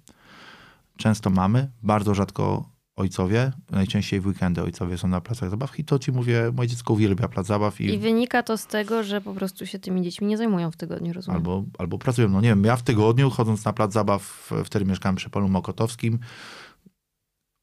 Często 0.98 1.30
mamy, 1.30 1.72
bardzo 1.84 2.16
rzadko 2.16 2.70
ojcowie, 2.96 3.52
najczęściej 3.72 4.22
w 4.22 4.28
weekendy 4.28 4.62
ojcowie 4.62 4.98
są 4.98 5.08
na 5.08 5.22
placach 5.22 5.50
zabaw 5.50 5.80
i 5.80 5.84
to 5.84 6.00
ci 6.00 6.12
mówię, 6.12 6.52
moje 6.56 6.70
dziecko 6.70 6.94
uwielbia 6.94 7.28
plac 7.28 7.48
zabaw 7.48 7.82
i, 7.82 7.94
I 7.94 7.98
wynika 7.98 8.44
to 8.44 8.58
z 8.58 8.68
tego, 8.68 9.04
że 9.04 9.22
po 9.22 9.34
prostu 9.34 9.66
się 9.66 9.80
tymi 9.80 10.02
dziećmi 10.02 10.28
nie 10.28 10.38
zajmują 10.38 10.72
w 10.72 10.78
tygodniu, 10.78 11.14
rozumiem. 11.14 11.38
albo, 11.38 11.64
albo 11.78 11.98
pracują. 11.98 12.30
No 12.30 12.42
nie 12.42 12.50
wiem, 12.50 12.64
ja 12.64 12.76
w 12.76 12.84
tygodniu 12.84 13.30
chodząc 13.30 13.66
na 13.66 13.74
plac 13.74 13.94
zabaw, 13.94 14.52
wtedy 14.66 14.86
mieszkałem 14.86 15.16
przy 15.16 15.30
Polu 15.30 15.50
Mokotowskim, 15.50 16.20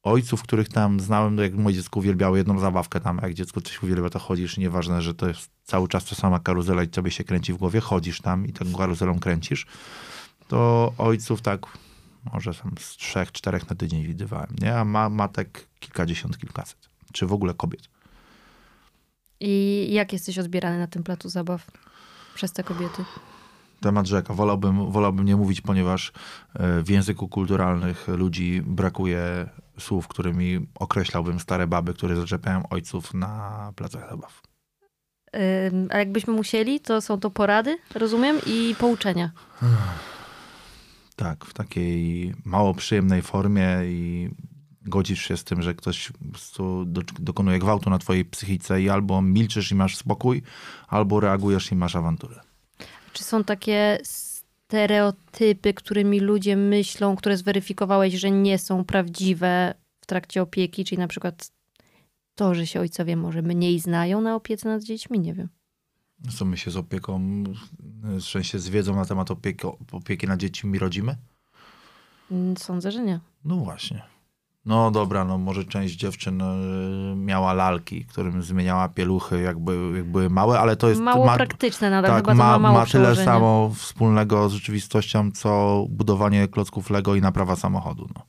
ojców, 0.03 0.43
których 0.43 0.69
tam 0.69 0.99
znałem, 0.99 1.37
jak 1.37 1.53
moje 1.53 1.75
dziecko 1.75 1.99
uwielbiało 1.99 2.37
jedną 2.37 2.59
zabawkę 2.59 2.99
tam, 2.99 3.19
jak 3.21 3.33
dziecko 3.33 3.61
coś 3.61 3.83
uwielbia, 3.83 4.09
to 4.09 4.19
chodzisz, 4.19 4.57
nieważne, 4.57 5.01
że 5.01 5.13
to 5.13 5.27
jest 5.27 5.49
cały 5.63 5.87
czas 5.87 6.05
ta 6.05 6.15
sama 6.15 6.39
karuzela 6.39 6.83
i 6.83 6.87
tobie 6.87 7.11
się 7.11 7.23
kręci 7.23 7.53
w 7.53 7.57
głowie, 7.57 7.79
chodzisz 7.79 8.21
tam 8.21 8.47
i 8.47 8.53
tą 8.53 8.73
karuzelą 8.77 9.19
kręcisz, 9.19 9.65
to 10.47 10.93
ojców 10.97 11.41
tak 11.41 11.61
może 12.33 12.53
tam 12.53 12.71
z 12.79 12.97
trzech, 12.97 13.31
czterech 13.31 13.69
na 13.69 13.75
tydzień 13.75 14.03
widywałem, 14.03 14.55
nie? 14.61 14.77
A 14.77 14.85
ma, 14.85 15.09
matek 15.09 15.67
kilkadziesiąt, 15.79 16.37
kilkaset. 16.37 16.89
Czy 17.13 17.25
w 17.25 17.33
ogóle 17.33 17.53
kobiet. 17.53 17.81
I 19.39 19.87
jak 19.91 20.13
jesteś 20.13 20.39
odbierany 20.39 20.79
na 20.79 20.87
tym 20.87 21.03
placu 21.03 21.29
zabaw 21.29 21.71
przez 22.35 22.53
te 22.53 22.63
kobiety? 22.63 23.03
temat 23.81 24.07
rzeka. 24.07 24.33
Wolałbym, 24.33 24.91
wolałbym 24.91 25.25
nie 25.25 25.35
mówić, 25.35 25.61
ponieważ 25.61 26.11
e, 26.53 26.83
w 26.83 26.89
języku 26.89 27.27
kulturalnych 27.27 28.07
ludzi 28.07 28.61
brakuje 28.65 29.49
słów, 29.79 30.07
którymi 30.07 30.67
określałbym 30.75 31.39
stare 31.39 31.67
baby, 31.67 31.93
które 31.93 32.15
zaczepiają 32.15 32.69
ojców 32.69 33.13
na 33.13 33.73
placach 33.75 34.09
zabaw. 34.09 34.41
A 35.89 35.97
jakbyśmy 35.97 36.33
musieli, 36.33 36.79
to 36.79 37.01
są 37.01 37.19
to 37.19 37.29
porady, 37.29 37.77
rozumiem, 37.95 38.37
i 38.45 38.75
pouczenia. 38.79 39.31
Tak, 41.21 41.45
w 41.45 41.53
takiej 41.53 42.33
mało 42.45 42.73
przyjemnej 42.73 43.21
formie 43.21 43.67
i 43.85 44.29
godzisz 44.81 45.21
się 45.21 45.37
z 45.37 45.43
tym, 45.43 45.61
że 45.61 45.73
ktoś 45.73 46.11
do, 46.85 47.01
dokonuje 47.19 47.59
gwałtu 47.59 47.89
na 47.89 47.97
twojej 47.97 48.25
psychice 48.25 48.81
i 48.81 48.89
albo 48.89 49.21
milczysz 49.21 49.71
i 49.71 49.75
masz 49.75 49.97
spokój, 49.97 50.41
albo 50.87 51.19
reagujesz 51.19 51.71
i 51.71 51.75
masz 51.75 51.95
awanturę. 51.95 52.39
Czy 53.13 53.23
są 53.23 53.43
takie 53.43 53.99
stereotypy, 54.03 55.73
którymi 55.73 56.19
ludzie 56.19 56.55
myślą, 56.55 57.15
które 57.15 57.37
zweryfikowałeś, 57.37 58.13
że 58.13 58.31
nie 58.31 58.57
są 58.57 58.85
prawdziwe 58.85 59.73
w 60.01 60.05
trakcie 60.05 60.41
opieki? 60.41 60.85
Czyli 60.85 60.99
na 60.99 61.07
przykład 61.07 61.51
to, 62.35 62.55
że 62.55 62.67
się 62.67 62.79
ojcowie 62.79 63.15
może 63.15 63.41
mniej 63.41 63.79
znają 63.79 64.21
na 64.21 64.35
opiece 64.35 64.69
nad 64.69 64.83
dziećmi? 64.83 65.19
Nie 65.19 65.33
wiem. 65.33 65.49
Co 66.29 66.45
my 66.45 66.57
się 66.57 66.71
z 66.71 66.77
opieką, 66.77 67.43
w 68.03 68.23
sensie 68.23 68.59
z 68.59 68.69
wiedzą 68.69 68.95
na 68.95 69.05
temat 69.05 69.31
opieki, 69.31 69.67
opieki 69.91 70.27
nad 70.27 70.39
dziećmi 70.39 70.79
rodzimy? 70.79 71.17
Mm, 72.31 72.57
Sądzę, 72.57 72.91
że 72.91 73.03
nie. 73.03 73.19
No 73.45 73.55
właśnie. 73.55 74.01
No 74.65 74.91
dobra, 74.91 75.25
no 75.25 75.37
może 75.37 75.65
część 75.65 75.95
dziewczyn 75.95 76.41
y, 76.41 77.15
miała 77.15 77.53
lalki, 77.53 78.05
którym 78.05 78.43
zmieniała 78.43 78.89
pieluchy, 78.89 79.41
jakby, 79.41 79.91
jak 79.95 80.05
były 80.05 80.29
małe, 80.29 80.59
ale 80.59 80.75
to 80.75 80.89
jest... 80.89 81.01
Mało 81.01 81.25
ma, 81.25 81.35
praktyczne 81.35 81.89
nadal, 81.89 82.11
tak, 82.11 82.27
chyba 82.27 82.33
ma, 82.33 82.59
ma 82.59 82.73
ma 82.73 82.85
tyle 82.85 83.15
samo 83.15 83.71
wspólnego 83.75 84.49
z 84.49 84.53
rzeczywistością, 84.53 85.31
co 85.31 85.85
budowanie 85.89 86.47
klocków 86.47 86.89
Lego 86.89 87.15
i 87.15 87.21
naprawa 87.21 87.55
samochodu. 87.55 88.09
No. 88.15 88.25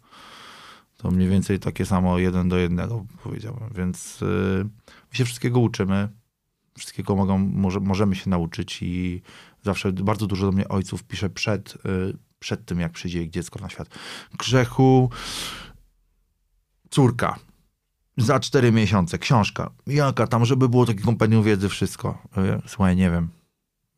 To 0.97 1.11
mniej 1.11 1.29
więcej 1.29 1.59
takie 1.59 1.87
samo 1.87 2.19
jeden 2.19 2.49
do 2.49 2.57
jednego 2.57 3.05
powiedziałbym, 3.25 3.69
więc 3.77 4.23
y, 4.23 4.25
my 5.11 5.17
się 5.17 5.25
wszystkiego 5.25 5.61
uczymy, 5.61 6.09
wszystkiego 6.79 7.17
mogą, 7.17 7.39
może, 7.39 7.81
możemy 7.81 8.17
się 8.17 8.31
nauczyć 8.31 8.83
i 8.83 9.23
zawsze 9.63 9.93
bardzo 9.93 10.27
dużo 10.27 10.47
do 10.47 10.53
mnie 10.53 10.69
ojców 10.69 11.05
pisze 11.05 11.31
przed, 11.31 11.75
y, 11.87 12.17
przed 12.39 12.65
tym, 12.65 12.81
jak 12.81 12.93
przyjdzie 12.93 13.23
ich 13.23 13.31
dziecko 13.31 13.61
na 13.61 13.69
świat. 13.69 13.89
Grzechu, 14.39 15.11
córka, 16.91 17.39
za 18.17 18.41
cztery 18.41 18.73
miesiące, 18.73 19.19
książka. 19.19 19.71
Jaka 19.87 20.27
tam, 20.27 20.45
żeby 20.45 20.69
było 20.69 20.87
takie 20.87 21.01
kompendium 21.01 21.43
wiedzy, 21.43 21.69
wszystko. 21.69 22.23
Słuchaj, 22.67 22.97
nie 22.97 23.11
wiem. 23.11 23.29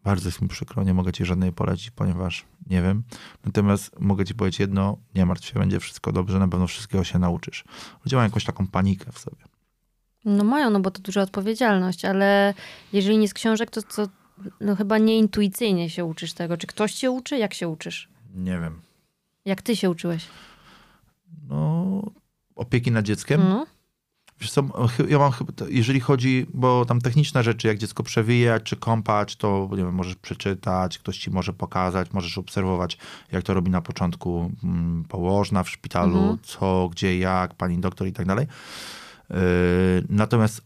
Bardzo 0.04 0.28
jest 0.28 0.42
mi 0.42 0.48
przykro, 0.48 0.84
nie 0.84 0.94
mogę 0.94 1.12
ci 1.12 1.24
żadnej 1.24 1.52
polecić, 1.52 1.90
ponieważ 1.90 2.44
nie 2.66 2.82
wiem. 2.82 3.02
Natomiast 3.44 4.00
mogę 4.00 4.24
ci 4.24 4.34
powiedzieć 4.34 4.60
jedno, 4.60 4.98
nie 5.14 5.26
martw 5.26 5.46
się, 5.46 5.58
będzie 5.58 5.80
wszystko 5.80 6.12
dobrze, 6.12 6.38
na 6.38 6.48
pewno 6.48 6.66
wszystkiego 6.66 7.04
się 7.04 7.18
nauczysz. 7.18 7.64
Ludzie 8.04 8.16
mają 8.16 8.28
jakąś 8.28 8.44
taką 8.44 8.66
panikę 8.66 9.12
w 9.12 9.18
sobie. 9.18 9.53
No 10.24 10.44
mają, 10.44 10.70
no 10.70 10.80
bo 10.80 10.90
to 10.90 11.02
duża 11.02 11.22
odpowiedzialność, 11.22 12.04
ale 12.04 12.54
jeżeli 12.92 13.18
nie 13.18 13.28
z 13.28 13.34
książek, 13.34 13.70
to, 13.70 13.82
to 13.82 14.08
no 14.60 14.76
chyba 14.76 14.98
nieintuicyjnie 14.98 15.90
się 15.90 16.04
uczysz 16.04 16.32
tego. 16.32 16.56
Czy 16.56 16.66
ktoś 16.66 16.94
cię 16.94 17.10
uczy? 17.10 17.38
Jak 17.38 17.54
się 17.54 17.68
uczysz? 17.68 18.08
Nie 18.34 18.58
wiem. 18.60 18.80
Jak 19.44 19.62
ty 19.62 19.76
się 19.76 19.90
uczyłeś? 19.90 20.26
No, 21.48 22.02
opieki 22.56 22.90
nad 22.90 23.04
dzieckiem. 23.04 23.40
No. 23.48 23.66
Wiesz 24.40 24.50
co, 24.50 24.62
ja 25.08 25.18
mam 25.18 25.32
chyba, 25.32 25.52
jeżeli 25.68 26.00
chodzi, 26.00 26.46
bo 26.54 26.84
tam 26.84 27.00
techniczne 27.00 27.42
rzeczy, 27.42 27.68
jak 27.68 27.78
dziecko 27.78 28.02
przewija, 28.02 28.60
czy 28.60 28.76
kąpać, 28.76 29.36
to 29.36 29.68
nie 29.70 29.76
wiem, 29.76 29.94
możesz 29.94 30.16
przeczytać, 30.16 30.98
ktoś 30.98 31.18
ci 31.18 31.30
może 31.30 31.52
pokazać, 31.52 32.12
możesz 32.12 32.38
obserwować, 32.38 32.98
jak 33.32 33.42
to 33.42 33.54
robi 33.54 33.70
na 33.70 33.80
początku 33.82 34.50
mm, 34.64 35.04
położna 35.08 35.62
w 35.62 35.70
szpitalu, 35.70 36.18
Mhm. 36.18 36.38
co, 36.42 36.88
gdzie, 36.92 37.18
jak, 37.18 37.54
pani 37.54 37.78
doktor 37.78 38.06
i 38.08 38.12
tak 38.12 38.26
dalej. 38.26 38.46
Yy, 39.34 39.40
Natomiast, 40.08 40.62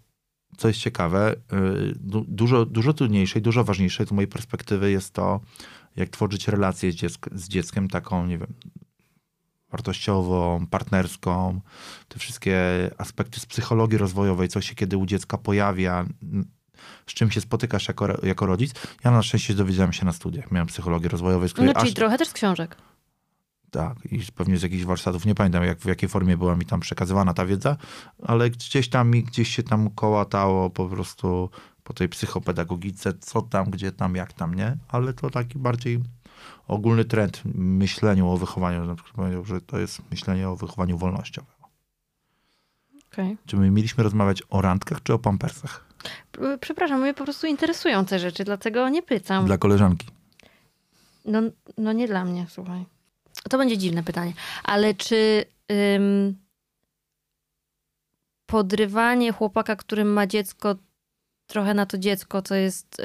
co 0.57 0.69
jest 0.69 0.81
ciekawe, 0.81 1.35
yy, 1.53 1.95
du- 2.01 2.25
dużo, 2.29 2.67
dużo 2.67 2.93
trudniejsze 2.93 3.39
i 3.39 3.43
dużo 3.43 3.65
ważniejsze 3.65 4.07
z 4.07 4.13
mojej 4.13 4.29
perspektywy 4.29 4.91
jest 4.91 5.15
to, 5.15 5.41
jak 5.97 6.09
tworzyć 6.09 6.49
relację 6.49 6.93
z, 6.93 6.95
dzieck- 6.95 7.37
z 7.37 7.49
dzieckiem 7.49 7.89
taką, 7.89 8.27
nie 8.27 8.39
wiem, 8.39 8.53
wartościową, 9.71 10.67
partnerską, 10.67 11.61
te 12.09 12.19
wszystkie 12.19 12.61
aspekty 12.99 13.41
z 13.41 13.47
psychologii 13.47 13.99
rozwojowej, 13.99 14.49
co 14.49 14.61
się 14.61 14.75
kiedy 14.75 14.97
u 14.97 15.07
dziecka 15.07 15.39
pojawia, 15.39 16.07
z 17.07 17.15
czym 17.15 17.31
się 17.31 17.41
spotykasz 17.41 17.89
jako, 17.89 18.27
jako 18.27 18.47
rodzic. 18.47 18.73
Ja 19.05 19.11
na 19.11 19.23
szczęście 19.23 19.55
dowiedziałem 19.55 19.93
się 19.93 20.07
na 20.07 20.13
studiach. 20.13 20.51
Miałem 20.53 20.67
psychologię 20.67 21.09
rozwojową, 21.09 21.49
z 21.49 21.53
której 21.53 21.67
No 21.75 21.81
czyli 21.81 21.89
aż, 21.89 21.95
trochę 21.95 22.19
też 22.19 22.29
z 22.29 22.33
książek. 22.33 22.77
Tak, 23.71 24.13
i 24.13 24.21
pewnie 24.35 24.59
z 24.59 24.63
jakichś 24.63 24.85
warsztatów, 24.85 25.27
nie 25.27 25.35
pamiętam 25.35 25.65
jak, 25.65 25.79
w 25.79 25.87
jakiej 25.87 26.09
formie 26.09 26.37
była 26.37 26.57
mi 26.57 26.67
tam 26.67 26.81
przekazywana 26.81 27.35
ta 27.35 27.47
wiedza, 27.47 27.77
ale 28.23 28.51
gdzieś 28.51 28.89
tam 28.89 29.11
mi, 29.11 29.23
gdzieś 29.23 29.49
się 29.57 29.63
tam 29.63 29.91
kołatało 29.91 30.71
po 30.71 30.89
prostu 30.89 31.51
po 31.85 31.95
tej 31.95 32.09
psychopedagogice, 32.09 33.15
co 33.21 33.43
tam, 33.43 33.71
gdzie 33.71 33.93
tam, 33.93 34.15
jak 34.15 34.33
tam, 34.33 34.55
nie? 34.55 34.77
Ale 34.89 35.13
to 35.13 35.31
taki 35.31 35.59
bardziej 35.59 36.01
ogólny 36.67 37.05
trend 37.05 37.43
myśleniu 37.55 38.29
o 38.29 38.37
wychowaniu. 38.37 38.85
Na 38.85 38.95
przykład 38.95 39.17
powiedział, 39.17 39.45
że 39.45 39.61
to 39.61 39.79
jest 39.79 40.11
myślenie 40.11 40.49
o 40.49 40.57
wychowaniu 40.57 40.99
wolnościowym. 40.99 41.55
Okej. 43.13 43.37
Czy 43.47 43.57
my 43.57 43.71
mieliśmy 43.71 44.05
rozmawiać 44.05 44.43
o 44.51 44.63
randkach 44.63 45.03
czy 45.03 45.15
o 45.15 45.19
pampersach? 45.19 45.85
Przepraszam, 46.61 47.01
mnie 47.01 47.15
po 47.15 47.25
prostu 47.25 47.47
interesują 47.47 48.05
te 48.05 48.19
rzeczy, 48.19 48.45
dlatego 48.45 48.89
nie 48.89 49.03
pytam. 49.03 49.47
Dla 49.47 49.59
koleżanki. 49.59 50.07
No, 51.25 51.43
no 51.79 51.93
nie 51.93 52.09
dla 52.09 52.25
mnie, 52.25 52.47
słuchaj. 52.49 52.85
To 53.51 53.59
będzie 53.59 53.79
dziwne 53.79 54.03
pytanie. 54.03 54.33
Ale 54.65 54.95
czy 54.95 55.45
ym, 55.97 56.37
podrywanie 58.47 59.33
chłopaka, 59.33 59.77
który 59.77 60.05
ma 60.05 60.27
dziecko, 60.27 60.75
trochę 61.47 61.75
na 61.75 61.87
to 61.87 61.99
dziecko, 61.99 62.43
to 62.43 62.55
jest 62.55 62.97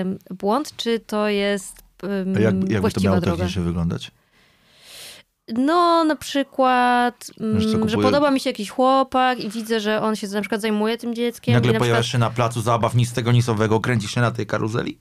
ym, 0.00 0.18
błąd, 0.30 0.76
czy 0.76 1.00
to 1.00 1.28
jest 1.28 1.82
ym, 2.04 2.36
A 2.36 2.40
jak, 2.40 2.70
jakby 2.70 2.90
to 2.90 3.00
miało 3.00 3.20
droga? 3.20 3.36
technicznie 3.36 3.62
wyglądać? 3.62 4.10
No, 5.54 6.04
na 6.04 6.16
przykład, 6.16 7.30
że 7.86 7.96
podoba 7.96 8.30
mi 8.30 8.40
się 8.40 8.50
jakiś 8.50 8.70
chłopak 8.70 9.40
i 9.40 9.50
widzę, 9.50 9.80
że 9.80 10.02
on 10.02 10.16
się 10.16 10.28
na 10.28 10.40
przykład 10.40 10.60
zajmuje 10.60 10.98
tym 10.98 11.14
dzieckiem. 11.14 11.54
Nagle 11.54 11.72
na 11.72 11.78
pojawiasz 11.78 12.06
przykład, 12.06 12.12
się 12.12 12.18
na 12.18 12.30
placu 12.30 12.60
zabaw 12.60 12.94
nic 12.94 13.08
z 13.08 13.12
tego 13.12 13.32
nisowego, 13.32 13.80
kręcisz 13.80 14.14
się 14.14 14.20
na 14.20 14.30
tej 14.30 14.46
karuzeli? 14.46 14.98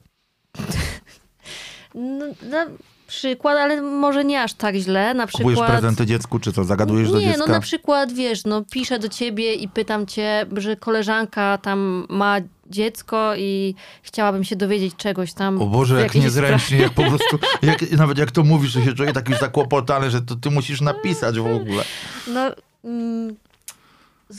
no, 1.96 2.26
na 2.50 2.66
przykład, 3.08 3.58
ale 3.58 3.82
może 3.82 4.26
nie 4.26 4.44
aż 4.44 4.54
tak 4.54 4.76
źle. 4.76 5.14
Na 5.14 5.28
Kupujesz 5.28 5.46
przykład... 5.60 5.72
prezenty 5.72 6.06
dziecku, 6.06 6.40
czy 6.40 6.54
co? 6.54 6.64
Zagadujesz 6.64 7.12
do 7.12 7.20
Nie, 7.20 7.26
dziecka? 7.26 7.40
no 7.48 7.54
na 7.54 7.60
przykład, 7.60 8.14
wiesz, 8.14 8.44
no 8.46 8.64
piszę 8.72 9.00
do 9.00 9.10
ciebie 9.10 9.54
i 9.54 9.70
pytam 9.70 10.06
cię, 10.06 10.46
że 10.58 10.76
koleżanka 10.76 11.58
tam 11.58 12.06
ma 12.10 12.38
dziecko 12.70 13.36
i 13.38 13.76
chciałabym 14.04 14.44
się 14.44 14.56
dowiedzieć 14.56 14.96
czegoś 14.96 15.34
tam. 15.34 15.62
O 15.62 15.66
Boże, 15.66 16.02
jak 16.02 16.16
niezręcznie, 16.16 16.78
jak 16.78 16.94
po 16.94 17.04
prostu, 17.04 17.40
jak, 17.62 17.92
nawet 17.92 18.18
jak 18.18 18.32
to 18.32 18.44
mówisz, 18.44 18.74
to 18.74 18.82
się 18.82 18.94
czuję 18.94 19.14
taki 19.14 19.32
już 19.32 19.40
zakłopotany, 19.40 20.12
że 20.12 20.22
to 20.22 20.36
ty 20.36 20.50
musisz 20.52 20.82
napisać 20.82 21.40
w 21.40 21.48
ogóle. 21.48 21.84
No, 22.28 22.42
mm, 22.84 23.36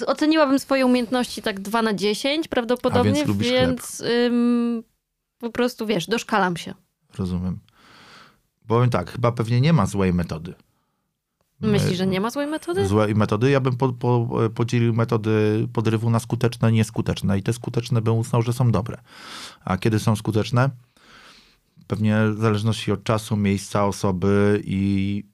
oceniłabym 0.07 0.59
swoje 0.59 0.87
umiejętności 0.87 1.43
tak 1.43 1.61
2 1.61 1.83
na 1.83 1.95
10 1.95 2.49
prawdopodobnie, 2.49 3.23
A 3.23 3.27
więc 3.27 3.39
więc 3.39 4.01
ym, 4.27 4.83
po 5.39 5.51
prostu, 5.51 5.87
wiesz, 5.87 6.07
doszkalam 6.07 6.57
się. 6.57 6.75
Rozumiem. 7.19 7.59
Powiem 8.69 8.91
tak, 8.91 9.11
chyba 9.11 9.33
pewnie 9.33 9.61
nie 9.61 9.73
ma 9.73 9.87
złej 9.87 10.15
metody. 10.15 10.55
Myślisz, 11.61 11.99
że 11.99 12.07
nie 12.07 12.21
ma 12.21 12.31
złej 12.31 12.47
metody? 12.47 12.87
Złej 12.87 13.15
metody. 13.15 13.51
Ja 13.51 13.61
bym 13.61 13.77
po, 13.77 13.93
po, 13.93 14.29
podzielił 14.55 14.95
metody 14.95 15.69
podrywu 15.73 16.11
na 16.11 16.19
skuteczne, 16.19 16.73
nieskuteczne. 16.73 17.39
I 17.39 17.43
te 17.43 17.53
skuteczne 17.53 18.03
bym 18.03 18.15
uznał, 18.15 18.43
że 18.43 18.53
są 18.53 18.71
dobre. 18.71 18.99
A 19.65 19.79
kiedy 19.79 19.99
są 19.99 20.17
skuteczne? 20.17 20.71
Pewnie 21.87 22.19
w 22.35 22.41
zależności 22.41 22.93
od 22.93 23.05
czasu, 23.05 23.37
miejsca, 23.37 23.87
osoby 23.87 24.63
i 24.65 25.25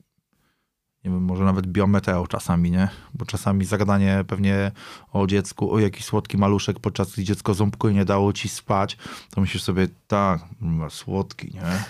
nie 1.05 1.11
wiem, 1.11 1.23
może 1.23 1.45
nawet 1.45 1.67
biometeo 1.67 2.27
czasami, 2.27 2.71
nie? 2.71 2.89
Bo 3.15 3.27
czasami 3.27 3.65
zagadanie 3.65 4.25
pewnie 4.29 4.73
o 5.13 5.27
dziecku, 5.27 5.73
o 5.73 5.79
jakiś 5.79 6.05
słodki 6.05 6.39
maluszek, 6.39 6.81
podczas 6.81 7.13
gdy 7.13 7.25
dziecko 7.25 7.55
ząbkuje 7.55 7.95
i 7.95 7.97
nie 7.97 8.05
dało 8.05 8.33
ci 8.33 8.49
spać, 8.49 8.97
to 9.31 9.41
myślisz 9.41 9.63
sobie, 9.63 9.89
tak, 10.07 10.41
słodki, 10.89 11.51
nie? 11.55 11.85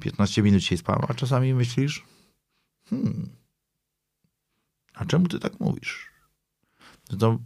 15 0.00 0.42
minut 0.42 0.62
się 0.62 0.76
spałem, 0.76 1.02
a 1.08 1.14
czasami 1.14 1.54
myślisz, 1.54 2.04
hmm, 2.90 3.28
a 4.94 5.04
czemu 5.04 5.28
ty 5.28 5.38
tak 5.38 5.60
mówisz? 5.60 6.10
No 7.10 7.18
To 7.18 7.38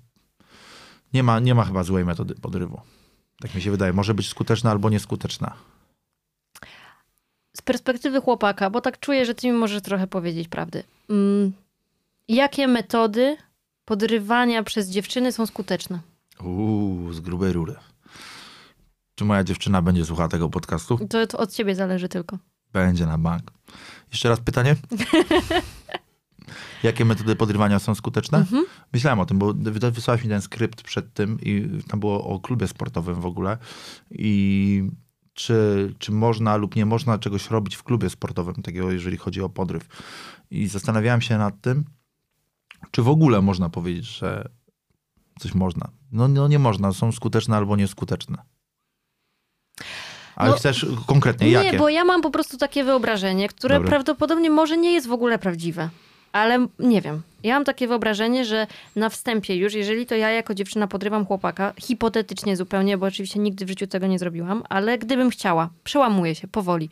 nie 1.13 1.23
ma, 1.23 1.41
nie 1.41 1.55
ma 1.55 1.65
chyba 1.65 1.83
złej 1.83 2.05
metody 2.05 2.35
podrywu. 2.35 2.81
Tak 3.41 3.55
mi 3.55 3.63
się 3.63 3.71
wydaje. 3.71 3.93
Może 3.93 4.15
być 4.15 4.29
skuteczna 4.29 4.71
albo 4.71 4.91
nieskuteczna. 4.91 5.57
Z 7.57 7.63
perspektywy 7.63 8.21
chłopaka, 8.21 8.71
bo 8.71 8.81
tak 8.81 9.01
czuję, 9.01 9.27
że 9.27 9.35
ty 9.35 9.47
mi 9.47 9.53
możesz 9.53 9.83
trochę 9.83 10.07
powiedzieć 10.07 10.49
prawdy. 10.49 10.83
Mm, 11.11 11.53
jakie 12.29 12.69
metody 12.69 13.37
podrywania 13.85 14.63
przez 14.63 14.89
dziewczyny 14.89 15.33
są 15.33 15.47
skuteczne? 15.47 16.01
Uuu, 16.41 17.13
z 17.13 17.21
grubej 17.21 17.53
rury. 17.53 17.75
Czy 19.17 19.25
moja 19.25 19.45
dziewczyna 19.45 19.83
będzie 19.83 20.05
słuchała 20.05 20.29
tego 20.29 20.49
podcastu? 20.49 20.99
To, 21.09 21.27
to 21.27 21.39
od 21.39 21.53
ciebie 21.53 21.75
zależy 21.75 22.09
tylko. 22.09 22.39
Będzie 22.73 23.07
na 23.07 23.19
bank. 23.19 23.53
Jeszcze 24.13 24.29
raz 24.29 24.41
pytanie. 24.41 24.77
Jakie 26.83 27.05
metody 27.05 27.37
podrywania 27.37 27.79
są 27.79 27.95
skuteczne? 27.95 28.39
Mhm. 28.39 28.65
Myślałem 28.93 29.21
o 29.21 29.27
tym, 29.27 29.39
bo 29.39 29.55
wy- 29.55 29.91
wysłałeś 29.91 30.23
mi 30.23 30.29
ten 30.29 30.43
skrypt 30.43 30.83
przed 30.83 31.15
tym 31.15 31.39
i 31.43 31.69
tam 31.89 32.01
było 32.01 32.25
o 32.25 32.41
klubie 32.41 32.69
sportowym 32.69 33.21
w 33.21 33.27
ogóle. 33.27 33.59
I 34.11 34.83
czy, 35.35 35.95
czy 35.99 36.13
można 36.13 36.57
lub 36.57 36.77
nie 36.77 36.87
można 36.87 37.19
czegoś 37.19 37.51
robić 37.51 37.77
w 37.77 37.83
klubie 37.83 38.11
sportowym, 38.11 38.55
takiego 38.55 38.91
jeżeli 38.93 39.17
chodzi 39.17 39.43
o 39.43 39.49
podryw. 39.49 39.89
I 40.51 40.67
zastanawiałem 40.69 41.21
się 41.21 41.39
nad 41.39 41.61
tym, 41.61 41.85
czy 42.91 43.03
w 43.03 43.09
ogóle 43.09 43.43
można 43.43 43.69
powiedzieć, 43.69 44.05
że 44.19 44.49
coś 45.41 45.55
można. 45.55 45.89
No, 46.13 46.29
no 46.29 46.49
nie 46.49 46.59
można, 46.59 46.93
są 46.93 47.13
skuteczne 47.13 47.57
albo 47.57 47.77
nieskuteczne. 47.77 48.39
Ale 50.37 50.51
No, 50.51 50.57
chcesz 50.57 50.87
konkretnie, 51.07 51.47
Nie, 51.47 51.53
jakie? 51.53 51.79
bo 51.79 51.89
ja 51.89 52.05
mam 52.05 52.23
po 52.23 52.31
prostu 52.31 52.57
takie 52.59 52.85
wyobrażenie, 52.85 53.49
które 53.49 53.75
Dobra. 53.75 53.89
prawdopodobnie 53.89 54.51
może 54.51 54.77
nie 54.77 54.93
jest 54.93 55.07
w 55.07 55.13
ogóle 55.13 55.39
prawdziwe. 55.39 55.89
Ale 56.33 56.67
nie 56.79 57.01
wiem. 57.03 57.23
Ja 57.43 57.55
mam 57.55 57.65
takie 57.65 57.89
wyobrażenie, 57.89 58.45
że 58.45 58.67
na 58.97 59.09
wstępie 59.09 59.57
już, 59.57 59.75
jeżeli 59.75 60.07
to 60.07 60.15
ja 60.15 60.31
jako 60.31 60.55
dziewczyna 60.55 60.87
podrywam 60.87 61.27
chłopaka, 61.27 61.73
hipotetycznie 61.81 62.57
zupełnie, 62.57 62.99
bo 62.99 63.07
oczywiście 63.07 63.41
nigdy 63.41 63.65
w 63.65 63.69
życiu 63.69 63.87
tego 63.87 64.07
nie 64.07 64.19
zrobiłam, 64.19 64.63
ale 64.69 64.99
gdybym 64.99 65.31
chciała, 65.31 65.71
przełamuję 65.85 66.35
się 66.35 66.49
powoli, 66.49 66.89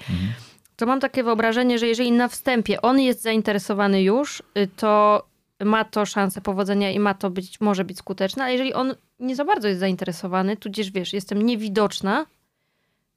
to 0.76 0.86
mam 0.86 1.00
takie 1.00 1.24
wyobrażenie, 1.24 1.78
że 1.78 1.86
jeżeli 1.86 2.12
na 2.12 2.28
wstępie 2.28 2.82
on 2.82 3.00
jest 3.00 3.22
zainteresowany 3.22 4.02
już, 4.02 4.42
y, 4.58 4.68
to 4.76 5.22
ma 5.64 5.84
to 5.84 6.06
szansę 6.06 6.40
powodzenia 6.40 6.90
i 6.90 6.98
ma 6.98 7.14
to 7.14 7.30
być, 7.30 7.60
może 7.60 7.84
być 7.84 7.98
skuteczne, 7.98 8.44
a 8.44 8.50
jeżeli 8.50 8.74
on 8.74 8.94
nie 9.20 9.36
za 9.36 9.44
bardzo 9.44 9.68
jest 9.68 9.80
zainteresowany, 9.80 10.56
tudzież 10.56 10.90
wiesz, 10.90 11.12
jestem 11.12 11.42
niewidoczna, 11.42 12.26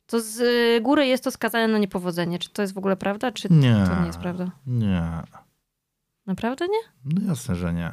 to 0.08 0.22
z 0.22 0.39
góry 0.84 1.08
jest 1.08 1.24
to 1.24 1.32
skazane 1.32 1.68
na 1.68 1.78
niepowodzenie. 1.78 2.39
Czy 2.39 2.49
to 2.49 2.62
jest 2.62 2.74
w 2.74 2.78
ogóle 2.78 2.95
prawda, 2.95 3.32
czy 3.32 3.47
Nie. 3.51 3.86
to 3.89 4.01
nie 4.01 4.08
jest 4.08 4.20
prawda? 4.20 4.51
Nie. 4.68 5.03
Naprawdę 6.26 6.66
nie? 6.68 7.14
No 7.14 7.30
jasne, 7.30 7.55
że 7.55 7.74
nie. 7.74 7.91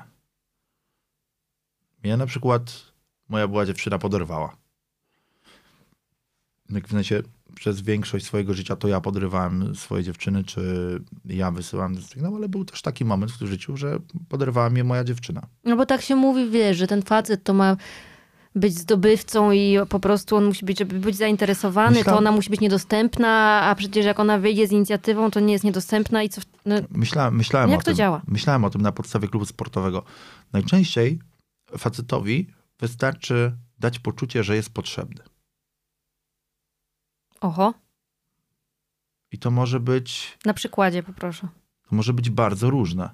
Mnie 2.05 2.17
na 2.17 2.27
przykład 2.27 2.93
moja 3.29 3.49
była 3.49 3.67
dziewczyna 3.67 3.99
poderwała. 3.99 4.57
Jak 6.71 6.89
w 6.89 6.91
sensie 6.91 7.23
przez 7.55 7.81
większość 7.81 8.27
swojego 8.27 8.55
życia 8.55 8.77
to 8.77 8.89
ja 8.89 9.01
podrywałem 9.01 9.75
swoje 9.77 10.03
dziewczyny, 10.03 10.45
czy 10.45 10.61
ja 11.25 11.51
wysyłałem 11.51 12.03
sygnał, 12.03 12.37
ale 12.37 12.49
był 12.49 12.65
też 12.65 12.83
taki 12.83 13.05
moment 13.05 13.33
w 13.33 13.47
życiu, 13.47 13.77
że 13.77 13.99
poderwała 14.29 14.71
mnie 14.71 14.85
moja 14.85 15.05
dziewczyna. 15.05 15.43
No 15.65 15.77
bo 15.77 15.87
tak 15.87 16.03
się 16.03 16.17
mówi, 16.17 16.51
wiesz, 16.51 16.77
że 16.77 16.87
ten 16.87 17.03
facet 17.03 17.45
to 17.45 17.55
ma 17.55 17.77
być 18.55 18.75
zdobywcą 18.79 19.53
i 19.53 19.77
po 19.89 20.01
prostu 20.01 20.37
on 20.37 20.45
musi 20.45 20.65
być, 20.65 20.79
żeby 20.79 21.01
być 21.01 21.17
zainteresowany, 21.17 21.97
Myślałem- 21.97 22.15
to 22.17 22.19
ona 22.19 22.33
musi 22.33 22.51
być 22.51 22.61
niedostępna, 22.61 23.61
a 23.63 23.75
przecież 23.75 24.07
jak 24.07 24.21
ona 24.21 24.39
wyjdzie 24.39 24.67
z 24.69 24.73
inicjatywą, 24.73 25.31
to 25.31 25.41
nie 25.41 25.53
jest 25.53 25.65
niedostępna 25.65 26.23
i 26.23 26.29
co... 26.29 26.41
No, 26.67 26.75
Myślałem, 26.91 27.37
myślałem 27.37 27.71
Jak 27.71 27.79
o 27.81 27.83
to 27.83 27.87
tym. 27.87 27.95
działa? 27.97 28.23
Myślałem 28.29 28.65
o 28.65 28.71
tym 28.71 28.81
na 28.83 28.93
podstawie 28.93 29.29
klubu 29.29 29.47
sportowego. 29.47 30.03
Najczęściej 30.53 31.19
facetowi 31.79 32.51
wystarczy 32.81 33.57
dać 33.79 33.99
poczucie, 33.99 34.45
że 34.45 34.57
jest 34.57 34.71
potrzebny. 34.75 35.25
oho, 37.41 37.75
I 39.33 39.39
to 39.39 39.51
może 39.51 39.81
być 39.81 40.39
na 40.45 40.55
przykładzie 40.55 41.03
poproszę. 41.03 41.49
to 41.89 41.97
może 41.97 42.13
być 42.13 42.31
bardzo 42.31 42.71
różne. 42.71 43.11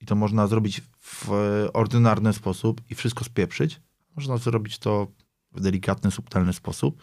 I 0.00 0.06
to 0.06 0.14
można 0.16 0.46
zrobić 0.46 0.80
w 1.00 1.28
ordynarny 1.72 2.32
sposób 2.32 2.80
i 2.90 2.94
wszystko 2.94 3.24
spieprzyć. 3.24 3.80
Można 4.16 4.36
zrobić 4.36 4.78
to 4.78 5.06
w 5.52 5.60
delikatny, 5.60 6.10
subtelny 6.10 6.52
sposób. 6.52 7.02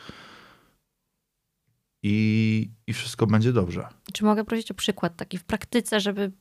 I, 2.04 2.72
I 2.88 2.94
wszystko 2.94 3.28
będzie 3.28 3.54
dobrze. 3.54 3.88
Czy 4.14 4.24
mogę 4.24 4.44
prosić 4.44 4.72
o 4.72 4.74
przykład 4.74 5.16
taki 5.16 5.38
w 5.38 5.44
praktyce, 5.44 6.00
żeby 6.00 6.32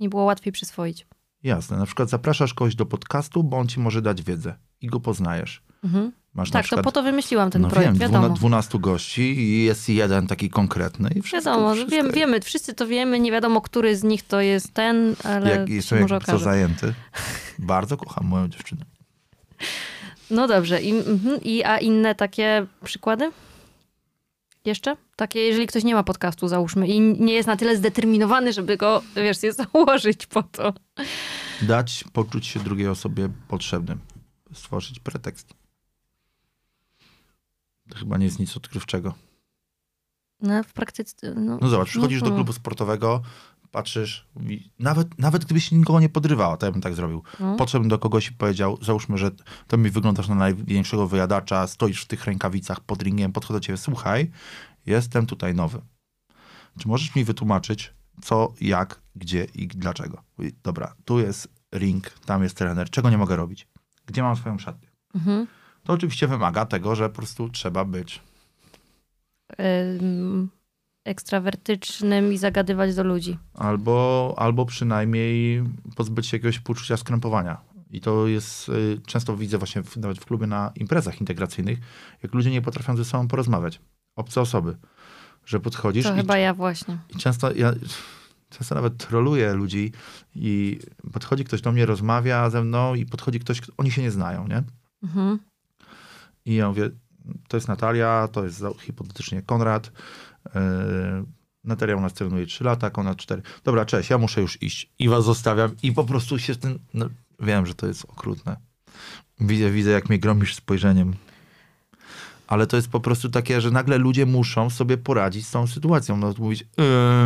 mi 0.00 0.08
było 0.08 0.24
łatwiej 0.24 0.52
przyswoić? 0.52 1.06
Jasne. 1.42 1.76
Na 1.76 1.86
przykład 1.86 2.10
zapraszasz 2.10 2.54
kogoś 2.54 2.74
do 2.74 2.86
podcastu, 2.86 3.44
bo 3.44 3.58
on 3.58 3.66
ci 3.68 3.80
może 3.80 4.02
dać 4.02 4.22
wiedzę 4.22 4.54
i 4.80 4.86
go 4.86 5.00
poznajesz. 5.00 5.62
Mhm. 5.84 6.12
Masz 6.34 6.50
Tak, 6.50 6.62
przykład 6.62 6.78
to 6.78 6.84
po 6.84 6.92
to 6.92 7.02
wymyśliłam 7.02 7.50
ten 7.50 7.62
no 7.62 7.68
projekt, 7.68 7.92
wiem, 7.92 8.00
wiadomo. 8.00 8.26
12, 8.26 8.38
12 8.40 8.78
gości 8.78 9.22
i 9.22 9.64
jest 9.64 9.88
jeden 9.88 10.26
taki 10.26 10.50
konkretny 10.50 11.10
i 11.14 11.22
wszystko, 11.22 11.50
Wiadomo, 11.50 11.74
wszystko 11.74 11.96
wiem, 11.96 12.12
wiemy, 12.12 12.40
wszyscy 12.40 12.74
to 12.74 12.86
wiemy, 12.86 13.20
nie 13.20 13.32
wiadomo, 13.32 13.60
który 13.60 13.96
z 13.96 14.02
nich 14.02 14.22
to 14.22 14.40
jest 14.40 14.74
ten, 14.74 15.16
ale 15.24 15.50
Jak 15.50 16.00
może 16.00 16.14
jak 16.14 16.24
co 16.24 16.38
zajęty. 16.38 16.94
Bardzo 17.58 17.96
kocham 17.96 18.26
moją 18.26 18.48
dziewczynę. 18.48 18.84
No 20.30 20.48
dobrze, 20.48 20.82
I, 20.82 20.90
mhm, 20.90 21.40
i 21.42 21.64
a 21.64 21.78
inne 21.78 22.14
takie 22.14 22.66
przykłady? 22.84 23.30
Jeszcze? 24.64 24.96
Takie, 25.16 25.40
jeżeli 25.40 25.66
ktoś 25.66 25.84
nie 25.84 25.94
ma 25.94 26.02
podcastu, 26.02 26.48
załóżmy, 26.48 26.88
i 26.88 27.00
nie 27.00 27.34
jest 27.34 27.46
na 27.46 27.56
tyle 27.56 27.76
zdeterminowany, 27.76 28.52
żeby 28.52 28.76
go, 28.76 29.02
wiesz, 29.16 29.42
je 29.42 29.52
założyć 29.52 30.26
po 30.26 30.42
to. 30.42 30.72
Dać 31.62 32.04
poczuć 32.12 32.46
się 32.46 32.60
drugiej 32.60 32.88
osobie 32.88 33.28
potrzebnym. 33.48 33.98
Stworzyć 34.52 35.00
pretekst. 35.00 35.54
To 37.90 37.98
chyba 37.98 38.16
nie 38.18 38.24
jest 38.26 38.38
nic 38.38 38.56
odkrywczego. 38.56 39.14
No, 40.40 40.62
w 40.62 40.72
praktyce, 40.72 41.34
no, 41.36 41.58
No 41.62 41.68
zobacz, 41.68 41.88
przychodzisz 41.88 42.20
do 42.20 42.26
Mhm. 42.26 42.36
klubu 42.38 42.52
sportowego, 42.52 43.22
patrzysz, 43.74 44.28
nawet, 44.78 45.18
nawet 45.18 45.44
gdybyś 45.44 45.72
nikogo 45.72 46.00
nie 46.00 46.08
podrywała, 46.08 46.56
to 46.56 46.66
ja 46.66 46.72
bym 46.72 46.80
tak 46.80 46.94
zrobił. 46.94 47.22
no. 47.40 47.56
Podszedłbym 47.56 47.88
do 47.88 47.98
kogoś 47.98 48.28
i 48.28 48.32
powiedział, 48.32 48.78
załóżmy, 48.82 49.18
że 49.18 49.30
to 49.68 49.76
mi 49.76 49.90
wyglądasz 49.90 50.28
na 50.28 50.34
największego 50.34 51.08
wyjadacza, 51.08 51.66
stoisz 51.66 52.02
w 52.02 52.06
tych 52.06 52.24
rękawicach 52.24 52.80
pod 52.80 53.02
ringiem, 53.02 53.32
podchodzę 53.32 53.60
do 53.60 53.64
ciebie, 53.64 53.76
słuchaj, 53.76 54.30
jestem 54.86 55.26
tutaj 55.26 55.54
nowy. 55.54 55.80
Czy 56.78 56.88
możesz 56.88 57.14
mi 57.14 57.24
wytłumaczyć, 57.24 57.94
co, 58.22 58.52
jak, 58.60 59.00
gdzie 59.16 59.46
i 59.54 59.66
dlaczego? 59.68 60.22
Dobra, 60.62 60.94
tu 61.04 61.20
jest 61.20 61.48
ring, 61.74 62.10
tam 62.10 62.42
jest 62.42 62.56
trener, 62.56 62.90
czego 62.90 63.10
nie 63.10 63.18
mogę 63.18 63.36
robić? 63.36 63.68
Gdzie 64.06 64.22
mam 64.22 64.36
swoją 64.36 64.58
szatnię? 64.58 64.88
Mhm. 65.14 65.46
To 65.84 65.92
oczywiście 65.92 66.28
wymaga 66.28 66.66
tego, 66.66 66.94
że 66.94 67.08
po 67.08 67.16
prostu 67.16 67.48
trzeba 67.48 67.84
być. 67.84 68.22
Ym, 69.60 70.50
ekstrawertycznym 71.04 72.32
i 72.32 72.38
zagadywać 72.38 72.94
do 72.94 73.04
ludzi. 73.04 73.38
Albo, 73.54 74.34
albo 74.38 74.66
przynajmniej 74.66 75.62
pozbyć 75.96 76.26
się 76.26 76.36
jakiegoś 76.36 76.58
poczucia 76.58 76.96
skrępowania. 76.96 77.60
I 77.90 78.00
to 78.00 78.26
jest, 78.26 78.68
y, 78.68 79.00
często 79.06 79.36
widzę 79.36 79.58
właśnie 79.58 79.82
w, 79.82 79.96
nawet 79.96 80.18
w 80.18 80.24
klubie 80.24 80.46
na 80.46 80.72
imprezach 80.76 81.20
integracyjnych, 81.20 81.78
jak 82.22 82.34
ludzie 82.34 82.50
nie 82.50 82.62
potrafią 82.62 82.96
ze 82.96 83.04
sobą 83.04 83.28
porozmawiać. 83.28 83.80
Obce 84.16 84.40
osoby. 84.40 84.76
Że 85.46 85.60
podchodzisz 85.60 86.04
To 86.04 86.14
chyba 86.14 86.38
ja 86.38 86.54
właśnie. 86.54 86.98
i 87.08 87.18
często 87.18 87.52
ja 87.52 87.72
często 88.50 88.74
nawet 88.74 88.96
troluję 88.96 89.52
ludzi 89.54 89.92
i 90.34 90.78
podchodzi 91.12 91.44
ktoś 91.44 91.60
do 91.60 91.72
mnie, 91.72 91.86
rozmawia 91.86 92.50
ze 92.50 92.64
mną 92.64 92.94
i 92.94 93.06
podchodzi 93.06 93.40
ktoś, 93.40 93.60
kto- 93.60 93.72
oni 93.76 93.90
się 93.90 94.02
nie 94.02 94.10
znają, 94.10 94.46
nie? 94.48 94.62
Mhm. 95.02 95.38
I 96.44 96.54
ja 96.54 96.68
mówię, 96.68 96.90
to 97.48 97.56
jest 97.56 97.68
Natalia, 97.68 98.28
to 98.32 98.44
jest 98.44 98.64
hipotetycznie 98.80 99.42
Konrad. 99.42 99.92
Yy, 100.54 101.24
Natalia 101.64 101.96
u 101.96 102.00
nas 102.00 102.12
trenuje 102.12 102.46
3 102.46 102.64
lata, 102.64 102.90
Konrad 102.90 103.16
4. 103.18 103.42
Dobra, 103.64 103.84
cześć, 103.84 104.10
ja 104.10 104.18
muszę 104.18 104.40
już 104.40 104.62
iść. 104.62 104.92
I 104.98 105.08
was 105.08 105.24
zostawiam 105.24 105.76
i 105.82 105.92
po 105.92 106.04
prostu 106.04 106.38
się 106.38 106.56
tym... 106.56 106.78
No, 106.94 107.08
wiem, 107.40 107.66
że 107.66 107.74
to 107.74 107.86
jest 107.86 108.04
okrutne. 108.04 108.56
Widzę, 109.40 109.70
widzę, 109.70 109.90
jak 109.90 110.08
mnie 110.08 110.18
gromisz 110.18 110.54
spojrzeniem. 110.54 111.14
Ale 112.46 112.66
to 112.66 112.76
jest 112.76 112.88
po 112.88 113.00
prostu 113.00 113.28
takie, 113.28 113.60
że 113.60 113.70
nagle 113.70 113.98
ludzie 113.98 114.26
muszą 114.26 114.70
sobie 114.70 114.98
poradzić 114.98 115.46
z 115.46 115.50
tą 115.50 115.66
sytuacją. 115.66 116.16
No, 116.16 116.34
mówić, 116.38 116.64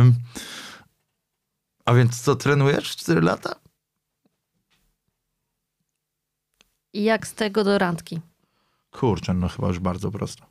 «Ym, 0.01 0.15
a 1.85 1.93
więc 1.93 2.21
co, 2.21 2.35
trenujesz 2.35 2.95
4 2.95 3.21
lata? 3.21 3.55
I 6.93 7.03
jak 7.03 7.27
z 7.27 7.33
tego 7.33 7.63
do 7.63 7.77
randki? 7.77 8.21
Kurczę, 8.91 9.33
no 9.33 9.47
chyba 9.47 9.67
już 9.67 9.79
bardzo 9.79 10.11
prosto. 10.11 10.45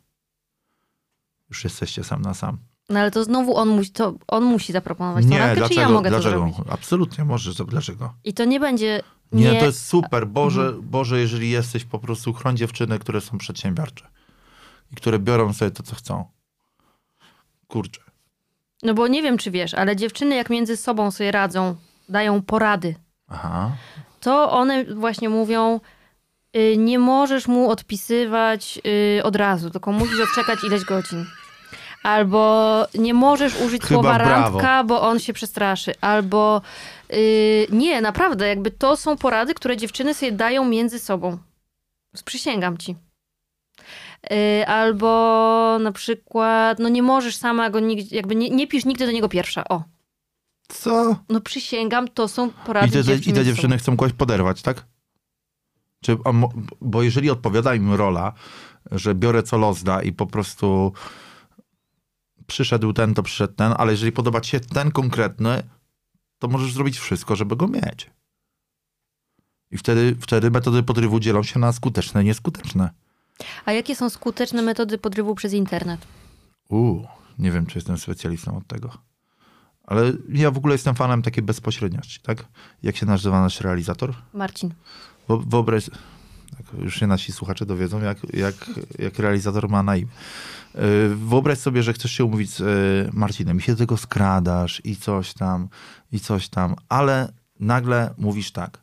Już 1.50 1.64
jesteście 1.64 2.04
sam 2.04 2.22
na 2.22 2.34
sam. 2.34 2.58
No 2.88 3.00
ale 3.00 3.10
to 3.10 3.24
znowu 3.24 3.56
on 3.56 3.68
musi, 3.68 3.90
to 3.92 4.14
on 4.28 4.44
musi 4.44 4.72
zaproponować 4.72 5.24
tą 5.24 5.30
Nie, 5.30 5.38
randkę, 5.38 5.56
dlaczego? 5.56 5.74
czy 5.74 5.80
ja 5.80 5.88
mogę 5.88 6.10
dlaczego? 6.10 6.34
to 6.34 6.38
zrobić? 6.52 6.72
Absolutnie 6.72 7.24
możesz. 7.24 7.54
Dlaczego? 7.56 8.14
I 8.24 8.34
to 8.34 8.44
nie 8.44 8.60
będzie... 8.60 9.02
Nie, 9.32 9.40
Nie, 9.42 9.46
Mhm. 9.48 9.60
to 9.60 9.66
jest 9.66 9.86
super. 9.86 10.26
Boże, 10.26 10.72
Boże, 10.82 11.20
jeżeli 11.20 11.50
jesteś 11.50 11.84
po 11.84 11.98
prostu, 11.98 12.32
chroń 12.32 12.56
dziewczyny, 12.56 12.98
które 12.98 13.20
są 13.20 13.38
przedsiębiorcze 13.38 14.08
i 14.92 14.94
które 14.96 15.18
biorą 15.18 15.52
sobie 15.52 15.70
to, 15.70 15.82
co 15.82 15.94
chcą. 15.96 16.24
Kurczę. 17.68 18.00
No 18.82 18.94
bo 18.94 19.08
nie 19.08 19.22
wiem, 19.22 19.38
czy 19.38 19.50
wiesz, 19.50 19.74
ale 19.74 19.96
dziewczyny 19.96 20.34
jak 20.36 20.50
między 20.50 20.76
sobą 20.76 21.10
sobie 21.10 21.32
radzą, 21.32 21.76
dają 22.08 22.42
porady, 22.42 22.94
Aha. 23.28 23.72
to 24.20 24.52
one 24.52 24.84
właśnie 24.94 25.28
mówią, 25.28 25.80
nie 26.76 26.98
możesz 26.98 27.48
mu 27.48 27.70
odpisywać 27.70 28.78
y, 29.18 29.22
od 29.24 29.36
razu, 29.36 29.70
tylko 29.70 29.92
musisz 29.92 30.20
odczekać 30.20 30.64
ileś 30.64 30.84
godzin. 30.84 31.26
Albo 32.02 32.86
nie 32.94 33.14
możesz 33.14 33.60
użyć 33.60 33.82
Chyba 33.82 33.94
słowa 33.94 34.14
brawo. 34.14 34.30
randka, 34.30 34.84
bo 34.84 35.02
on 35.02 35.18
się 35.18 35.32
przestraszy. 35.32 35.94
Albo 36.00 36.62
y, 37.12 37.66
nie, 37.70 38.00
naprawdę, 38.00 38.48
jakby 38.48 38.70
to 38.70 38.96
są 38.96 39.16
porady, 39.16 39.54
które 39.54 39.76
dziewczyny 39.76 40.14
sobie 40.14 40.32
dają 40.32 40.64
między 40.64 40.98
sobą. 40.98 41.38
Przysięgam 42.24 42.78
ci. 42.78 42.96
Y, 44.32 44.66
Albo 44.66 45.78
na 45.80 45.92
przykład, 45.92 46.78
no 46.78 46.88
nie 46.88 47.02
możesz 47.02 47.36
sama 47.36 47.70
go 47.70 47.80
nigdzie, 47.80 48.16
jakby 48.16 48.34
nie, 48.36 48.50
nie 48.50 48.66
pisz 48.66 48.84
nigdy 48.84 49.06
do 49.06 49.12
niego 49.12 49.28
pierwsza. 49.28 49.64
O, 49.68 49.82
Co? 50.68 51.16
no 51.28 51.40
przysięgam, 51.40 52.08
to 52.08 52.28
są 52.28 52.50
porady 52.50 52.86
I 53.00 53.04
te, 53.04 53.14
I 53.14 53.32
te 53.32 53.44
dziewczyny 53.44 53.78
chcą 53.78 53.96
kogoś 53.96 54.12
poderwać, 54.12 54.62
tak? 54.62 54.84
Czy, 56.00 56.16
bo 56.80 57.02
jeżeli 57.02 57.30
odpowiada 57.30 57.74
im 57.74 57.94
rola, 57.94 58.32
że 58.90 59.14
biorę 59.14 59.42
co 59.42 59.58
los 59.58 59.82
da 59.82 60.02
i 60.02 60.12
po 60.12 60.26
prostu 60.26 60.92
przyszedł 62.46 62.92
ten, 62.92 63.14
to 63.14 63.22
przyszedł 63.22 63.54
ten, 63.54 63.74
ale 63.76 63.92
jeżeli 63.92 64.12
podoba 64.12 64.40
ci 64.40 64.50
się 64.50 64.60
ten 64.60 64.90
konkretny, 64.90 65.62
to 66.38 66.48
możesz 66.48 66.72
zrobić 66.72 66.98
wszystko, 66.98 67.36
żeby 67.36 67.56
go 67.56 67.68
mieć. 67.68 68.10
I 69.70 69.78
wtedy, 69.78 70.16
wtedy 70.20 70.50
metody 70.50 70.82
podrywu 70.82 71.20
dzielą 71.20 71.42
się 71.42 71.58
na 71.58 71.72
skuteczne 71.72 72.22
i 72.22 72.24
nieskuteczne. 72.24 72.90
A 73.64 73.72
jakie 73.72 73.96
są 73.96 74.10
skuteczne 74.10 74.62
metody 74.62 74.98
podrywu 74.98 75.34
przez 75.34 75.52
internet? 75.52 76.06
Uuu, 76.68 77.06
nie 77.38 77.52
wiem, 77.52 77.66
czy 77.66 77.78
jestem 77.78 77.98
specjalistą 77.98 78.56
od 78.56 78.66
tego. 78.66 78.98
Ale 79.84 80.12
ja 80.28 80.50
w 80.50 80.56
ogóle 80.58 80.74
jestem 80.74 80.94
fanem 80.94 81.22
takiej 81.22 81.42
bezpośredniości, 81.42 82.20
tak? 82.22 82.44
Jak 82.82 82.96
się 82.96 83.06
nazywa 83.06 83.40
nasz 83.40 83.60
realizator? 83.60 84.14
Marcin. 84.34 84.74
Wyobraź, 85.28 85.90
już 86.78 87.00
się 87.00 87.06
nasi 87.06 87.32
słuchacze 87.32 87.66
dowiedzą, 87.66 88.00
jak, 88.00 88.18
jak, 88.34 88.54
jak 88.98 89.18
realizator 89.18 89.68
ma 89.68 89.82
na 89.82 89.96
imię. 89.96 90.08
Yy, 90.74 91.16
Wyobraź 91.16 91.58
sobie, 91.58 91.82
że 91.82 91.92
chcesz 91.92 92.12
się 92.12 92.24
umówić 92.24 92.50
z 92.50 92.58
yy, 92.58 93.10
Marcinem 93.12 93.58
i 93.58 93.62
się 93.62 93.72
do 93.72 93.78
tego 93.78 93.96
skradasz 93.96 94.80
i 94.84 94.96
coś 94.96 95.34
tam, 95.34 95.68
i 96.12 96.20
coś 96.20 96.48
tam, 96.48 96.76
ale 96.88 97.32
nagle 97.60 98.14
mówisz 98.18 98.52
tak. 98.52 98.80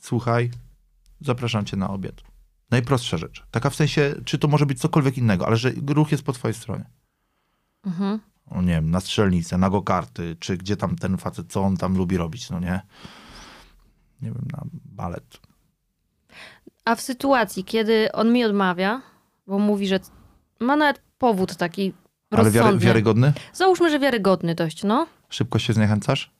słuchaj, 0.00 0.50
zapraszam 1.20 1.64
cię 1.64 1.76
na 1.76 1.90
obiad. 1.90 2.14
Najprostsza 2.70 3.16
rzecz. 3.16 3.44
Taka 3.50 3.70
w 3.70 3.74
sensie, 3.74 4.14
czy 4.24 4.38
to 4.38 4.48
może 4.48 4.66
być 4.66 4.80
cokolwiek 4.80 5.18
innego, 5.18 5.46
ale 5.46 5.56
że 5.56 5.72
ruch 5.86 6.12
jest 6.12 6.22
po 6.22 6.32
twojej 6.32 6.54
stronie. 6.54 6.84
Mhm. 7.84 8.20
O, 8.46 8.62
nie 8.62 8.72
wiem, 8.72 8.90
na 8.90 9.00
strzelnicę, 9.00 9.58
na 9.58 9.70
go-karty, 9.70 10.36
czy 10.40 10.56
gdzie 10.56 10.76
tam 10.76 10.96
ten 10.96 11.16
facet, 11.16 11.52
co 11.52 11.62
on 11.62 11.76
tam 11.76 11.96
lubi 11.96 12.16
robić, 12.16 12.50
no 12.50 12.60
nie? 12.60 12.80
Nie 14.22 14.30
wiem, 14.30 14.44
na 14.52 14.64
balet. 14.72 15.40
A 16.84 16.94
w 16.94 17.00
sytuacji, 17.00 17.64
kiedy 17.64 18.12
on 18.12 18.32
mi 18.32 18.44
odmawia, 18.44 19.02
bo 19.46 19.58
mówi, 19.58 19.86
że 19.88 20.00
ma 20.60 20.76
nawet 20.76 21.02
powód 21.18 21.56
taki 21.56 21.92
Ale 22.30 22.42
rozsądny. 22.44 22.86
wiarygodny? 22.86 23.32
Załóżmy, 23.52 23.90
że 23.90 23.98
wiarygodny 23.98 24.54
dość, 24.54 24.84
no. 24.84 25.06
Szybko 25.28 25.58
się 25.58 25.72
zniechęcasz? 25.72 26.30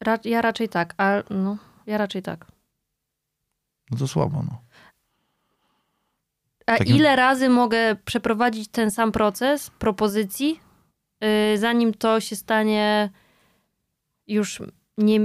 Ra 0.00 0.18
ja 0.24 0.42
raczej 0.42 0.68
tak, 0.68 0.94
a 0.98 1.12
no, 1.30 1.56
ja 1.86 1.98
raczej 1.98 2.22
tak. 2.22 2.46
No 3.90 3.98
to 3.98 4.08
słabo, 4.08 4.42
no. 4.42 4.60
A 6.66 6.76
Takim- 6.78 6.96
ile 6.96 7.16
razy 7.16 7.48
mogę 7.48 7.96
przeprowadzić 8.04 8.68
ten 8.68 8.90
sam 8.90 9.12
proces 9.12 9.70
propozycji, 9.70 10.60
yy, 11.20 11.58
zanim 11.58 11.94
to 11.94 12.20
się 12.20 12.36
stanie 12.36 13.10
już 14.26 14.62
nie, 14.98 15.20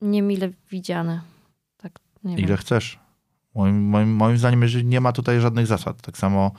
niemile 0.00 0.50
widziane? 0.70 1.20
Tak, 1.76 1.92
nie 2.24 2.34
Ile 2.34 2.46
wiem. 2.46 2.56
chcesz. 2.56 2.98
Moim, 3.60 3.82
moim, 3.82 4.08
moim 4.08 4.38
zdaniem, 4.38 4.64
nie 4.84 5.00
ma 5.00 5.12
tutaj 5.12 5.40
żadnych 5.40 5.66
zasad. 5.66 6.02
Tak 6.02 6.18
samo 6.18 6.50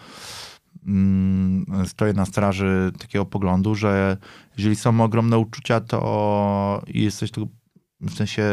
mm, 0.87 1.65
stoję 1.85 2.13
na 2.13 2.25
straży 2.25 2.91
takiego 2.99 3.25
poglądu, 3.25 3.75
że 3.75 4.17
jeżeli 4.57 4.75
są 4.75 5.01
ogromne 5.01 5.37
uczucia, 5.37 5.79
to 5.81 6.81
jesteś 6.87 7.31
tu, 7.31 7.49
w 8.01 8.13
sensie, 8.13 8.43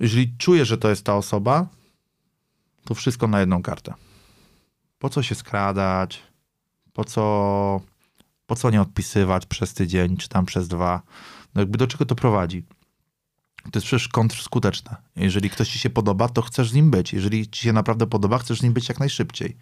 jeżeli 0.00 0.36
czujesz, 0.38 0.68
że 0.68 0.78
to 0.78 0.90
jest 0.90 1.04
ta 1.04 1.16
osoba, 1.16 1.66
to 2.84 2.94
wszystko 2.94 3.26
na 3.26 3.40
jedną 3.40 3.62
kartę. 3.62 3.94
Po 4.98 5.08
co 5.08 5.22
się 5.22 5.34
skradać? 5.34 6.22
Po 6.92 7.04
co, 7.04 7.80
po 8.46 8.56
co 8.56 8.70
nie 8.70 8.80
odpisywać 8.80 9.46
przez 9.46 9.74
tydzień, 9.74 10.16
czy 10.16 10.28
tam 10.28 10.46
przez 10.46 10.68
dwa? 10.68 11.02
No 11.54 11.60
jakby 11.60 11.78
do 11.78 11.86
czego 11.86 12.06
to 12.06 12.14
prowadzi? 12.14 12.64
To 13.62 13.70
jest 13.74 13.86
przecież 13.86 14.08
kontrskuteczne. 14.08 14.96
Jeżeli 15.16 15.50
ktoś 15.50 15.68
ci 15.68 15.78
się 15.78 15.90
podoba, 15.90 16.28
to 16.28 16.42
chcesz 16.42 16.70
z 16.70 16.74
nim 16.74 16.90
być. 16.90 17.12
Jeżeli 17.12 17.48
ci 17.48 17.62
się 17.62 17.72
naprawdę 17.72 18.06
podoba, 18.06 18.38
chcesz 18.38 18.58
z 18.58 18.62
nim 18.62 18.72
być 18.72 18.88
jak 18.88 19.00
najszybciej. 19.00 19.56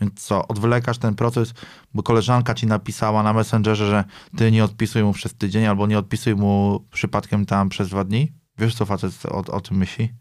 Więc 0.00 0.26
co, 0.26 0.48
odwlekasz 0.48 0.98
ten 0.98 1.14
proces, 1.14 1.54
bo 1.94 2.02
koleżanka 2.02 2.54
ci 2.54 2.66
napisała 2.66 3.22
na 3.22 3.32
Messengerze, 3.32 3.86
że 3.86 4.04
ty 4.36 4.52
nie 4.52 4.64
odpisuj 4.64 5.02
mu 5.02 5.12
przez 5.12 5.34
tydzień, 5.34 5.66
albo 5.66 5.86
nie 5.86 5.98
odpisuj 5.98 6.34
mu 6.34 6.84
przypadkiem 6.92 7.46
tam 7.46 7.68
przez 7.68 7.88
dwa 7.88 8.04
dni? 8.04 8.32
Wiesz, 8.58 8.74
co 8.74 8.86
facet 8.86 9.26
o, 9.26 9.38
o 9.38 9.60
tym 9.60 9.76
myśli? 9.76 10.12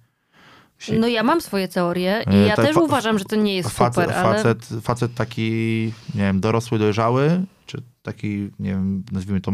myśli 0.79 0.99
No 0.99 1.07
ja 1.07 1.23
mam 1.23 1.41
swoje 1.41 1.67
teorie 1.67 2.23
i 2.27 2.35
E, 2.35 2.37
ja 2.37 2.55
też 2.55 2.75
uważam, 2.75 3.19
że 3.19 3.25
to 3.25 3.35
nie 3.35 3.55
jest 3.55 3.69
facet, 3.69 4.03
super, 4.03 4.17
ale... 4.17 4.37
facet, 4.37 4.69
facet 4.81 5.13
taki, 5.13 5.51
nie 6.15 6.21
wiem, 6.21 6.39
dorosły, 6.39 6.79
dojrzały, 6.79 7.45
czy 7.65 7.81
taki, 8.01 8.49
nie 8.59 8.69
wiem, 8.69 9.03
nazwijmy 9.11 9.41
to, 9.41 9.51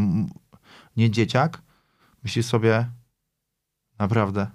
nie 0.97 1.11
dzieciak, 1.11 1.61
myśli 2.23 2.43
sobie, 2.43 2.89
naprawdę, 3.99 4.47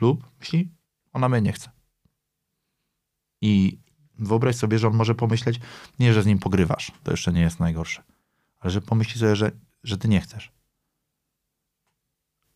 lub 0.00 0.30
myśli, 0.40 0.70
ona 1.12 1.28
mnie 1.28 1.40
nie 1.40 1.52
chce. 1.52 1.70
I 3.40 3.78
wyobraź 4.18 4.56
sobie, 4.56 4.78
że 4.78 4.88
on 4.88 4.94
może 4.94 5.14
pomyśleć, 5.14 5.60
nie, 5.98 6.14
że 6.14 6.22
z 6.22 6.26
nim 6.26 6.38
pogrywasz, 6.38 6.92
to 7.02 7.10
jeszcze 7.10 7.32
nie 7.32 7.40
jest 7.40 7.60
najgorsze, 7.60 8.02
ale 8.60 8.70
że 8.70 8.80
pomyśli 8.80 9.20
sobie, 9.20 9.36
że, 9.36 9.50
że 9.82 9.98
ty 9.98 10.08
nie 10.08 10.20
chcesz. 10.20 10.52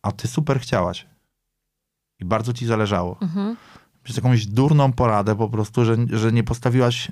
A 0.01 0.11
ty 0.11 0.27
super 0.27 0.59
chciałaś. 0.59 1.07
I 2.19 2.25
bardzo 2.25 2.53
ci 2.53 2.65
zależało 2.65 3.17
Mhm. 3.21 3.57
przez 4.03 4.15
jakąś 4.17 4.45
durną 4.45 4.93
poradę 4.93 5.35
po 5.35 5.49
prostu, 5.49 5.85
że, 5.85 5.95
że 6.09 6.31
nie 6.31 6.43
postawiłaś 6.43 7.11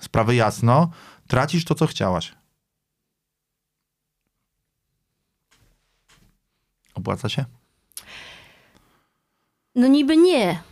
sprawy 0.00 0.34
jasno, 0.34 0.90
tracisz 1.26 1.64
to, 1.64 1.74
co 1.74 1.86
chciałaś. 1.86 2.34
Opłaca 6.94 7.28
się? 7.28 7.44
No 9.74 9.86
niby 9.86 10.16
nie, 10.16 10.62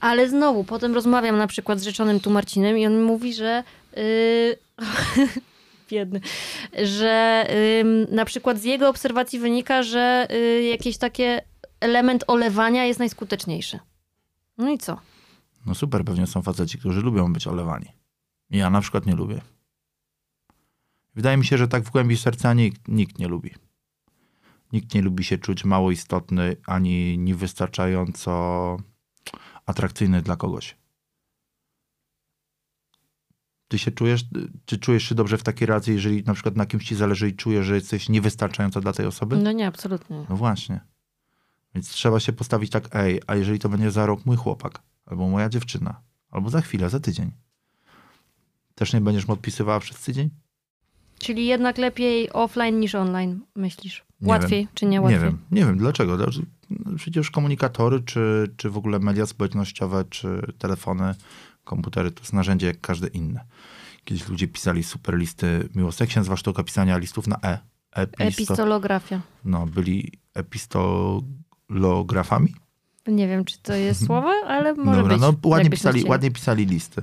ale 0.00 0.28
znowu, 0.28 0.64
potem 0.64 0.94
rozmawiam 0.94 1.38
na 1.38 1.46
przykład 1.46 1.80
z 1.80 1.82
rzeczonym 1.82 2.20
tu 2.20 2.30
Marcinem 2.30 2.78
i 2.78 2.86
on 2.86 3.02
mówi, 3.02 3.34
że 3.34 3.64
yy... 3.96 4.56
biedny, 5.90 6.20
że 6.82 7.46
ym, 7.80 8.06
na 8.10 8.24
przykład 8.24 8.58
z 8.58 8.64
jego 8.64 8.88
obserwacji 8.88 9.38
wynika, 9.38 9.82
że 9.82 10.26
y, 10.30 10.62
jakiś 10.62 10.98
takie 10.98 11.42
element 11.80 12.24
olewania 12.26 12.84
jest 12.84 12.98
najskuteczniejszy. 12.98 13.78
No 14.58 14.70
i 14.70 14.78
co? 14.78 15.00
No 15.66 15.74
super, 15.74 16.04
pewnie 16.04 16.26
są 16.26 16.42
faceci, 16.42 16.78
którzy 16.78 17.00
lubią 17.00 17.32
być 17.32 17.46
olewani. 17.46 17.86
Ja 18.50 18.70
na 18.70 18.80
przykład 18.80 19.06
nie 19.06 19.14
lubię. 19.14 19.40
Wydaje 21.14 21.36
mi 21.36 21.44
się, 21.44 21.58
że 21.58 21.68
tak 21.68 21.82
w 21.82 21.90
głębi 21.90 22.16
serca 22.16 22.54
nikt, 22.54 22.88
nikt 22.88 23.18
nie 23.18 23.28
lubi. 23.28 23.54
Nikt 24.72 24.94
nie 24.94 25.02
lubi 25.02 25.24
się 25.24 25.38
czuć 25.38 25.64
mało 25.64 25.90
istotny, 25.90 26.56
ani 26.66 27.18
niewystarczająco 27.18 28.76
atrakcyjny 29.66 30.22
dla 30.22 30.36
kogoś. 30.36 30.76
Ty 33.68 33.78
się 33.78 33.90
czujesz, 33.90 34.24
czy 34.64 34.78
czujesz 34.78 35.02
się 35.08 35.14
dobrze 35.14 35.38
w 35.38 35.42
takiej 35.42 35.66
racji, 35.66 35.92
jeżeli 35.92 36.22
na 36.22 36.34
przykład 36.34 36.56
na 36.56 36.66
kimś 36.66 36.84
ci 36.84 36.94
zależy 36.94 37.28
i 37.28 37.34
czujesz, 37.34 37.66
że 37.66 37.74
jesteś 37.74 38.08
niewystarczająco 38.08 38.80
dla 38.80 38.92
tej 38.92 39.06
osoby? 39.06 39.36
No 39.36 39.52
nie, 39.52 39.66
absolutnie. 39.66 40.26
No 40.28 40.36
właśnie. 40.36 40.80
Więc 41.74 41.88
trzeba 41.88 42.20
się 42.20 42.32
postawić 42.32 42.70
tak, 42.70 42.96
ej, 42.96 43.20
a 43.26 43.36
jeżeli 43.36 43.58
to 43.58 43.68
będzie 43.68 43.90
za 43.90 44.06
rok 44.06 44.26
mój 44.26 44.36
chłopak, 44.36 44.82
albo 45.06 45.28
moja 45.28 45.48
dziewczyna, 45.48 46.02
albo 46.30 46.50
za 46.50 46.60
chwilę, 46.60 46.90
za 46.90 47.00
tydzień, 47.00 47.32
też 48.74 48.92
nie 48.92 49.00
będziesz 49.00 49.28
mu 49.28 49.34
odpisywała 49.34 49.80
przez 49.80 50.00
tydzień? 50.00 50.30
Czyli 51.18 51.46
jednak 51.46 51.78
lepiej 51.78 52.32
offline 52.32 52.80
niż 52.80 52.94
online, 52.94 53.40
myślisz? 53.56 54.04
Nie 54.20 54.28
Łatwiej 54.28 54.68
czy 54.74 54.86
nie 54.86 55.00
łatwiej? 55.00 55.20
Nie 55.20 55.24
wiem, 55.26 55.38
nie 55.50 55.64
wiem 55.64 55.78
dlaczego. 55.78 56.18
Przecież 56.96 57.30
komunikatory, 57.30 58.00
czy, 58.00 58.54
czy 58.56 58.70
w 58.70 58.76
ogóle 58.76 58.98
media 58.98 59.26
społecznościowe, 59.26 60.04
czy 60.10 60.52
telefony, 60.58 61.14
komputery 61.64 62.10
to 62.10 62.20
jest 62.20 62.32
narzędzie 62.32 62.66
jak 62.66 62.80
każde 62.80 63.08
inne. 63.08 63.44
Kiedyś 64.04 64.28
ludzie 64.28 64.48
pisali 64.48 64.82
super 64.82 65.16
listy 65.16 65.68
miłostek. 65.74 66.08
Jak 66.08 66.14
się 66.14 66.20
nazywa 66.20 66.36
sztuka 66.36 66.62
pisania 66.64 66.98
listów 66.98 67.26
na 67.26 67.36
E? 67.44 67.58
Episto, 67.92 68.24
Epistolografia. 68.24 69.20
no, 69.44 69.66
byli 69.66 70.12
epistolografami? 70.34 72.54
Nie 73.06 73.28
wiem, 73.28 73.44
czy 73.44 73.62
to 73.62 73.74
jest 73.74 74.04
słowo, 74.06 74.32
ale 74.46 74.74
może 74.74 75.00
Dobra, 75.00 75.14
być. 75.14 75.22
no 75.22 75.34
ładnie 75.44 75.70
pisali, 75.70 76.04
ładnie 76.04 76.30
pisali 76.30 76.66
listy. 76.66 77.02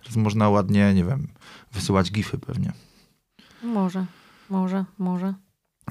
Teraz 0.00 0.16
można 0.16 0.48
ładnie, 0.48 0.94
nie 0.94 1.04
wiem, 1.04 1.28
wysyłać 1.72 2.12
gify 2.12 2.38
pewnie. 2.38 2.72
Może, 3.62 4.06
może, 4.50 4.84
może. 4.98 5.34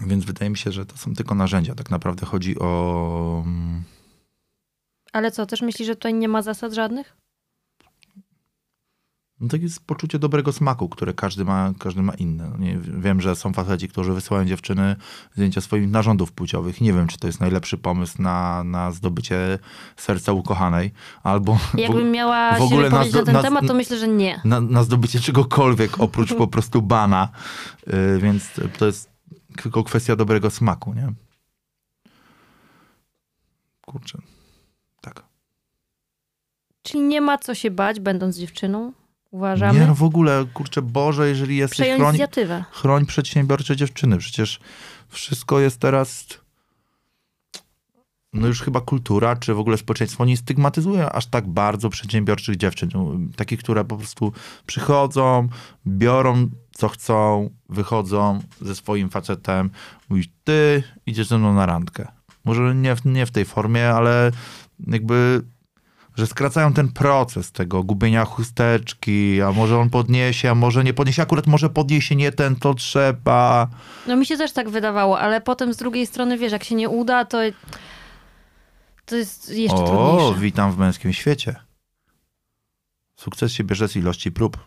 Więc 0.02 0.26
wydaje 0.26 0.50
mi 0.50 0.58
się, 0.58 0.72
że 0.72 0.86
to 0.86 0.98
są 0.98 1.14
tylko 1.14 1.36
narzędzia. 1.36 1.76
Tak 1.76 1.90
naprawdę 1.90 2.26
chodzi 2.26 2.60
o... 2.60 3.44
mm, 3.46 3.84
Ale 5.14 5.32
co, 5.32 5.46
też 5.46 5.62
myślisz, 5.62 5.88
że 5.88 5.96
tutaj 5.96 6.14
nie 6.14 6.28
ma 6.28 6.42
zasad 6.42 6.74
żadnych? 6.74 7.18
No 9.40 9.48
to 9.48 9.58
jest 9.58 9.86
poczucie 9.86 10.20
dobrego 10.20 10.52
smaku, 10.52 10.90
które 10.90 11.14
każdy 11.14 11.46
ma, 11.46 11.74
każdy 11.80 12.02
ma 12.02 12.14
inne. 12.14 12.50
No 12.50 12.58
nie, 12.58 12.78
wiem, 12.78 13.22
że 13.22 13.36
są 13.36 13.54
faceci, 13.54 13.88
którzy 13.88 14.14
wysyłają 14.14 14.46
dziewczyny 14.46 14.96
zdjęcia 15.34 15.62
swoich 15.62 15.90
narządów 15.90 16.32
płciowych. 16.32 16.82
Nie 16.82 16.94
wiem, 16.94 17.08
czy 17.08 17.18
to 17.18 17.28
jest 17.28 17.40
najlepszy 17.40 17.78
pomysł 17.78 18.22
na, 18.22 18.64
na 18.64 18.92
zdobycie 18.92 19.60
serca 19.96 20.32
ukochanej, 20.34 20.92
albo 21.24 21.58
Jakbym 21.78 22.12
miała 22.12 22.58
w 22.58 22.62
ogóle 22.62 22.90
na 22.90 23.00
na, 23.06 23.12
ten 23.12 23.34
na- 23.34 23.42
temat, 23.42 23.68
to 23.68 23.74
myślę, 23.74 23.98
że 23.98 24.08
nie. 24.08 24.42
na, 24.46 24.62
na 24.62 24.84
zdobycie 24.84 25.20
czegokolwiek 25.20 26.00
oprócz 26.00 26.34
po 26.44 26.48
prostu 26.48 26.82
bana. 26.82 27.30
Yy, 27.88 28.20
więc 28.20 28.50
to 28.78 28.86
jest 28.86 29.15
tylko 29.62 29.84
kwestia 29.84 30.16
dobrego 30.16 30.50
smaku, 30.50 30.94
nie? 30.94 31.14
Kurczę. 33.86 34.18
Tak. 35.02 35.24
Czyli 36.82 37.02
nie 37.04 37.22
ma 37.22 37.38
co 37.38 37.56
się 37.56 37.72
bać, 37.72 38.00
będąc 38.00 38.38
dziewczyną, 38.38 38.94
uważamy. 39.32 39.80
Nie, 39.80 39.88
no 39.88 39.96
w 39.96 40.04
ogóle, 40.04 40.46
kurczę, 40.54 40.82
Boże, 40.82 41.28
jeżeli 41.30 41.56
jesteś 41.58 41.78
Przejąć 41.78 42.00
chroń, 42.00 42.10
inicjatywę. 42.16 42.64
chroń 42.72 43.06
przedsiębiorcze 43.06 43.76
dziewczyny. 43.76 44.18
Przecież 44.18 44.60
wszystko 45.10 45.60
jest 45.60 45.80
teraz. 45.80 46.26
No 48.36 48.48
już 48.48 48.62
chyba 48.62 48.82
kultura, 48.82 49.36
czy 49.36 49.54
w 49.54 49.60
ogóle 49.60 49.78
społeczeństwo 49.78 50.26
nie 50.26 50.38
stygmatyzuje 50.38 51.12
aż 51.12 51.26
tak 51.26 51.48
bardzo 51.48 51.90
przedsiębiorczych 51.90 52.58
dziewczyn. 52.58 52.90
Takich, 53.36 53.60
które 53.60 53.86
po 53.86 53.98
prostu 53.98 54.34
przychodzą, 54.66 55.48
biorą 55.88 56.50
co 56.72 56.90
chcą, 56.90 57.50
wychodzą 57.70 58.40
ze 58.62 58.76
swoim 58.76 59.10
facetem. 59.10 59.70
Mówisz, 60.10 60.30
ty 60.44 60.84
idziesz 61.06 61.28
ze 61.28 61.38
mną 61.38 61.54
na 61.54 61.66
randkę. 61.66 62.08
Może 62.46 62.76
nie 62.76 62.96
w, 62.96 63.06
nie 63.06 63.26
w 63.26 63.32
tej 63.32 63.46
formie, 63.46 63.90
ale 63.90 64.32
jakby 64.88 65.42
że 66.16 66.28
skracają 66.28 66.74
ten 66.74 66.92
proces 66.92 67.52
tego 67.52 67.84
gubienia 67.84 68.26
chusteczki, 68.26 69.42
a 69.42 69.52
może 69.52 69.80
on 69.80 69.90
podniesie, 69.90 70.52
a 70.52 70.56
może 70.56 70.84
nie 70.84 70.94
podniesie, 70.94 71.22
akurat 71.22 71.48
może 71.48 71.70
podniesie 71.70 72.16
nie 72.16 72.32
ten, 72.32 72.56
to 72.56 72.74
trzeba. 72.74 73.68
No 74.08 74.16
mi 74.16 74.26
się 74.26 74.38
też 74.38 74.52
tak 74.52 74.70
wydawało, 74.70 75.20
ale 75.20 75.42
potem 75.42 75.74
z 75.74 75.78
drugiej 75.78 76.08
strony, 76.08 76.38
wiesz, 76.38 76.52
jak 76.52 76.64
się 76.64 76.76
nie 76.76 76.90
uda, 76.90 77.26
to 77.26 77.38
to 79.06 79.16
jest 79.16 79.50
jeszcze 79.50 79.78
o, 79.78 79.88
trudniejsze. 79.88 80.40
witam 80.42 80.72
w 80.72 80.78
męskim 80.78 81.14
świecie. 81.14 81.56
Sukces 83.16 83.52
się 83.52 83.64
bierze 83.64 83.88
z 83.88 83.96
ilości 83.96 84.32
prób. 84.32 84.58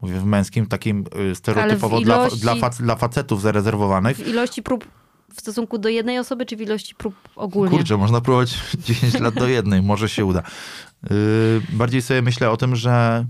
Mówię 0.00 0.20
w 0.20 0.24
męskim, 0.24 0.66
takim 0.66 1.04
y, 1.32 1.34
stereotypowo 1.34 1.98
ilości- 1.98 2.04
dla, 2.04 2.54
dla, 2.54 2.54
fac- 2.54 2.82
dla 2.82 2.96
facetów 2.96 3.42
zarezerwowanych. 3.42 4.16
W 4.16 4.26
ilości 4.28 4.62
prób 4.62 4.88
w 5.34 5.40
stosunku 5.40 5.78
do 5.78 5.88
jednej 5.88 6.18
osoby, 6.18 6.46
czy 6.46 6.56
w 6.56 6.60
ilości 6.60 6.94
prób 6.94 7.14
ogólnie? 7.36 7.76
Kurczę, 7.76 7.96
można 7.96 8.20
próbować 8.20 8.54
10 8.86 9.14
lat 9.20 9.34
do 9.34 9.48
jednej, 9.48 9.82
może 9.82 10.08
się 10.08 10.24
uda. 10.24 10.42
Yy, 11.10 11.10
bardziej 11.72 12.02
sobie 12.02 12.22
myślę 12.22 12.50
o 12.50 12.56
tym, 12.56 12.76
że 12.76 13.24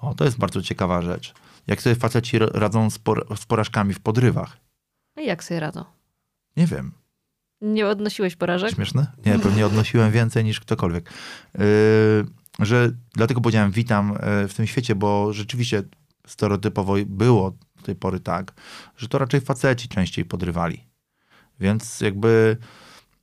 o, 0.00 0.14
to 0.14 0.24
jest 0.24 0.38
bardzo 0.38 0.62
ciekawa 0.62 1.02
rzecz. 1.02 1.34
Jak 1.66 1.82
sobie 1.82 1.96
faceci 1.96 2.38
radzą 2.38 2.90
z, 2.90 2.98
por- 2.98 3.26
z 3.38 3.46
porażkami 3.46 3.94
w 3.94 4.00
podrywach? 4.00 4.56
I 5.16 5.26
jak 5.26 5.44
sobie 5.44 5.60
radzą? 5.60 5.84
Nie 6.56 6.66
wiem. 6.66 6.92
Nie 7.60 7.86
odnosiłeś 7.86 8.36
porażek? 8.36 8.74
Śmieszne? 8.74 9.06
Nie, 9.26 9.38
pewnie 9.38 9.66
odnosiłem 9.66 10.12
więcej 10.12 10.44
niż 10.44 10.60
ktokolwiek. 10.60 11.10
Yy, 11.58 11.64
że 12.58 12.90
dlatego 13.14 13.40
powiedziałem 13.40 13.70
witam 13.70 14.18
yy, 14.42 14.48
w 14.48 14.54
tym 14.54 14.66
świecie, 14.66 14.94
bo 14.94 15.32
rzeczywiście 15.32 15.82
stereotypowo 16.26 16.94
było 17.06 17.50
do 17.50 17.82
tej 17.82 17.94
pory 17.94 18.20
tak, 18.20 18.52
że 18.96 19.08
to 19.08 19.18
raczej 19.18 19.40
faceci 19.40 19.88
częściej 19.88 20.24
podrywali. 20.24 20.84
Więc 21.60 22.00
jakby 22.00 22.56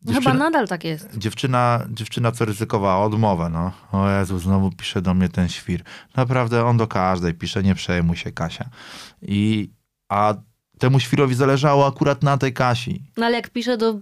No 0.06 0.14
Chyba 0.14 0.34
nadal 0.34 0.68
tak 0.68 0.84
jest. 0.84 1.18
dziewczyna, 1.18 1.86
dziewczyna 1.90 2.32
co 2.32 2.46
ryzykowała 2.46 3.06
odmowę, 3.06 3.50
no. 3.50 3.72
O 3.92 4.10
Jezu, 4.10 4.40
znowu 4.40 4.72
pisze 4.72 5.02
do 5.02 5.14
mnie 5.14 5.30
ten 5.30 5.50
świr. 5.50 5.84
Naprawdę 6.16 6.66
on 6.66 6.78
do 6.78 6.88
każdej 6.88 7.34
pisze, 7.34 7.64
nie 7.64 7.76
przejmuj 7.76 8.18
się 8.18 8.32
Kasia. 8.32 8.70
I, 9.22 9.70
a 10.10 10.34
temu 10.80 11.00
świrowi 11.00 11.36
zależało 11.36 11.88
akurat 11.88 12.24
na 12.24 12.38
tej 12.38 12.54
Kasi. 12.54 13.04
No 13.18 13.26
ale 13.26 13.36
jak 13.36 13.50
pisze 13.50 13.78
do 13.78 14.00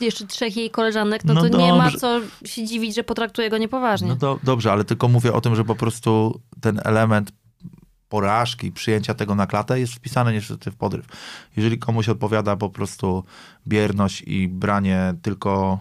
jeszcze 0.00 0.26
trzech 0.26 0.56
jej 0.56 0.70
koleżanek, 0.70 1.24
no, 1.24 1.34
No 1.34 1.48
to 1.48 1.58
nie 1.58 1.72
ma 1.72 1.84
dobrze. 1.84 1.98
co 1.98 2.20
się 2.44 2.66
dziwić, 2.66 2.94
że 2.94 3.04
potraktuje 3.04 3.50
go 3.50 3.58
niepoważnie. 3.58 4.08
No 4.08 4.16
to 4.16 4.38
dobrze, 4.44 4.72
ale 4.72 4.84
tylko 4.84 5.08
mówię 5.08 5.32
o 5.32 5.40
tym, 5.40 5.56
że 5.56 5.64
po 5.64 5.74
prostu 5.74 6.40
ten 6.60 6.80
element 6.84 7.32
porażki 8.08 8.72
przyjęcia 8.72 9.14
tego 9.14 9.34
na 9.34 9.46
klatę 9.46 9.80
jest 9.80 9.94
wpisany 9.94 10.32
niestety 10.32 10.70
w 10.70 10.76
podryw. 10.76 11.06
Jeżeli 11.56 11.78
komuś 11.78 12.08
odpowiada 12.08 12.56
po 12.56 12.70
prostu 12.70 13.24
bierność 13.68 14.22
i 14.26 14.48
branie 14.48 15.14
tylko 15.22 15.80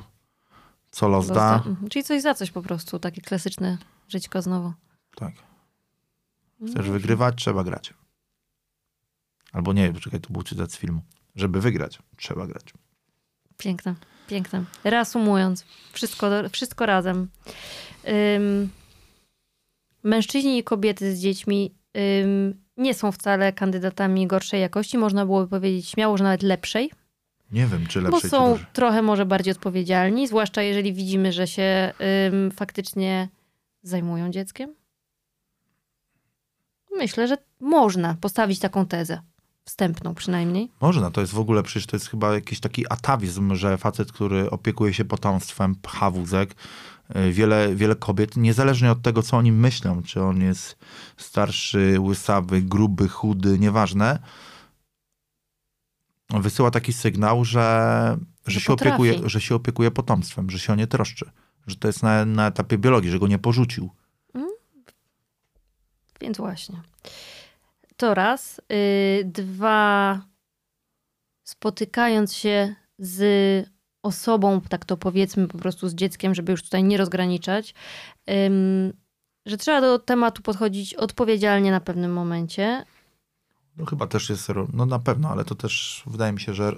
co 0.92 1.08
los 1.08 1.28
da, 1.28 1.56
Mhm. 1.56 1.90
Czyli 1.90 2.04
coś 2.04 2.22
za 2.22 2.34
coś 2.34 2.52
po 2.52 2.62
prostu, 2.62 3.00
takie 3.00 3.22
klasyczne 3.22 3.78
żyćko 4.08 4.42
znowu. 4.42 4.74
tak. 5.16 5.34
Chcesz 6.68 6.90
wygrywać, 6.90 7.36
trzeba 7.38 7.64
grać. 7.64 7.94
Albo 9.54 9.74
nie, 9.74 9.94
poczekaj, 9.94 10.20
to 10.22 10.34
był 10.34 10.44
cytat 10.44 10.72
z 10.72 10.78
filmu. 10.78 11.02
Żeby 11.36 11.62
wygrać, 11.62 12.00
trzeba 12.18 12.48
grać. 12.48 12.74
Piękne, 13.62 13.96
piękne. 14.28 14.64
Reasumując, 14.84 15.66
wszystko, 15.94 16.30
wszystko 16.52 16.86
razem. 16.86 17.28
Ym, 18.36 18.70
mężczyźni 20.04 20.58
i 20.58 20.64
kobiety 20.64 21.16
z 21.16 21.20
dziećmi 21.20 21.76
ym, 22.24 22.62
nie 22.78 22.94
są 22.94 23.12
wcale 23.12 23.54
kandydatami 23.54 24.28
gorszej 24.28 24.62
jakości. 24.62 24.98
Można 24.98 25.26
byłoby 25.26 25.48
powiedzieć 25.48 25.90
śmiało, 25.90 26.18
że 26.18 26.24
nawet 26.24 26.44
lepszej, 26.44 26.92
Nie 27.52 27.68
wiem, 27.68 27.88
czy 27.88 28.02
bo 28.02 28.08
lepsze, 28.08 28.22
czy 28.22 28.30
są 28.30 28.58
trochę 28.74 29.02
może 29.02 29.26
bardziej 29.26 29.52
odpowiedzialni, 29.52 30.28
zwłaszcza 30.28 30.62
jeżeli 30.62 30.94
widzimy, 30.94 31.32
że 31.32 31.48
się 31.48 31.94
ym, 32.28 32.52
faktycznie 32.52 33.30
zajmują 33.84 34.32
dzieckiem. 34.32 34.76
Myślę, 36.98 37.28
że 37.28 37.38
można 37.60 38.18
postawić 38.22 38.60
taką 38.60 38.86
tezę. 38.86 39.22
Wstępną 39.66 40.16
przynajmniej. 40.16 40.72
Można, 40.82 41.12
to 41.12 41.22
jest 41.22 41.34
w 41.34 41.40
ogóle, 41.40 41.64
przecież 41.64 41.86
to 41.86 41.96
jest 41.96 42.10
chyba 42.10 42.34
jakiś 42.34 42.60
taki 42.60 42.92
atawizm, 42.92 43.56
że 43.56 43.78
facet, 43.78 44.12
który 44.12 44.50
opiekuje 44.50 44.94
się 44.94 45.06
potomstwem, 45.06 45.76
pcha 45.76 46.12
wózek, 46.12 46.56
y, 47.16 47.32
wiele, 47.32 47.76
wiele 47.76 47.96
kobiet, 47.96 48.38
niezależnie 48.38 48.92
od 48.92 49.02
tego, 49.02 49.24
co 49.24 49.38
o 49.38 49.42
nim 49.42 49.60
myślą, 49.60 50.04
czy 50.04 50.22
on 50.22 50.42
jest 50.42 50.78
starszy, 51.18 52.00
łysawy, 52.00 52.62
gruby, 52.62 53.10
chudy, 53.10 53.60
nieważne, 53.60 54.20
wysyła 56.30 56.72
taki 56.72 56.94
sygnał, 56.94 57.46
że, 57.46 58.18
że, 58.46 58.54
Że 58.54 58.60
się, 58.60 58.74
opiekuje, 58.74 59.30
że 59.30 59.42
się 59.42 59.56
opiekuje 59.56 59.92
potomstwem, 59.92 60.50
że 60.50 60.60
się 60.60 60.74
o 60.74 60.76
nie 60.76 60.88
troszczy, 60.88 61.32
że 61.68 61.76
to 61.76 61.88
jest 61.88 62.04
na, 62.04 62.26
na 62.26 62.48
etapie 62.48 62.78
biologii, 62.78 63.12
że 63.12 63.20
go 63.20 63.28
nie 63.28 63.40
porzucił. 63.40 63.90
Więc 66.22 66.38
właśnie. 66.38 66.82
To 68.02 68.14
raz. 68.14 68.62
Yy, 68.70 69.26
dwa. 69.26 70.22
Spotykając 71.48 72.34
się 72.34 72.76
z 73.00 73.70
osobą, 74.04 74.62
tak 74.62 74.86
to 74.86 74.98
powiedzmy 74.98 75.48
po 75.48 75.58
prostu 75.58 75.90
z 75.90 75.96
dzieckiem, 75.96 76.36
żeby 76.36 76.52
już 76.52 76.64
tutaj 76.64 76.84
nie 76.84 76.98
rozgraniczać, 76.98 77.74
że 79.46 79.58
trzeba 79.58 79.82
do 79.82 80.00
tematu 80.00 80.42
podchodzić 80.42 80.94
odpowiedzialnie 80.94 81.72
na 81.72 81.80
pewnym 81.80 82.14
momencie. 82.14 82.86
No 83.78 83.86
chyba 83.86 84.08
też 84.08 84.30
jest, 84.30 84.52
no 84.74 84.86
na 84.86 85.00
pewno, 85.00 85.30
ale 85.30 85.46
to 85.46 85.56
też 85.56 86.04
wydaje 86.08 86.34
mi 86.34 86.40
się, 86.40 86.54
że 86.54 86.76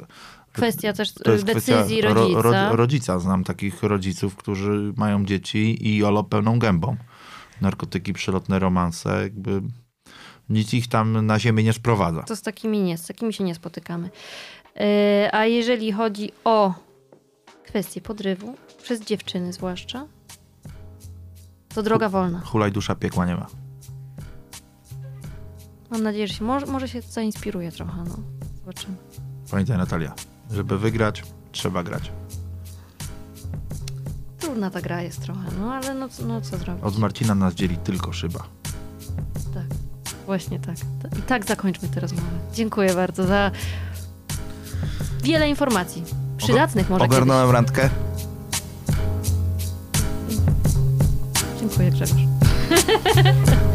Kwestia 0.54 0.94
też 0.94 1.14
decyzji 1.14 1.46
kwestia 1.46 2.02
ro- 2.02 2.14
rodzica. 2.14 2.70
ro- 2.70 2.76
rodzica. 2.76 3.20
Znam 3.20 3.44
takich 3.44 3.84
rodziców, 3.84 4.36
którzy 4.36 4.94
mają 4.98 5.26
dzieci 5.26 5.88
i 5.88 5.98
jolo 5.98 6.24
pełną 6.24 6.60
gębą. 6.60 6.98
Narkotyki, 7.62 8.14
przelotne 8.14 8.60
romanse, 8.60 9.24
jakby 9.24 9.62
nic 10.50 10.74
ich 10.74 10.88
tam 10.88 11.26
na 11.26 11.39
ziemię 11.39 11.64
nie 11.64 11.74
sprowadza. 11.74 12.24
To 12.24 12.36
z 12.36 12.41
takimi 12.41 12.82
nie, 12.82 12.98
z 12.98 13.08
takimi 13.08 13.34
się 13.34 13.44
nie 13.44 13.56
spotykamy. 13.56 14.10
Yy, 14.76 14.84
a 15.32 15.46
jeżeli 15.46 15.91
chodzi 15.91 16.32
o 16.44 16.74
kwestię 17.66 18.02
podrywu, 18.02 18.56
przez 18.84 19.02
dziewczyny 19.02 19.54
zwłaszcza, 19.54 20.08
to 21.76 21.84
droga 21.84 22.10
wolna. 22.10 22.39
Hulaj 22.39 22.72
dusza 22.72 22.96
piekła 22.96 23.26
nie 23.26 23.36
ma. 23.36 23.48
Mam 25.89 26.04
nadzieję, 26.04 26.28
że 26.28 26.34
się 26.34 26.44
może, 26.44 26.66
może 26.66 26.88
się 26.88 27.02
zainspiruje 27.02 27.72
trochę. 27.72 28.04
No. 28.08 28.18
Zobaczymy. 28.60 28.96
Pamiętaj 29.52 29.78
Natalia, 29.78 30.14
żeby 30.52 30.80
wygrać, 30.80 31.24
trzeba 31.52 31.84
grać. 31.84 32.12
Trudna 34.39 34.70
ta 34.70 34.82
gra 34.82 35.02
jest 35.02 35.22
trochę, 35.22 35.41
no 35.60 35.74
ale 35.74 35.94
no, 35.94 36.10
no 36.28 36.41
co 36.41 36.58
zrobić? 36.58 36.84
Od 36.84 36.98
Marcina 36.98 37.36
nas 37.36 37.54
dzieli 37.54 37.78
tylko 37.78 38.14
szyba. 38.14 38.39
Tak, 39.54 39.66
właśnie 40.26 40.60
tak. 40.60 40.76
I 41.20 41.22
tak 41.22 41.46
zakończmy 41.46 41.90
tę 41.90 42.00
rozmowę. 42.00 42.28
Dziękuję 42.54 42.94
bardzo 42.96 43.28
za 43.28 43.52
wiele 45.24 45.50
informacji. 45.50 46.04
Przydatnych 46.38 46.90
może 46.90 47.06
Ogarnąłem 47.06 47.52
randkę? 47.52 47.90
kiedyś. 47.90 48.04
Dziękuję 51.60 51.92
Grzegorz. 51.92 52.22